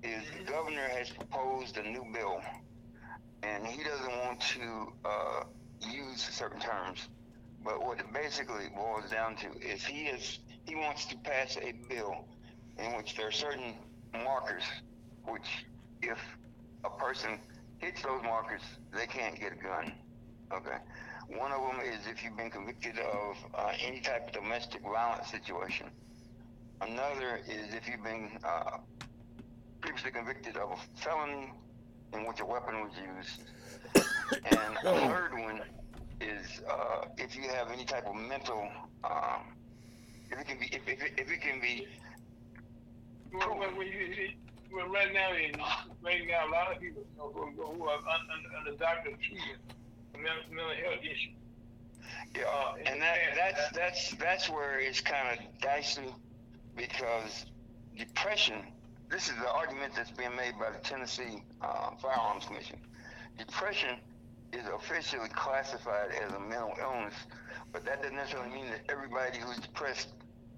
[0.04, 0.52] is the mm-hmm.
[0.52, 2.40] governor has proposed a new bill,
[3.42, 5.44] and he doesn't want to uh,
[5.92, 7.10] use certain terms.
[7.64, 11.74] But what it basically boils down to is he is he wants to pass a
[11.90, 12.28] bill
[12.78, 13.74] in which there are certain
[14.24, 14.64] markers,
[15.26, 15.66] which
[16.04, 16.20] if
[16.84, 17.40] a person
[17.80, 18.62] hits those markers,
[18.94, 19.94] they can't get a gun.
[20.54, 20.78] Okay.
[21.28, 25.30] One of them is if you've been convicted of uh, any type of domestic violence
[25.30, 25.88] situation.
[26.82, 28.78] Another is if you've been uh,
[29.82, 31.52] previously convicted of a felony
[32.14, 33.42] in which a weapon was used.
[34.46, 35.62] And a third one
[36.22, 38.68] is uh, if you have any type of mental,
[39.04, 39.56] um,
[40.32, 41.88] if it can be, if, if, if it can be.
[43.34, 44.30] Well, well, well, you- you-
[44.76, 45.56] well, right now, in,
[46.04, 49.60] right now, a lot of people you know, who, are un- un- under doctor treatment
[50.12, 51.34] for mental, mental health issues.
[52.36, 56.14] Yeah, Uh, and that that's that's that's where it's kind of dicey
[56.76, 57.46] because
[57.98, 58.62] depression.
[59.10, 62.78] This is the argument that's being made by the Tennessee uh, Firearms Commission.
[63.38, 63.98] Depression
[64.52, 67.14] is officially classified as a mental illness,
[67.72, 70.10] but that doesn't necessarily mean that everybody who's depressed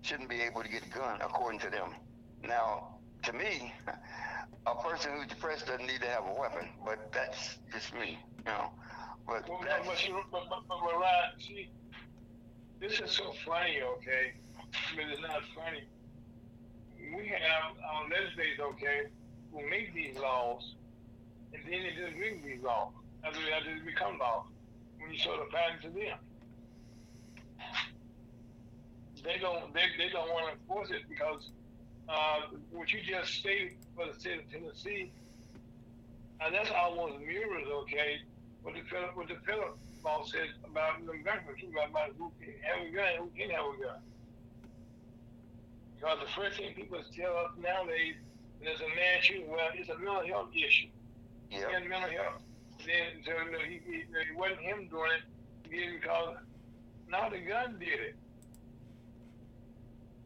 [0.02, 1.90] shouldn't be able to get a gun, according to them.
[2.44, 3.74] Now, to me,
[4.66, 8.44] a person who's depressed doesn't need to have a weapon, but that's just me, you
[8.46, 8.72] know.
[9.26, 11.70] But Well, that's, but, but, but, but, see,
[12.80, 14.34] this is so funny, okay?
[14.96, 15.84] But it's not funny.
[16.98, 19.02] We have our legislators, okay,
[19.52, 20.76] who make these laws,
[21.54, 24.46] and then they disagree with these laws after they, they become laws.
[25.00, 26.18] When you show the it to them,
[29.24, 31.50] they don't they, they don't want to enforce it because
[32.10, 35.12] uh, what you just stated for the state of Tennessee,
[36.42, 38.20] and that's almost mirrors, okay,
[38.62, 42.54] what the federal, what the federal law says about the veterans, about, about who can
[42.62, 44.00] have a gun and who can have a gun.
[45.96, 48.16] Because the first thing people tell us nowadays,
[48.62, 50.88] there's a man shooting, well, it's a mental health issue.
[51.50, 51.72] He yeah.
[51.72, 52.42] had mental health.
[52.86, 55.24] Then, so you know, he, he, it wasn't him doing it,
[55.70, 56.38] he did it because
[57.10, 58.16] now the gun did it.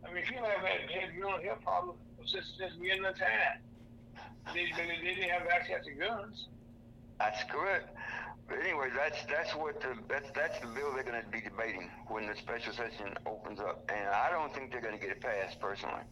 [0.07, 3.61] I mean, people have had, had mental health problems since, since the beginning of time.
[4.53, 6.47] They, they, they didn't have access to guns.
[7.19, 7.95] That's correct.
[8.47, 11.89] But anyway, that's that's what the that's that's the bill they're going to be debating
[12.07, 15.21] when the special session opens up, and I don't think they're going to get it
[15.21, 16.03] passed personally.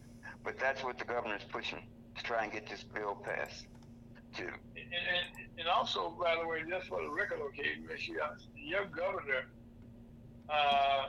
[0.42, 1.82] But that's what the governor's pushing
[2.16, 3.66] to try and get this bill passed.
[4.36, 7.76] To And, and, and also, by the way, just for the record, okay,
[8.54, 9.50] your governor,
[10.48, 11.08] uh,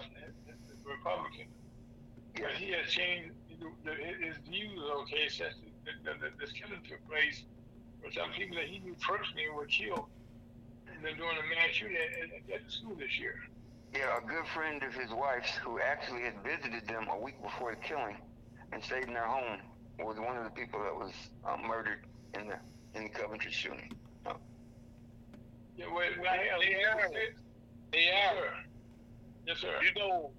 [0.83, 1.45] Republican,
[2.35, 3.95] but he has changed the, the,
[4.25, 5.55] his views, okay, since
[5.85, 7.43] the, the, the, this killing took place,
[8.01, 10.05] where some people that he knew personally were killed,
[10.87, 13.35] and they're doing a mass shooting at, at, the school this year.
[13.93, 17.75] yeah, a good friend of his wife's who actually had visited them a week before
[17.75, 18.17] the killing
[18.71, 19.59] and stayed in their home
[19.99, 21.11] was one of the people that was
[21.45, 22.05] uh, murdered
[22.39, 22.55] in the
[22.95, 23.91] in the Covenant shooting.
[25.77, 27.01] Yeah, well, well, hell, They he are.
[27.01, 27.35] said-
[27.91, 28.53] They Yes, are.
[29.47, 29.79] Yes, sir.
[29.83, 30.31] You know,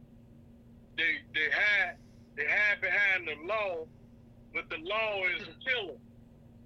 [0.96, 1.96] they they hide
[2.36, 3.86] they hide behind the law,
[4.54, 5.98] but the law is a killer.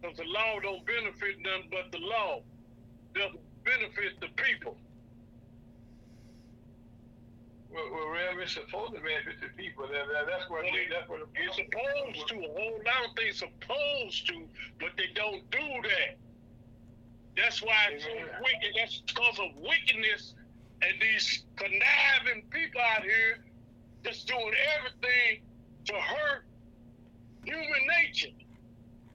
[0.01, 2.43] Because the law don't benefit them but the law.
[3.15, 4.77] Doesn't benefit the people.
[7.73, 9.85] Well, well, really, it's supposed to benefit the people.
[9.89, 13.17] That, that, that's what they, that's what the You're supposed to, a whole lot of
[13.17, 14.45] things supposed to,
[14.81, 16.17] but they don't do that.
[17.37, 18.73] That's why it's so wicked.
[18.77, 20.35] That's because of wickedness
[20.83, 23.45] and these conniving people out here
[24.07, 25.43] just doing everything
[25.87, 26.45] to hurt
[27.45, 28.29] human nature.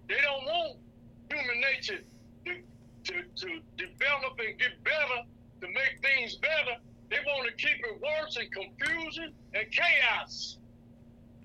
[0.10, 0.78] They don't want
[1.30, 2.04] human nature
[2.46, 2.54] to,
[3.06, 3.48] to, to
[3.78, 5.24] develop and get better,
[5.62, 6.78] to make things better.
[7.10, 10.58] They want to keep it worse and confusion and chaos.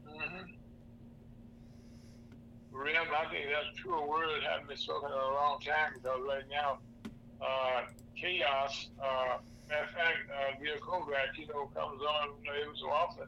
[0.08, 0.52] Mm-hmm.
[2.72, 6.20] Real, I think that's true word that haven't been spoken in a long time because
[6.28, 6.78] right now,
[7.40, 7.82] uh,
[8.20, 12.90] chaos, uh, matter of fact, uh, Bill Kovac, you know, comes on, you every so
[12.90, 13.26] often,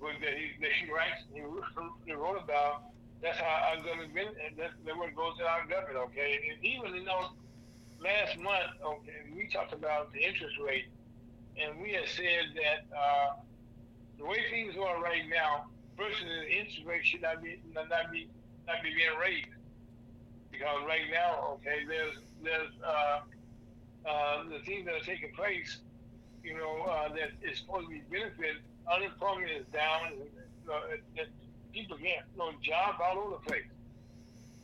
[0.00, 2.82] with that he, that he writes, he, wrote- he wrote about,
[3.22, 6.40] that's how our government that's, that's what goes to our government, okay?
[6.50, 7.30] And even, you know,
[8.00, 10.86] last month, okay, we talked about the interest rate,
[11.60, 13.28] and we had said that, uh,
[14.18, 15.66] the way things are right now,
[15.96, 18.28] personally, the interest rate should not be not be
[18.66, 19.48] not be being raised
[20.52, 23.20] because right now, okay, there's there's uh,
[24.08, 25.78] uh, the things that are taking place,
[26.44, 28.56] you know, uh, that is supposed to be benefit.
[28.90, 30.12] Unemployment is down.
[30.68, 31.26] Uh, that
[31.72, 33.66] people can't, you know, jobs all over the place.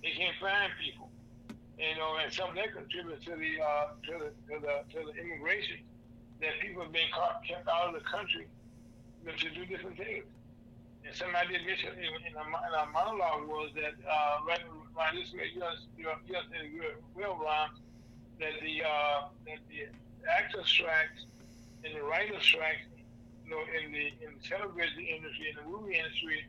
[0.02, 1.10] They can't find people.
[1.78, 4.98] You know, and some of that contributes to the uh, to the to the to
[5.06, 5.84] the immigration
[6.40, 8.46] that people have been caught, kept out of the country
[9.20, 10.24] you know, to do different things.
[11.04, 14.60] And somebody did mention in, in, a, in our monologue was that uh, right,
[14.96, 17.70] right this way, did a good well, Ron,
[18.40, 19.86] that the uh, that the
[20.28, 21.24] actor strikes
[21.84, 22.88] and the writer strikes
[23.46, 26.42] you know, in the in the television industry, in the movie industry,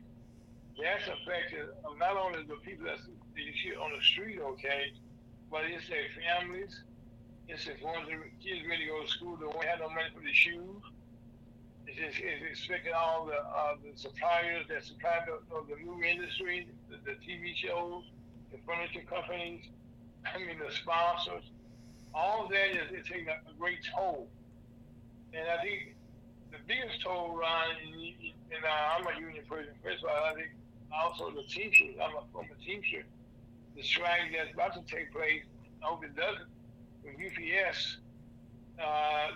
[0.74, 2.98] that's affected not only the people that
[3.36, 4.92] you see on the street, okay,
[5.50, 6.82] but it's their families.
[7.46, 10.20] It's the ones that kids really go to school, They don't have no money for
[10.20, 10.82] the shoes.
[11.86, 16.68] It's, just, it's expecting all the uh, the suppliers that supply the, the movie industry,
[16.90, 18.04] the, the TV shows,
[18.52, 19.64] the furniture companies,
[20.26, 21.44] I mean the sponsors.
[22.12, 24.28] All of that is, is taking a great toll.
[25.32, 25.94] And I think
[26.50, 30.50] the biggest toll, Ron, and, uh, I'm a union person, first of all, I think
[30.92, 33.04] also the teachers, I'm a former teacher,
[33.76, 35.42] the strike that's about to take place,
[35.82, 36.48] I hope it doesn't,
[37.04, 37.98] with UPS,
[38.82, 39.32] uh,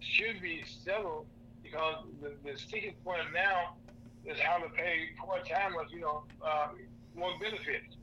[0.00, 1.26] should be settled
[1.62, 3.74] because the, the sticking point now
[4.24, 6.68] is how to pay part-timers, you know, uh,
[7.16, 7.96] more benefits.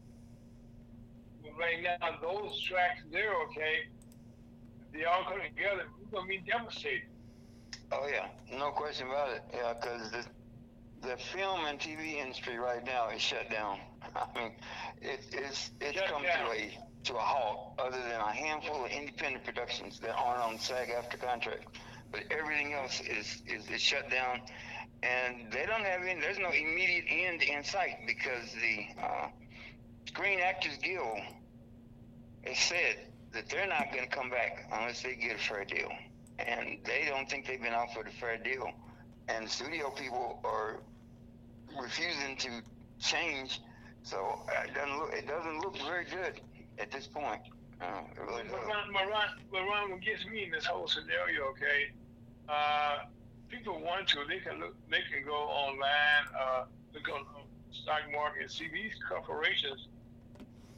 [1.41, 3.87] But right now, those tracks, they're okay.
[4.93, 7.12] They all come together, we're going to be devastated.
[7.91, 8.27] Oh yeah,
[8.57, 9.41] no question about it.
[9.53, 10.25] Yeah, because the
[11.07, 13.79] the film and TV industry right now is shut down.
[14.15, 14.51] I mean,
[15.01, 16.45] it, it's it's Shut come down.
[16.45, 20.57] to a to a halt, other than a handful of independent productions that aren't on
[20.57, 21.65] SAG-AFTRA contract.
[22.11, 24.41] But everything else is, is is shut down,
[25.01, 26.19] and they don't have any.
[26.21, 29.27] There's no immediate end in sight because the uh,
[30.07, 31.19] Screen Actors Guild
[32.45, 32.97] has said
[33.33, 35.89] that they're not going to come back unless they get a fair deal,
[36.39, 38.71] and they don't think they've been offered a fair deal
[39.27, 40.79] and studio people are
[41.79, 42.49] refusing to
[42.99, 43.61] change.
[44.03, 46.41] So it doesn't look it doesn't look very good
[46.79, 47.41] at this point.
[47.81, 48.65] Uh, it really But.
[48.67, 51.91] Ron, but Ron, Ron, what gets me in this whole scenario, okay?
[52.47, 53.05] Uh,
[53.49, 57.25] people want to, they can look, they can go online, uh, look on
[57.71, 59.87] stock market, see these corporations,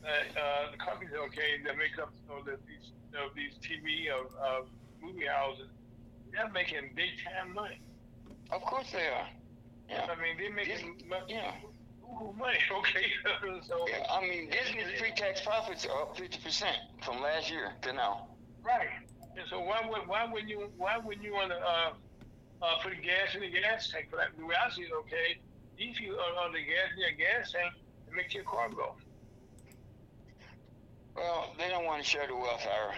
[0.03, 3.53] uh, uh, the companies, okay, that make up you know, the, these, you know, these
[3.61, 4.68] TV of, of
[5.06, 5.68] movie houses,
[6.32, 7.80] they're making big time money.
[8.52, 9.27] Of course they are.
[9.90, 10.07] Yeah.
[10.10, 11.52] I mean, they're making Dis- mo- yeah.
[12.38, 13.06] money, okay?
[13.68, 17.94] so, Yeah, I mean Disney's pre-tax profits are up fifty percent from last year to
[17.94, 18.27] now.
[18.64, 18.90] Right.
[19.38, 21.91] And so why would why would you why wouldn't you want to uh,
[22.61, 24.30] uh, put gas in the gas tank for that?
[24.38, 25.40] The way I see it, okay,
[25.77, 27.73] these people are on the gas in your gas tank
[28.10, 28.95] to make your car go.
[31.15, 32.65] Well, they don't want to share the wealth.
[32.65, 32.94] Our,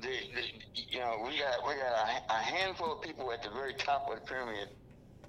[0.00, 0.42] the, the,
[0.74, 1.94] you know, we got we got
[2.28, 4.68] a, a handful of people at the very top of the pyramid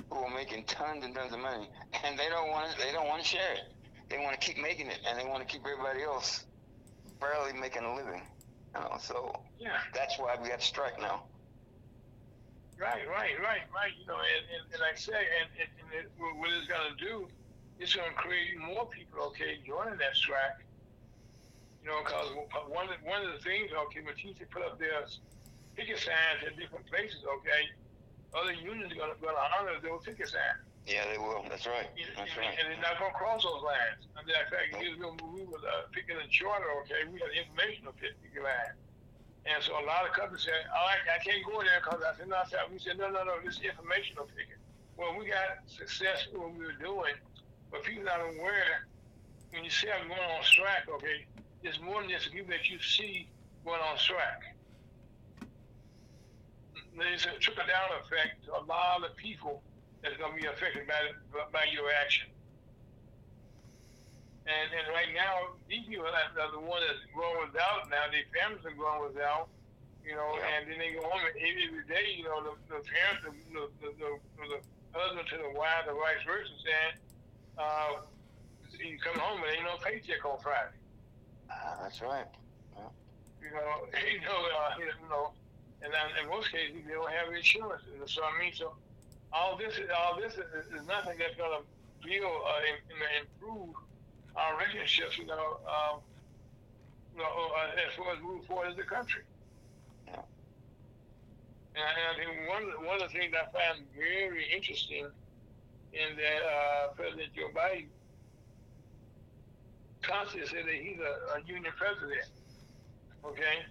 [0.09, 1.69] who are making tons and tons of money,
[2.03, 2.75] and they don't want.
[2.77, 3.73] They don't want to share it.
[4.09, 6.45] They want to keep making it, and they want to keep everybody else
[7.19, 8.21] barely making a living.
[8.75, 9.77] You know, so Yeah.
[9.93, 11.23] that's why we got to strike now.
[12.79, 13.93] Right, right, right, right.
[13.99, 16.97] You know, and, and, and I say, and, and, and it, what what it's going
[16.97, 17.27] to do,
[17.79, 20.65] it's going to create more people, okay, joining that strike.
[21.83, 22.29] You know, because
[22.69, 25.01] one of, one of the things, okay, when teachers put up their
[25.73, 27.73] picket signs at different places, okay,
[28.37, 29.27] other unions are going to,
[29.57, 30.61] honor those picket signs.
[30.85, 31.45] Yeah, they will.
[31.49, 31.85] That's right.
[31.93, 32.57] And, That's right.
[32.57, 34.01] and they're not going to cross those lines.
[34.17, 37.93] And in fact, years ago, we were uh, picking a charter, okay, we had informational
[37.97, 38.73] picket line.
[39.45, 42.01] And so a lot of companies said, oh, I, I can't go in there because
[42.01, 44.61] I said, no, I said, we said, no, no, no, this is informational picking.
[44.97, 47.17] Well, we got success in what we were doing,
[47.73, 48.85] but people not aware,
[49.49, 51.25] when you see I'm going on strike, okay,
[51.63, 53.27] there's more than just people that you see
[53.65, 54.43] going on strike.
[56.97, 59.61] There's a trickle down effect to a lot of people
[60.03, 61.13] that's going to be affected by,
[61.53, 62.27] by your action.
[64.49, 68.09] And, and right now, these people are the ones that's growing without now.
[68.09, 69.47] Their families are growing without,
[70.03, 70.57] you know, Yeah.
[70.57, 73.63] and then they go home and every day, you know, the, the parents, the, the,
[73.79, 74.09] the, the,
[74.49, 74.59] the
[74.97, 76.95] husband to the wife, the vice versa, saying,
[77.61, 78.01] uh,
[78.81, 80.73] you come home and ain't no paycheck on Friday.
[81.51, 82.27] Ah, that's right.
[83.41, 83.71] You know,
[84.13, 85.33] you know, uh, you know,
[85.81, 87.83] and then in most cases they don't have insurance.
[88.05, 88.73] So I mean, so
[89.33, 91.63] all this, is all this is, is nothing that's gonna
[92.03, 93.73] build uh, and, and improve
[94.35, 95.17] our relationships.
[95.17, 96.01] You know, um,
[97.13, 99.23] you know, uh, as far as moving forward as a country.
[100.07, 100.21] Yeah.
[101.75, 105.07] And, and I think one of the- one of the things I find very interesting
[105.93, 107.89] in that uh, President Joe Biden
[110.01, 112.29] constantly said that he's a, a union president.
[113.25, 113.65] Okay?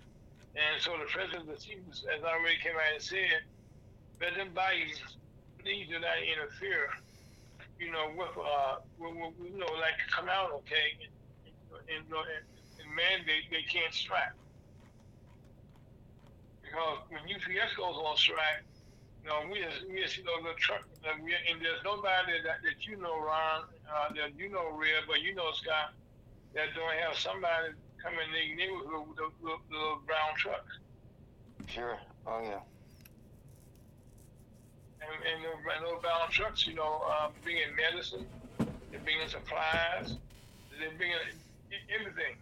[0.56, 3.46] And so the president of the Seahawks, as I already came out and said,
[4.18, 4.98] President Biden,
[5.58, 6.90] please do not interfere,
[7.78, 12.44] you know, with, uh, with, with, you know, like come out, okay, and, and, and,
[12.82, 14.34] and mandate they can't strike.
[16.62, 18.66] Because when UPS goes on strike,
[19.22, 22.86] you know, we just, we just, you know, the truck, and there's nobody that, that
[22.86, 25.92] you know, Ron, uh, that you know, Red, but you know, Scott,
[26.54, 27.72] that don't have somebody
[28.02, 30.78] come in their neighborhood with the, the, the little brown trucks.
[31.66, 31.98] Sure.
[32.26, 32.60] Oh yeah.
[35.00, 38.26] and, and, and those bound trucks, you know, um, bringing medicine,
[38.90, 40.16] they're bringing supplies,
[40.78, 41.16] they're bringing
[41.94, 42.36] everything.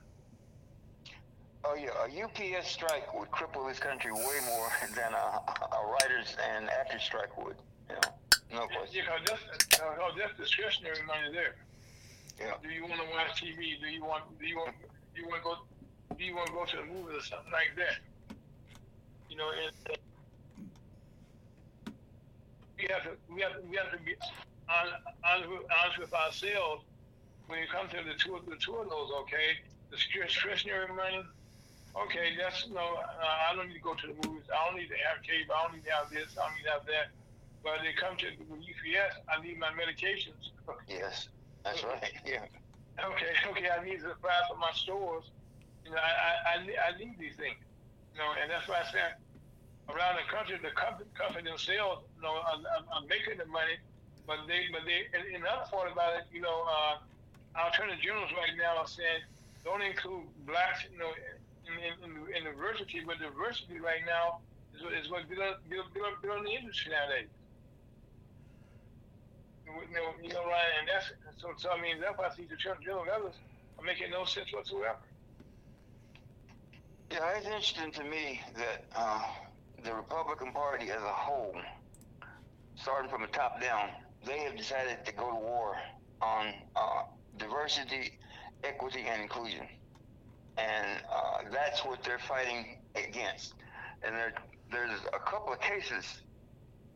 [1.65, 5.43] Oh yeah, a UPS strike would cripple this country way more than a,
[5.75, 7.57] a writers and actors strike would.
[7.89, 9.03] You know, no question.
[9.05, 11.57] Yeah, cause that's, uh, that's discretionary money there.
[12.39, 12.55] Yeah.
[12.63, 13.81] Do you want to watch TV?
[13.81, 14.25] Do you want?
[14.39, 14.75] Do you want?
[15.15, 15.55] Do you want to go?
[16.17, 17.99] Do you want to go to the movies or something like that?
[19.29, 19.99] You know, and
[22.79, 24.15] we have to we have to, we have to be
[24.71, 24.97] honest,
[25.27, 26.85] honest, with, honest with ourselves
[27.49, 29.11] when it comes to the two the two of those.
[29.27, 29.59] Okay,
[29.91, 31.25] the discretionary money.
[32.07, 33.03] Okay, that's no.
[33.03, 34.47] Uh, I don't need to go to the movies.
[34.47, 35.55] I don't need to have cable.
[35.59, 36.39] I don't need to have this.
[36.39, 37.11] I don't need to have that.
[37.65, 40.55] But when it comes to the UPS, I need my medications.
[40.87, 41.29] Yes,
[41.69, 42.13] that's right.
[42.27, 42.49] Yeah.
[42.99, 45.31] Okay, okay, I need to buy for my stores.
[45.85, 47.61] You know, I, I, I, need, I need these things.
[48.13, 49.21] You know, and that's why I said
[49.89, 53.79] around the country, the company, company themselves, you know, are, are, making the money,
[54.27, 57.01] but they, but they, and the other part about it, you know, uh,
[57.71, 59.25] attorney generals right now are saying
[59.65, 61.09] don't include blacks, you know,
[61.65, 64.45] in, in, in, in diversity, but diversity right now
[64.77, 67.31] is, is what build, build, build, build the industry nowadays.
[69.69, 71.49] You know, you know, Ryan, and that's so.
[71.57, 73.35] So I mean, that's why I see the general and others
[73.79, 74.97] are making no sense whatsoever.
[77.11, 79.23] Yeah, it's interesting to me that uh,
[79.83, 81.55] the Republican Party as a whole,
[82.77, 83.89] starting from the top down,
[84.27, 85.77] they have decided to go to war
[86.21, 87.03] on uh,
[87.39, 88.19] diversity,
[88.65, 89.67] equity, and inclusion.
[90.59, 93.55] And uh, that's what they're fighting against.
[94.03, 94.35] And there,
[94.71, 96.23] there's a couple of cases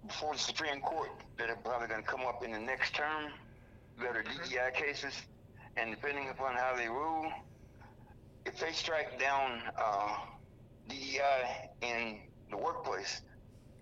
[0.07, 3.33] before the Supreme Court that are probably going to come up in the next term
[4.01, 5.15] that are DEI cases.
[5.77, 7.31] And depending upon how they rule,
[8.45, 10.17] if they strike down uh,
[10.89, 12.21] DEI in
[12.51, 13.23] the workplace,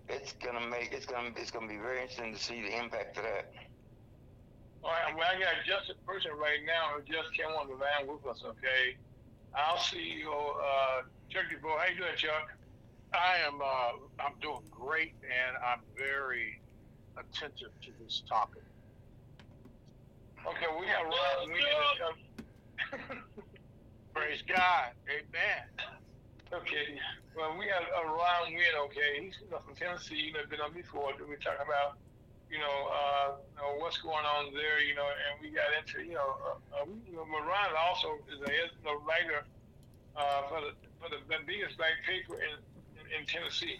[0.09, 3.23] it's gonna make it's gonna it's gonna be very interesting to see the impact of
[3.23, 3.51] that.
[4.83, 7.75] All right, well, I got just a person right now who just came on the
[7.75, 8.43] line with us.
[8.43, 8.97] Okay,
[9.55, 11.77] I'll see you, uh, Turkey Boy.
[11.77, 12.49] How you doing, Chuck?
[13.13, 13.59] I am.
[13.61, 16.61] Uh, I'm doing great, and I'm very
[17.17, 18.63] attentive to this topic.
[20.47, 23.11] Okay, we have Ron Wynn.
[24.13, 25.63] Praise God, Amen.
[26.51, 26.99] Okay,
[27.35, 28.75] well, we have uh, Ron Wynn.
[28.89, 30.31] Okay, he's you know, from Tennessee.
[30.31, 31.13] You know, been on before.
[31.19, 31.99] We talking about,
[32.49, 34.81] you know, uh, you know, what's going on there.
[34.83, 38.39] You know, and we got into, you know, uh, uh, you know, Ron also is
[38.43, 39.43] a you know, writer
[40.15, 42.59] uh, for the for the biggest black paper in,
[43.17, 43.79] in, Tennessee,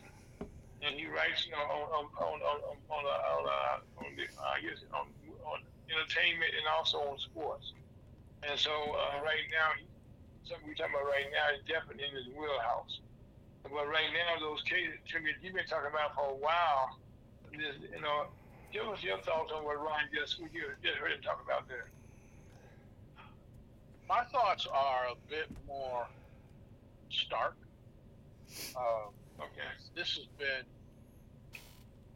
[0.82, 2.60] and he writes, you know, on on on on
[2.90, 5.08] on, uh, on, uh, on the, I guess on
[5.46, 5.60] on
[5.90, 7.74] entertainment and also on sports.
[8.44, 9.78] And so uh, right now,
[10.44, 13.00] something we're talking about right now is definitely in his wheelhouse.
[13.64, 16.98] But right now, those cases, you've been talking about for a while.
[17.52, 18.28] This, you know,
[18.74, 20.48] give us your thoughts on what Ryan just we
[20.82, 21.92] just heard him talk about there.
[24.08, 26.08] My thoughts are a bit more
[27.10, 27.56] stark.
[28.76, 29.68] Uh, Okay.
[29.96, 30.66] this has been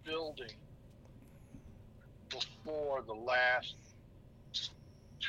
[0.04, 0.52] building
[2.30, 3.76] before the last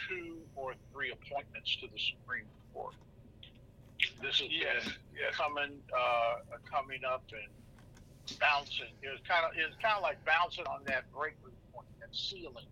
[0.09, 2.95] two or three appointments to the Supreme Court.
[4.21, 4.85] This has Yes.
[4.85, 5.35] been Yes.
[5.35, 6.37] coming uh,
[6.71, 7.65] coming up and
[8.39, 8.93] bouncing.
[9.03, 12.15] It was kind of it was kind of like bouncing on that breaking point, that
[12.15, 12.67] ceiling,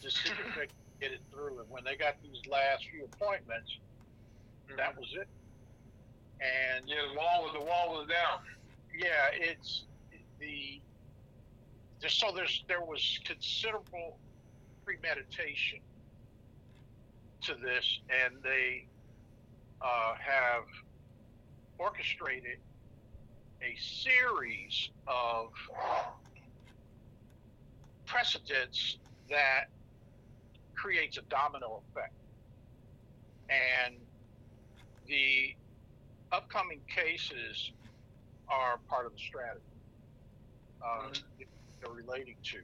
[0.00, 0.68] to see if they
[1.00, 1.60] get it through.
[1.60, 3.78] And when they got these last few appointments,
[4.76, 5.28] that was it.
[6.44, 8.38] And Yeah, the wall was the wall was down.
[8.94, 9.84] yeah, it's
[10.38, 10.80] the
[12.00, 14.18] there's so there's there was considerable
[14.84, 15.78] premeditation
[17.42, 18.86] to this, and they
[19.80, 20.64] uh, have
[21.78, 22.58] orchestrated
[23.62, 25.48] a series of
[28.06, 28.98] precedents
[29.30, 29.64] that
[30.74, 32.12] creates a domino effect,
[33.48, 33.94] and
[35.06, 35.54] the
[36.32, 37.72] upcoming cases
[38.48, 39.64] are part of the strategy
[40.84, 41.08] uh,
[41.80, 42.58] they're relating to.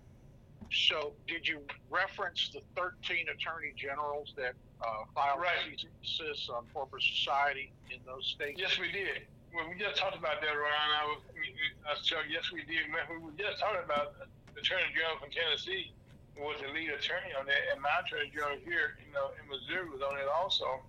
[0.70, 1.60] So, did you
[1.90, 5.74] reference the 13 attorney generals that uh, filed Right.
[6.04, 8.60] cease on corporate society in those states?
[8.60, 9.26] Yes, we did.
[9.50, 10.90] Well, we just talked about that, Ryan.
[10.94, 12.06] I was, I I was.
[12.30, 12.86] Yes, we did.
[12.86, 14.14] We were just talking about
[14.54, 15.90] the Attorney General from Tennessee
[16.38, 19.84] was the lead attorney on that, and my Attorney General here, you know, in Missouri
[19.92, 20.80] was on it also.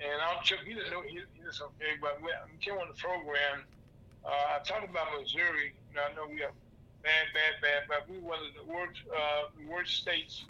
[0.00, 0.60] And I'm Chuck.
[0.66, 3.64] He didn't know he, he was okay, but when I came on the program.
[4.24, 5.72] Uh, I talked about Missouri.
[5.90, 6.52] You know, I know we have
[7.02, 10.44] bad, bad, bad, but we one of the worst, uh, worst states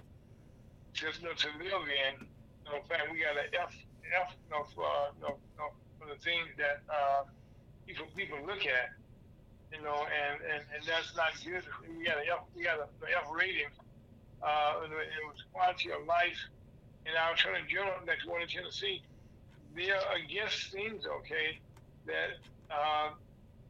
[0.94, 2.26] to, you know, to live in.
[2.26, 3.74] You know, in fact, we got an F,
[4.14, 5.64] F, you know, for, uh, you know, you
[5.98, 7.24] for the things that uh,
[7.86, 8.90] people people look at.
[9.72, 11.62] you know, and, and, and that's not good.
[11.88, 13.70] We got a F, we got a F rating,
[14.42, 16.38] uh, it was quality of life.
[17.06, 19.02] And our attorney general next one in Tennessee,
[19.74, 21.58] they're against things, okay,
[22.06, 22.38] that
[22.70, 23.10] uh,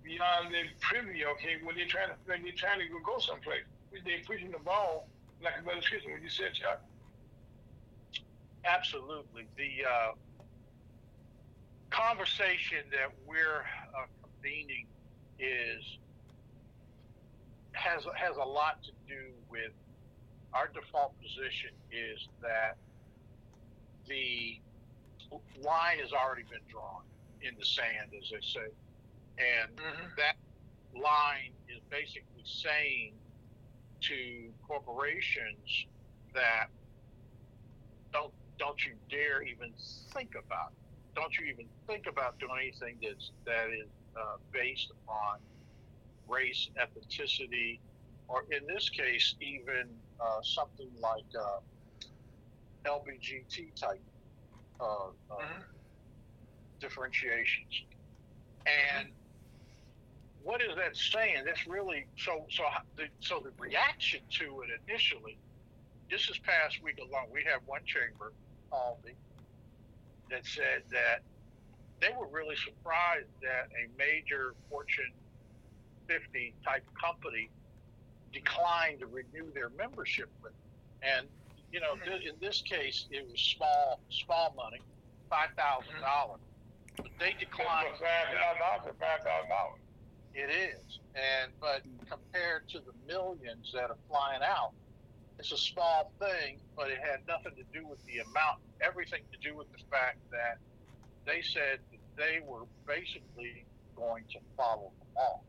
[0.03, 3.65] beyond their privy, okay, when they're trying to when they're trying to go, go someplace,
[3.93, 5.09] they're pushing the ball
[5.43, 6.13] like a better system.
[6.13, 6.83] What you said, Chuck.
[8.65, 9.47] Absolutely.
[9.57, 10.13] The uh,
[11.91, 13.65] conversation that we're
[13.97, 14.87] uh, convening
[15.39, 15.99] is
[17.73, 19.73] has has a lot to do with
[20.53, 22.77] our default position is that
[24.09, 24.61] the
[25.33, 27.03] line has already been drawn
[27.43, 28.71] in the sand, as they say,
[29.39, 30.09] and Mm-hmm.
[30.17, 30.37] that
[30.95, 33.15] line is basically saying
[34.03, 35.87] to corporations
[36.35, 36.67] that
[38.13, 39.73] don't don't you dare even
[40.13, 40.79] think about it.
[41.15, 45.41] don't you even think about doing anything that's that is uh, based upon
[46.29, 47.81] race, ethnicity,
[48.29, 49.89] or in this case, even
[50.21, 51.61] uh, something like uh,
[52.87, 54.03] LBGT type
[54.81, 55.65] uh, uh, Mhm.
[56.81, 57.85] differentiations.
[58.67, 59.13] And
[60.43, 61.45] what is that saying?
[61.45, 62.47] That's really so.
[62.51, 62.65] So
[62.97, 65.39] the so the reaction to it initially,
[66.11, 68.33] just this past week alone, we had one chamber
[69.05, 69.13] me
[70.31, 71.23] that said that
[72.01, 75.13] they were really surprised that a major Fortune
[76.09, 77.51] 50 type company
[78.33, 80.53] declined to renew their membership with.
[80.53, 80.63] them.
[81.03, 81.29] And
[81.73, 84.81] you know, in this case, it was small small money,
[85.29, 86.41] five thousand dollars.
[86.97, 87.89] But they declined.
[88.01, 89.81] Five thousand dollars, five thousand dollars.
[90.35, 94.73] It is, and but compared to the millions that are flying out,
[95.39, 96.59] it's a small thing.
[96.77, 98.59] But it had nothing to do with the amount.
[98.81, 100.59] Everything to do with the fact that
[101.27, 103.65] they said that they were basically
[103.97, 105.41] going to follow the law,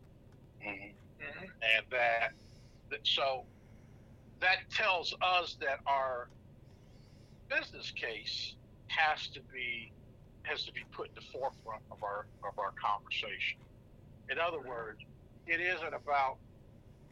[0.61, 0.91] Mhm.
[1.21, 1.43] Mm-hmm.
[1.43, 2.31] and that,
[2.89, 3.45] that so
[4.41, 6.27] that tells us that our
[7.49, 8.55] business case
[8.87, 9.91] has to be
[10.43, 13.59] has to be put in the forefront of our of our conversation.
[14.29, 14.99] In other words,
[15.47, 16.37] it isn't about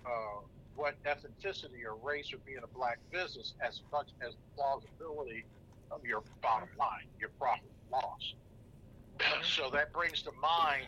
[0.06, 0.42] uh,
[0.76, 5.46] what ethnicity or race or being a black business as much as the plausibility
[5.92, 8.34] of your bottom line, your profit and loss.
[9.44, 10.88] so that brings to mind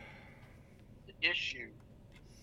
[1.08, 1.70] the issue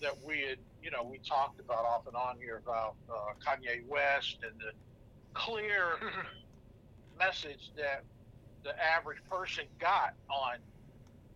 [0.01, 3.85] that we had, you know, we talked about off and on here about uh, Kanye
[3.87, 4.71] West and the
[5.33, 5.97] clear
[7.19, 8.03] message that
[8.63, 10.57] the average person got on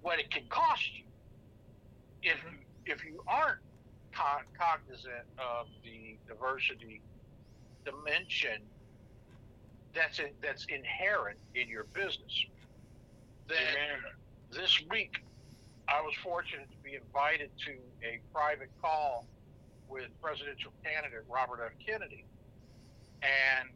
[0.01, 1.03] what it can cost you
[2.21, 3.59] if you if you aren't
[4.13, 7.01] con- cognizant of the diversity
[7.85, 8.61] dimension
[9.93, 12.45] that's in, that's inherent in your business.
[13.47, 13.99] Then
[14.51, 15.13] this week,
[15.87, 17.71] I was fortunate to be invited to
[18.03, 19.25] a private call
[19.93, 21.71] with presidential candidate Robert F.
[21.85, 22.25] Kennedy,
[23.21, 23.69] and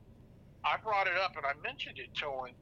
[0.66, 2.56] I brought it up and I mentioned it to him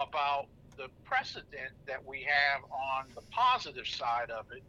[0.00, 0.46] about
[0.76, 4.62] the precedent that we have on the positive side of it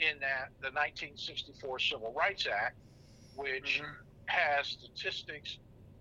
[0.00, 2.76] in that the 1964 Civil Rights Act,
[3.36, 3.82] which
[4.26, 5.58] has statistics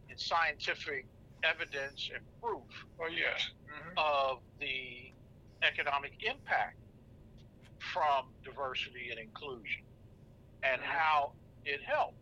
[0.10, 1.06] and scientific
[1.44, 2.64] evidence and proof
[3.00, 3.52] Oh yes.
[3.68, 3.98] Mm-hmm.
[3.98, 5.12] of the
[5.64, 6.78] economic impact
[7.94, 9.84] from diversity and inclusion
[10.64, 11.32] and how
[11.68, 12.18] it helped.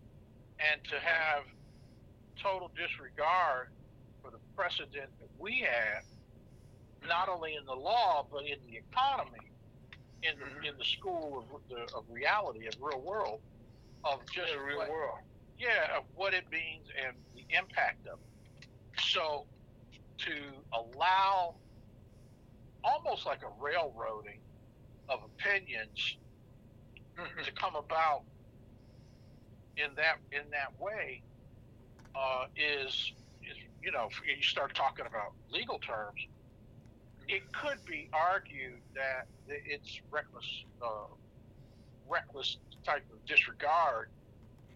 [0.59, 1.43] And to have
[2.41, 3.69] total disregard
[4.21, 6.03] for the precedent that we have,
[7.07, 9.51] not only in the law, but in the economy,
[10.23, 13.39] in the, in the school of, the, of reality, of real world,
[14.03, 15.19] of just the real what- world.
[15.59, 18.67] yeah, of what it means and the impact of it.
[18.99, 19.45] So
[20.19, 20.31] to
[20.73, 21.55] allow
[22.83, 24.39] almost like a railroading
[25.09, 26.17] of opinions
[27.17, 27.43] mm-hmm.
[27.43, 28.23] to come about
[29.77, 31.23] in that in that way
[32.15, 36.19] uh, is is you know if you start talking about legal terms,
[37.27, 41.07] it could be argued that it's reckless uh,
[42.09, 44.09] reckless type of disregard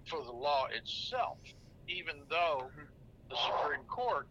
[0.08, 1.40] for the law itself,
[1.88, 2.74] even though
[3.30, 4.28] the Supreme Court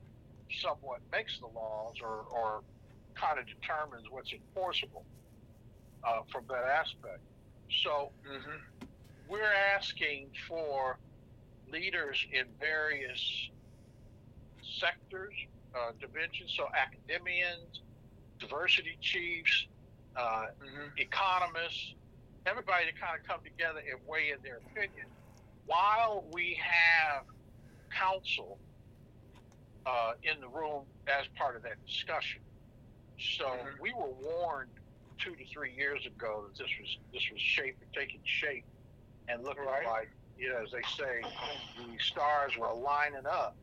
[0.50, 2.62] somewhat makes the laws or, or
[3.14, 5.06] kind of determines what's enforceable
[6.04, 7.22] uh, from that aspect.
[7.82, 8.87] So Mm-hmm.
[9.28, 10.98] We're asking for
[11.70, 13.50] leaders in various
[14.62, 15.34] sectors,
[15.74, 17.82] uh, dimensions, so academians,
[18.40, 19.68] diversity chiefs,
[20.16, 20.88] uh, Mm-hmm.
[20.96, 21.94] economists,
[22.46, 25.06] everybody to kind of come together and weigh in their opinion
[25.66, 27.24] while we have
[27.90, 28.58] counsel
[29.86, 32.40] uh, in the room as part of that discussion.
[33.18, 33.80] So Mhm.
[33.80, 34.70] we were warned
[35.18, 38.64] two to three years ago that this was this was shape taking shape
[39.28, 39.86] and looking Right.
[39.86, 41.22] like, you know, as they say,
[41.76, 43.56] the stars were lining up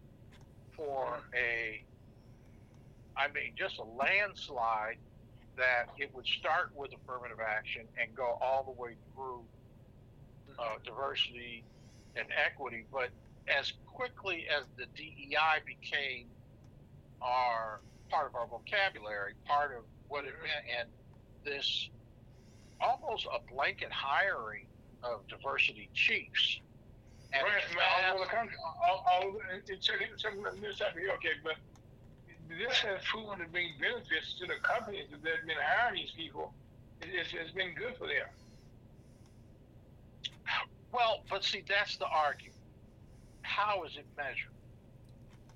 [0.75, 1.35] for mm-hmm.
[1.35, 1.83] a,
[3.17, 4.97] I mean, just a landslide
[5.55, 9.43] that it would start with affirmative action and go all the way through
[10.59, 10.83] uh, mm-hmm.
[10.83, 11.63] diversity
[12.15, 12.85] and equity.
[12.91, 13.09] But
[13.47, 16.27] as quickly as the DEI became
[17.21, 17.79] our
[18.09, 20.43] part of our vocabulary, part of what it mm-hmm.
[20.43, 20.89] meant, and
[21.45, 21.89] this
[22.81, 24.65] almost a blanket hiring
[25.03, 26.59] of diversity chiefs.
[27.33, 30.33] And Right, it's all over the country, all, all over, and, and check it, check
[30.33, 31.55] it, this out here, okay, but
[32.47, 36.53] this has proven to bring benefits to the companies that have been hiring these people.
[37.01, 38.27] It, it's, it's been good for them.
[40.91, 42.55] Well, but see, that's the argument.
[43.41, 44.55] How is it measured?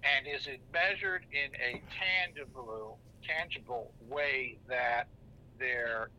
[0.04, 5.08] And is it measured in a tangible, tangible way that
[5.58, 6.10] their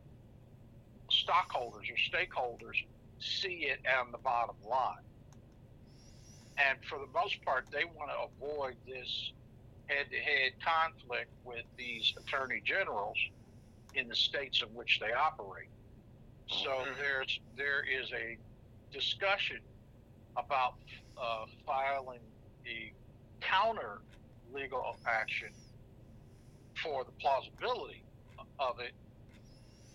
[1.09, 2.83] stockholders or stakeholders
[3.21, 5.05] see it on the bottom line?
[6.57, 9.33] And for the most part, they want to avoid this
[9.87, 13.17] head-to-head conflict with these attorney generals
[13.93, 15.69] in the states in which they operate.
[16.47, 16.97] So Mhm.
[16.97, 18.37] there's there is a
[18.91, 19.61] discussion
[20.35, 20.73] about
[21.17, 22.21] uh, filing
[22.63, 22.93] the
[23.41, 24.01] counter
[24.51, 25.53] legal action
[26.81, 28.03] for the plausibility
[28.59, 28.93] of it,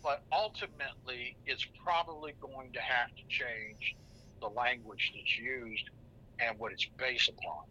[0.07, 3.97] but ultimately it's probably going to have to change
[4.41, 5.91] the language that's used
[6.39, 7.65] and what it's based upon.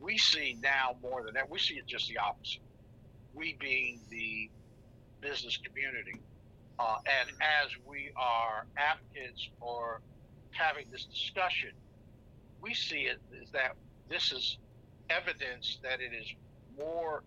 [0.00, 2.62] We see now more than that, we see it just the opposite.
[3.34, 4.48] We being the
[5.20, 6.18] business community,
[6.78, 10.00] uh, and as we are advocates or
[10.52, 11.72] having this discussion,
[12.62, 13.74] we see it as that
[14.08, 14.56] this is
[15.10, 16.26] evidence that it is
[16.78, 17.22] more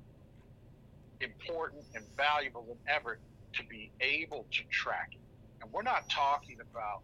[1.21, 3.19] important and valuable than ever
[3.53, 5.21] to be able to track it.
[5.61, 7.03] And we're not talking about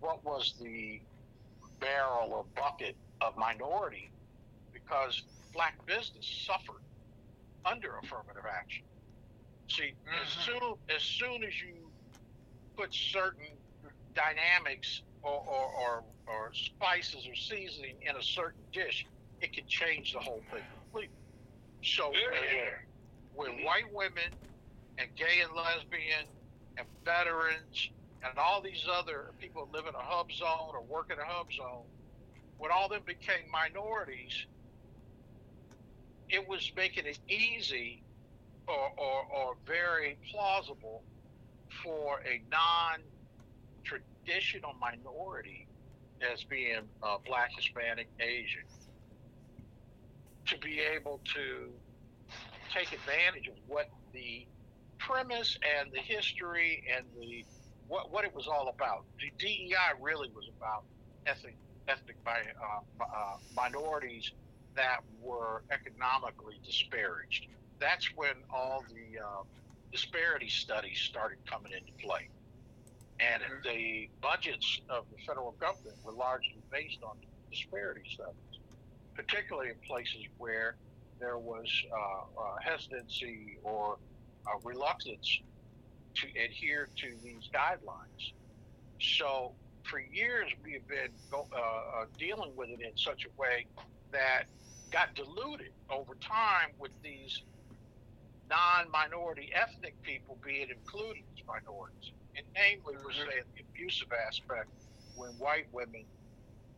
[0.00, 1.00] what was the
[1.80, 4.10] barrel or bucket of minority
[4.72, 5.22] because
[5.52, 6.82] black business suffered
[7.64, 8.84] under affirmative action.
[9.68, 10.44] See, as Mhm.
[10.44, 11.92] soon as soon as you
[12.76, 13.46] put certain
[14.14, 19.06] dynamics or, or, or, or spices or seasoning in a certain dish,
[19.40, 21.16] it can change the whole thing completely.
[21.82, 22.80] So Yeah.
[23.32, 24.32] when, when white women
[24.98, 26.26] and gay and lesbian
[26.76, 27.90] and veterans
[28.24, 31.52] and all these other people live in a hub zone or work in a hub
[31.52, 31.84] zone,
[32.58, 34.46] when all them became minorities,
[36.28, 38.04] it was making it easy
[38.68, 41.02] or, or, or very plausible
[41.82, 45.66] for a non-traditional minority
[46.32, 48.62] as being uh, black, Hispanic, Asian
[50.46, 51.70] to be able to
[52.72, 54.46] take advantage of what the
[55.06, 57.46] premise and the history and the
[57.88, 59.06] what, what it was all about.
[59.20, 60.84] The DEI really was about
[61.26, 61.56] ethnic
[61.88, 64.32] ethnic uh, uh, minorities
[64.76, 67.46] that were economically disparaged.
[67.80, 69.42] That's when all the uh,
[69.92, 72.30] disparity studies started coming into play.
[73.20, 73.62] And Mhm.
[73.64, 77.16] the budgets of the federal government were largely based on
[77.50, 78.60] disparity studies,
[79.14, 80.78] particularly in places where
[81.20, 84.00] there was uh, uh, hesitancy or
[84.46, 85.40] uh, reluctance
[86.16, 88.22] to adhere to these guidelines.
[89.00, 93.30] So for years we have been go, uh, uh, dealing with it in such a
[93.40, 93.66] way
[94.12, 94.44] that
[94.92, 97.44] got diluted over time with these
[98.50, 102.12] non-minority ethnic people being included as minorities.
[102.36, 103.26] And namely, we're Mhm.
[103.30, 104.70] saying the abusive aspect
[105.14, 106.06] when white women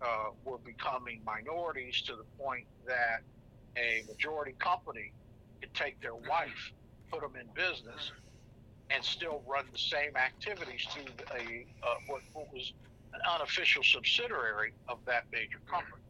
[0.01, 3.25] uh, were becoming minorities to the point that
[3.77, 5.15] a majority company
[5.61, 6.73] could take their wife,
[7.15, 8.13] put them in business,
[8.91, 12.73] and still run the same activities through a uh, what, what was
[13.15, 16.03] an unofficial subsidiary of that major company.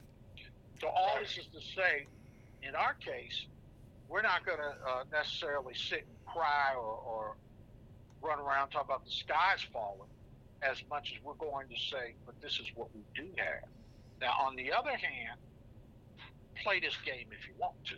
[0.81, 2.07] So all this is to say,
[2.63, 3.47] in our case,
[4.09, 7.37] we're not going to uh, necessarily sit and cry or, or
[8.23, 10.09] run around talk about the sky's falling
[10.63, 13.69] as much as we're going to say, but this is what we do have.
[14.21, 15.39] Now, on the other hand,
[16.63, 17.97] play this game if you want to.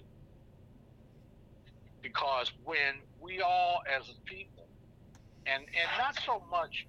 [2.07, 4.69] Because when we all, as a people,
[5.45, 6.87] and, and not so much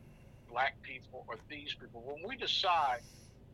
[0.47, 3.01] black people or these people, when we decide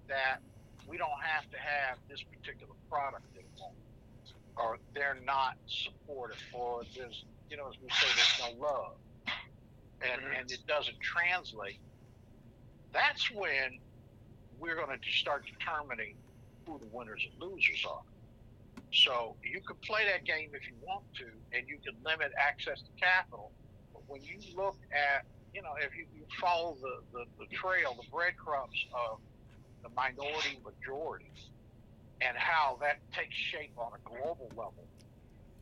[0.10, 0.40] that
[0.85, 3.72] we don't have to have this particular product anymore,
[4.57, 8.98] or they're not supportive, or there's, you know, as we say, there's no love,
[10.02, 10.40] and, Mhm.
[10.41, 11.80] and it doesn't translate,
[12.91, 13.80] that's when
[14.60, 16.18] we're going to start determining
[16.68, 18.03] who the winners and losers are.
[18.94, 21.26] So you can play that game if you want to,
[21.57, 23.52] and you can limit access to capital.
[23.94, 27.95] But when you look at you know, if you, you follow the, the, the trail,
[27.95, 29.20] the breadcrumbs of
[29.84, 31.32] the minority majority
[32.22, 34.86] and how that takes shape on a global level.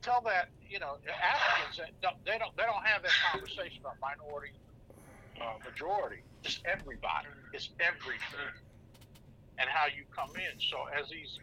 [0.02, 4.54] Tell that, you know, Africans that they don't they don't have that conversation about minority
[5.42, 6.24] uh, majority.
[6.44, 7.28] It's everybody.
[7.54, 8.50] It's everything.
[9.62, 10.60] And how you come in.
[10.60, 11.38] So as these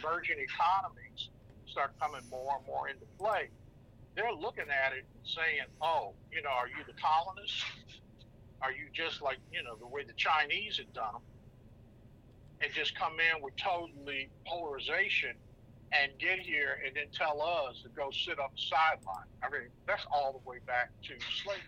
[0.00, 1.28] emerging economies
[1.66, 3.50] start coming more and more into play,
[4.16, 7.62] they're looking at it and saying, "Oh, you know, are you the colonists?
[8.62, 11.22] Are you just like you know the way the Chinese had done them,
[12.62, 15.36] and just come in with totally polarization
[15.92, 19.28] and get here and then tell us to go sit on the sideline?
[19.42, 21.14] I mean, that's all the way back to
[21.44, 21.62] slavery.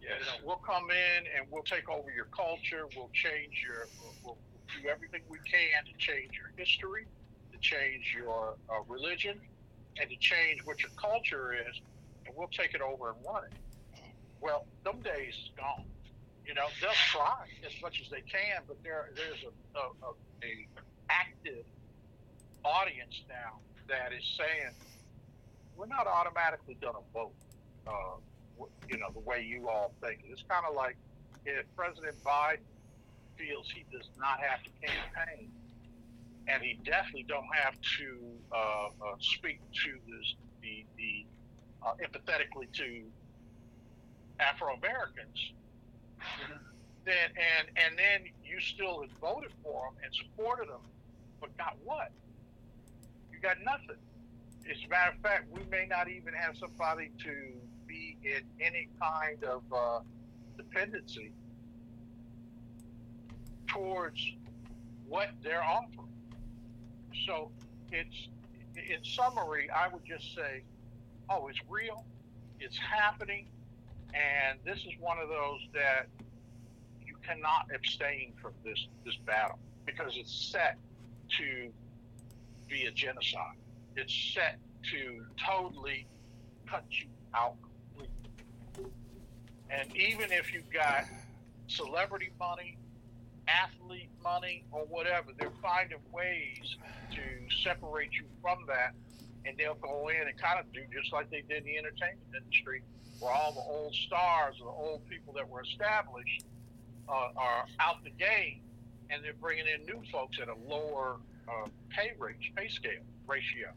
[0.00, 0.20] Yes.
[0.20, 2.86] You know, we'll come in and we'll take over your culture.
[2.96, 3.88] We'll change your.
[4.00, 4.38] We'll, we'll
[4.68, 7.06] do everything we can to change your history,
[7.52, 9.40] to change your uh, religion,
[10.00, 11.80] and to change what your culture is,
[12.26, 13.52] and we'll take it over and run it.
[14.40, 15.84] Well, some days is gone.
[16.46, 20.46] You know, they'll try as much as they can, but there there's a, a, a,
[20.46, 20.66] a
[21.10, 21.64] active
[22.64, 23.58] audience now
[23.88, 24.72] that is saying
[25.76, 27.32] we're not automatically going to vote.
[27.86, 28.16] Uh,
[28.90, 30.20] you know, the way you all think.
[30.28, 30.96] It's kind of like
[31.44, 32.58] if President Biden
[33.38, 35.50] feels he does not have to campaign,
[36.48, 38.18] and he definitely don't have to
[38.52, 41.24] uh, uh, speak to this, the the
[41.86, 43.02] uh, empathetically to
[44.40, 45.52] Afro Americans,
[47.04, 50.82] then and and then you still had voted for him and supported him,
[51.40, 52.10] but got what?
[53.32, 54.02] You got nothing.
[54.68, 57.52] As a matter of fact, we may not even have somebody to
[57.86, 60.00] be in any kind of uh,
[60.58, 61.32] dependency
[63.68, 64.20] towards
[65.06, 66.08] what they're offering.
[67.26, 67.50] So
[67.92, 68.28] it's,
[68.76, 70.62] in summary, I would just say,
[71.30, 72.04] oh, it's real,
[72.60, 73.46] it's happening,
[74.14, 76.08] and this is one of those that
[77.06, 80.78] you cannot abstain from this this battle because it's set
[81.38, 81.70] to
[82.68, 83.56] be a genocide.
[83.96, 84.58] It's set
[84.90, 86.06] to totally
[86.66, 87.56] cut you out
[87.96, 88.92] completely.
[89.70, 91.04] And even if you've got
[91.66, 92.78] celebrity money,
[93.48, 96.76] athlete money, or whatever, they're finding ways
[97.12, 97.22] to
[97.64, 98.92] separate you from that.
[99.44, 102.28] And they'll go in and kind of do just like they did in the entertainment
[102.36, 102.82] industry,
[103.18, 106.44] where all the old stars or the old people that were established
[107.08, 108.60] uh, are out the game,
[109.10, 111.16] and they're bringing in new folks at a lower
[111.48, 113.68] uh, pay rate, pay scale ratio.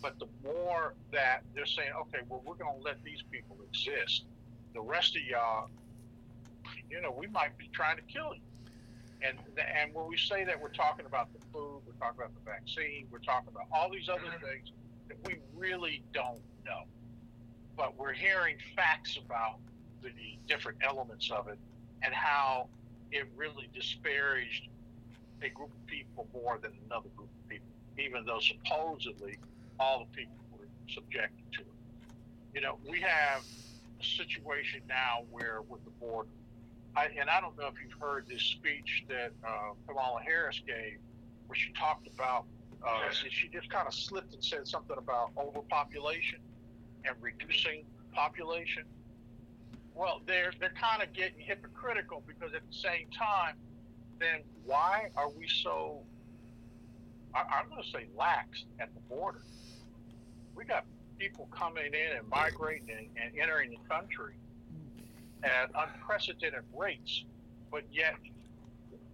[0.00, 4.24] But the more that they're saying, okay, well, we're going to let these people exist.
[4.72, 5.68] The rest of y'all,
[6.88, 8.40] you know, we might be trying to kill you.
[9.20, 12.50] And and when we say that, we're talking about the food, we're talking about the
[12.50, 14.46] vaccine, we're talking about all these other mm-hmm.
[14.46, 14.72] things
[15.08, 16.84] that we really don't know.
[17.76, 19.58] But we're hearing facts about
[20.02, 20.10] the
[20.46, 21.58] different elements of it
[22.02, 22.68] and how
[23.10, 24.68] it really disparaged
[25.42, 27.66] a group of people more than another group of people,
[27.98, 29.38] even though supposedly
[29.78, 31.66] all the people were subjected to it.
[32.54, 33.42] You know, we have
[34.00, 36.28] a situation now where with the border,
[36.96, 40.98] I, and I don't know if you've heard this speech that uh, Kamala Harris gave,
[41.46, 42.44] where she talked about,
[42.86, 46.38] uh, she just kind of slipped and said something about overpopulation
[47.04, 48.84] and reducing population.
[49.94, 53.56] Well, they're they're kind of getting hypocritical because at the same time,
[54.20, 56.02] then why are we so?
[57.34, 59.42] I, I'm going to say lax at the border.
[60.54, 60.84] We got
[61.18, 64.34] people coming in and migrating and, and entering the country
[65.44, 67.24] at unprecedented rates,
[67.70, 68.16] but yet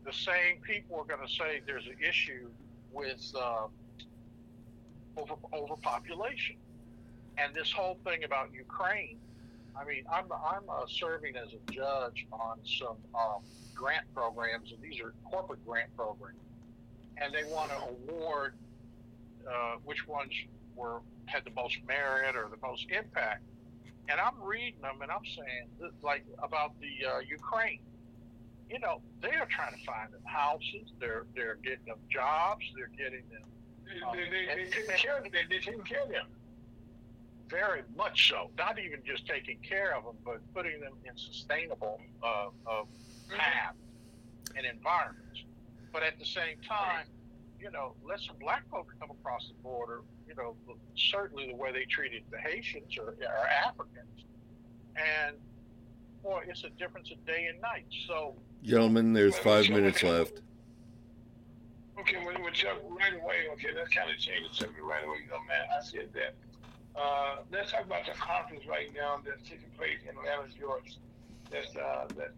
[0.05, 2.49] the same people are going to say there's an issue
[2.93, 3.67] with uh,
[5.17, 6.57] over overpopulation,
[7.39, 9.19] and this whole thing about Ukraine.
[9.77, 13.43] I mean, I'm I'm uh, serving as a judge on some um,
[13.75, 16.39] grant programs, and these are corporate grant programs,
[17.17, 18.55] and they want to award
[19.49, 20.33] uh, which ones
[20.77, 23.43] were had the most merit or the most impact.
[24.09, 27.81] And I'm reading them, and I'm saying like about the uh, Ukraine.
[28.71, 30.93] You know, they are trying to find them houses.
[31.01, 32.65] They're they're getting them jobs.
[32.77, 33.43] They're getting them
[34.13, 35.33] They, they, they, they taking care of them.
[35.33, 36.27] They, they taking care of them.
[37.49, 38.51] very much so.
[38.59, 42.85] Not even just taking care of them, but putting them in sustainable uh, uh,
[43.37, 43.77] paths
[44.57, 45.45] and environments.
[45.93, 47.07] But at the same time,
[47.61, 50.01] you know, let some black folks come across the border.
[50.29, 50.57] You know,
[50.97, 54.25] certainly the way they treated the Haitians or, or Africans,
[54.97, 55.37] and
[56.23, 57.87] boy, it's a difference of day and night.
[58.09, 60.41] So Gentlemen, there's five minutes left.
[62.01, 65.19] Okay, well, well, Chuck, right away, okay, let's kind of change the subject right away.
[65.25, 66.35] You know, man, I said that.
[66.99, 70.95] Uh, let's talk about the conference right now that's taking place in Atlanta, Georgia.
[71.51, 72.33] that's uh, that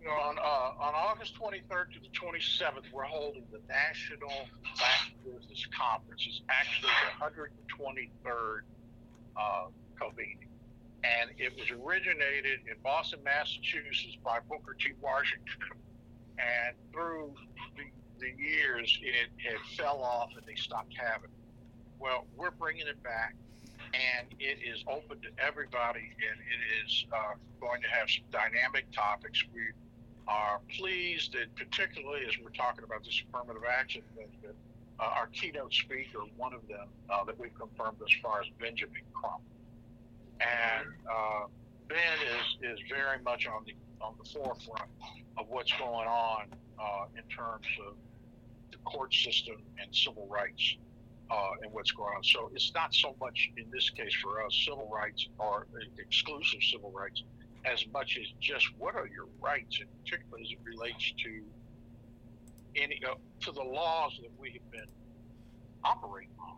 [0.00, 4.30] You know, on uh, on August 23rd to the 27th, we're holding the National
[4.78, 6.24] Black Business Conference.
[6.26, 7.24] It's actually the
[8.24, 8.60] 123rd
[9.36, 9.66] uh,
[9.98, 10.46] convening,
[11.02, 14.92] and it was originated in Boston, Massachusetts, by Booker T.
[15.00, 15.78] Washington.
[16.38, 17.34] And through
[17.76, 17.84] the,
[18.20, 21.44] the years, it had fell off, and they stopped having it.
[21.98, 23.34] Well, we're bringing it back,
[23.92, 28.86] and it is open to everybody, and it is uh, going to have some dynamic
[28.92, 29.42] topics.
[29.52, 29.62] We
[30.28, 34.54] are pleased that particularly as we're talking about this affirmative action that,
[35.00, 39.02] uh, our keynote speaker, one of them uh, that we've confirmed as far as Benjamin
[39.14, 39.40] Crump.
[40.40, 41.46] And uh,
[41.88, 41.96] Ben
[42.36, 44.90] is, is very much on the on the forefront
[45.36, 46.46] of what's going on
[46.78, 47.94] uh, in terms of
[48.70, 50.76] the court system and civil rights
[51.30, 52.22] uh, and what's going on.
[52.22, 55.66] So it's not so much in this case for us civil rights or
[55.98, 57.22] exclusive civil rights
[57.64, 61.42] as much as just what are your rights, and particularly as it relates to
[62.76, 64.90] any uh, to the laws that we have been
[65.84, 66.56] operating on,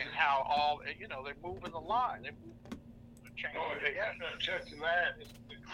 [0.00, 2.80] and how all you know they're moving the line, they're moving,
[3.22, 3.60] they're changing.
[3.60, 5.26] Oh, they got to touch the line.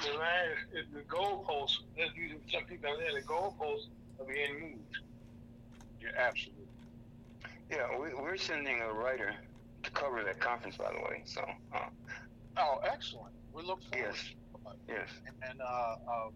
[0.04, 1.78] The line is, is the goalposts.
[1.96, 3.14] There's usually some people out there.
[3.14, 3.88] The goalposts
[4.20, 4.98] are being moved.
[6.00, 6.64] Yeah, absolutely.
[7.70, 9.34] Yeah, we, we're sending a writer
[9.82, 11.22] to cover that conference, by the way.
[11.24, 11.86] So, uh,
[12.58, 13.34] Oh, excellent.
[13.56, 14.12] We look forward.
[14.12, 14.34] Yes.
[14.52, 14.76] to it.
[14.86, 15.08] yes.
[15.48, 16.28] and uh, uh,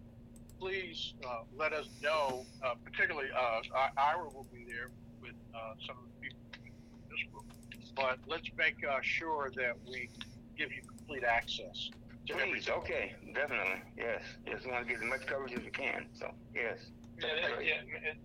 [0.59, 2.47] please uh, let us know.
[2.64, 4.88] Uh, particularly, uh, I- Ira will be there
[5.20, 6.72] with uh, some of the people in
[7.12, 7.44] this group.
[7.94, 10.09] But let's make uh, sure that we
[10.56, 11.90] give you complete access
[12.26, 12.74] to Please, everything.
[12.80, 14.22] okay, definitely, yes.
[14.47, 16.06] Yes, we want to get as much coverage as we can.
[16.16, 16.78] So, yes.
[17.20, 18.16] Yeah, that, yeah.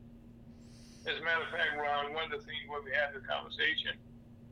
[1.12, 4.00] As a matter of fact, Ron, one of the things when we had the conversation,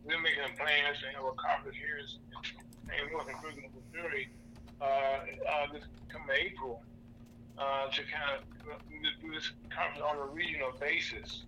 [0.03, 2.07] we're making plans to have a conference here in
[2.87, 3.11] St.
[3.11, 4.29] Louis, including Missouri,
[4.81, 6.81] uh, uh, this coming April,
[7.57, 8.43] uh, to kind of
[9.21, 11.43] do this- conference on a regional basis.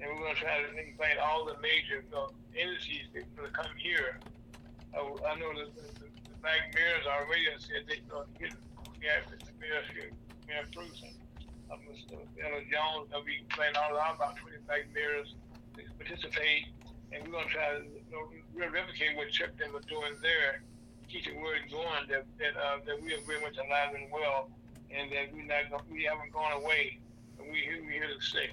[0.00, 2.02] And we're going to try to invite all the major
[2.56, 3.20] entities to
[3.52, 4.18] come here.
[4.94, 8.56] Uh, I know that the, the, the Black Bears already said they uh, get,
[9.02, 9.84] yeah, the Bears,
[10.48, 11.14] Mayor Bruce and
[11.70, 12.18] uh, Mr.
[12.42, 15.34] Ella Jones, they'll be playing all out about 20 Black Bears
[15.76, 16.66] to participate.
[17.12, 20.62] And we're going to try to you know, replicate what Chuck them were doing there,
[21.08, 24.50] keep the word going that that, uh, that we are very much alive and well,
[24.90, 26.98] and that we not we haven't gone away,
[27.38, 28.50] and we here we here to stay.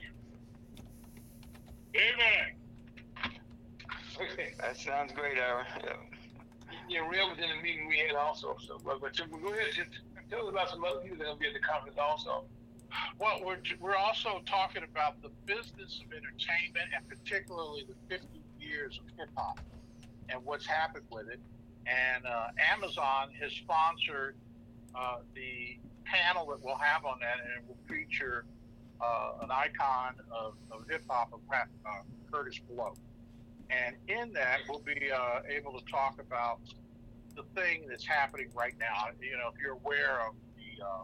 [1.95, 2.57] Amen.
[4.19, 4.53] Okay.
[4.59, 5.65] That sounds great, Ira.
[5.83, 5.93] Yeah.
[6.89, 8.55] Yeah, real within the meeting we had also.
[8.65, 9.89] So, but, but Chuck, go ahead, just
[10.29, 12.45] tell us about some other people that will be at the conference also.
[13.19, 18.36] Well, we're, we're also talking about the business of entertainment and particularly the 50
[18.67, 19.59] years of hip hop
[20.29, 21.39] and what's happened with it.
[21.85, 24.35] And uh, Amazon has sponsored
[24.93, 28.45] uh, the panel that we'll have on that, and it will feature
[29.01, 31.89] uh, an icon of, of hip hop of uh,
[32.31, 32.93] Kurtis Blow.
[33.69, 36.59] And in that, we'll be uh, able to talk about
[37.35, 39.07] the thing that's happening right now.
[39.21, 41.03] You know, if you're aware of the uh,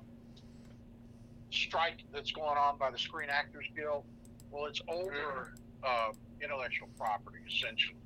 [1.52, 4.04] strike that's going on by the Screen Actors Guild,
[4.52, 5.54] well, it's over
[5.84, 6.12] uh,
[6.44, 7.98] intellectual property essentially.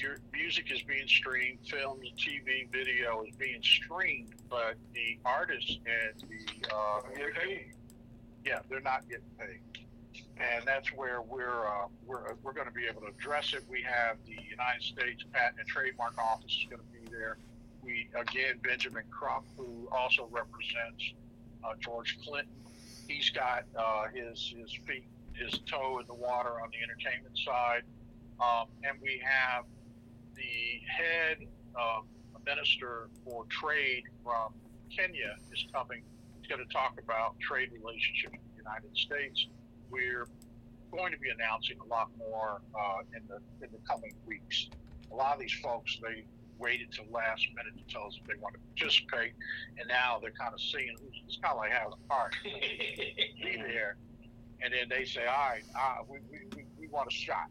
[0.00, 6.28] Your music is being streamed, films, TV, video is being streamed, but the artists and
[6.28, 7.02] the uh,
[7.38, 7.72] paid.
[8.44, 9.60] yeah, they're not getting paid,
[10.38, 13.62] and that's where we're uh, we're we're going to be able to address it.
[13.68, 17.36] We have the United States Patent and Trademark Office is going to be there.
[17.82, 21.12] We again Benjamin Crump, who also represents
[21.62, 22.52] uh, George Clinton.
[23.06, 25.04] He's got uh, his his feet
[25.34, 27.82] his toe in the water on the entertainment side,
[28.40, 29.64] um, and we have
[30.36, 31.38] the head
[31.76, 32.06] um,
[32.44, 34.52] minister for trade from
[34.90, 36.02] Kenya is coming
[36.42, 39.46] He's going to talk about trade relationships with the United States.
[39.90, 40.26] We're
[40.90, 44.68] going to be announcing a lot more uh, in the in the coming weeks.
[45.12, 46.24] A lot of these folks they
[46.58, 49.34] waited till last minute to tell us if they want to participate,
[49.78, 51.22] and now they're kind of seeing who's.
[51.26, 52.36] It's kind of like having a party.
[53.42, 53.96] be there,
[54.62, 57.48] and then they say, "All right, uh, we, we, we, we want a shot."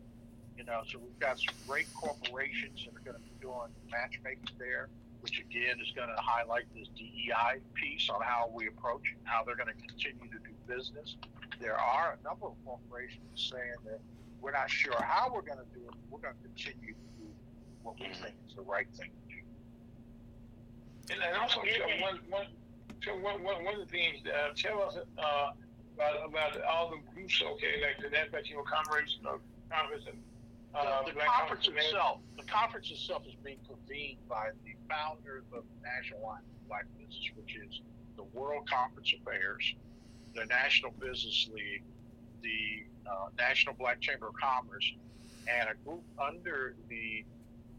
[0.58, 4.56] You know, so we've got some great corporations that are going to be doing matchmaking
[4.60, 4.90] there
[5.22, 9.44] which again is going to highlight this DEI piece on how we approach it, how
[9.44, 11.16] they're going to continue to do business.
[11.60, 14.00] There are a number of corporations saying that
[14.42, 17.28] we're not sure how we're going to do it, we're going to continue to do
[17.84, 19.42] what we think is the right thing to do.
[21.14, 22.48] And, also, Chuck, one, one,
[23.22, 25.52] one, one, one of the things, uh, tell us uh,
[26.02, 30.18] about, about all the groups, okay, like the National Commemoration of Congress and
[30.74, 35.44] uh, the Black conference Conference itself, the conference itself is being convened by the founders
[35.54, 37.82] of the National Line of Black Business, which is
[38.16, 39.76] the World Conference of Mayors,
[40.34, 41.84] the National Business League,
[42.42, 44.94] the uh, National Black Chamber of Commerce,
[45.48, 47.26] and a group under the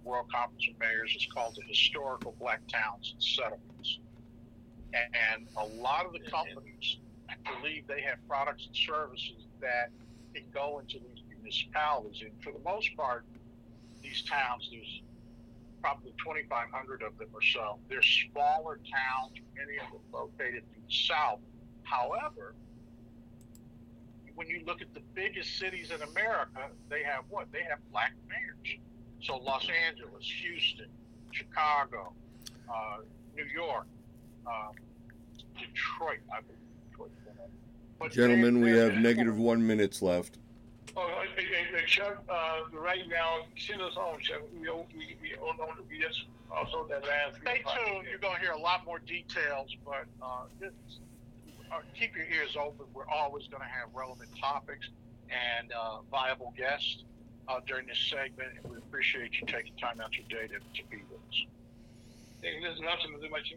[0.04, 3.98] World Conference of Mayors is called the Historical Black Towns and Settlements.
[4.92, 6.98] And a lot of the companies
[7.44, 9.90] believe they have products and services that
[10.34, 12.22] can go into these municipalities.
[12.22, 13.24] And for the most part,
[14.02, 15.02] these towns, there's
[15.82, 17.78] probably 2,500 of them or so.
[17.88, 21.40] They're smaller towns, many of them located in the south.
[21.82, 22.54] However,
[24.34, 27.50] when you look at the biggest cities in America, they have what?
[27.52, 28.80] They have black mayors.
[29.22, 30.88] So Los Angeles, Houston,
[31.30, 32.12] Chicago,
[32.68, 32.98] uh,
[33.36, 33.86] New York,
[34.46, 34.72] um,
[35.58, 36.61] Detroit, I believe.
[37.08, 37.50] Detroit's one.
[37.98, 40.38] But Gentlemen, we have negative one minutes left.
[40.96, 41.22] Oh,
[41.86, 44.40] Chuck, uh, right now, send us home, Chuck.
[44.52, 47.40] We, we, we, no, we just, also that last.
[47.42, 48.06] Stay tuned.
[48.08, 51.00] You're going to hear a lot more details, but uh, just,
[51.70, 52.86] uh, keep your ears open.
[52.94, 54.88] We're always going to have relevant topics
[55.28, 57.04] and uh, viable guests
[57.48, 60.88] uh, during this segment, and we appreciate you taking time out your day to, to
[60.90, 61.44] be with us.
[62.42, 63.52] Hey, there's nothing to do much.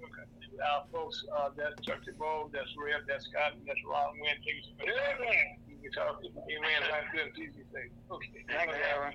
[0.59, 4.35] Uh, folks, uh, that's Chuck DeBoe, that's Red, that's Scott, and that's Ron Wynn.
[4.43, 4.87] Thank you so much.
[5.19, 5.57] Amen.
[5.67, 6.21] You can talk.
[6.23, 6.81] Amen.
[6.89, 7.31] That's good.
[7.37, 7.89] Easy thing.
[8.11, 8.45] Okay.
[8.47, 9.13] Thank you, Aaron.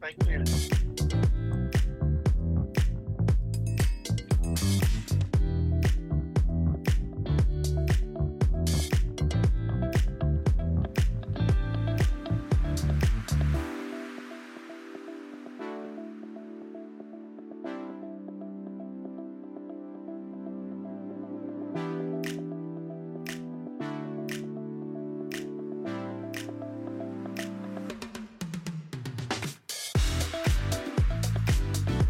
[0.00, 1.20] Thank you.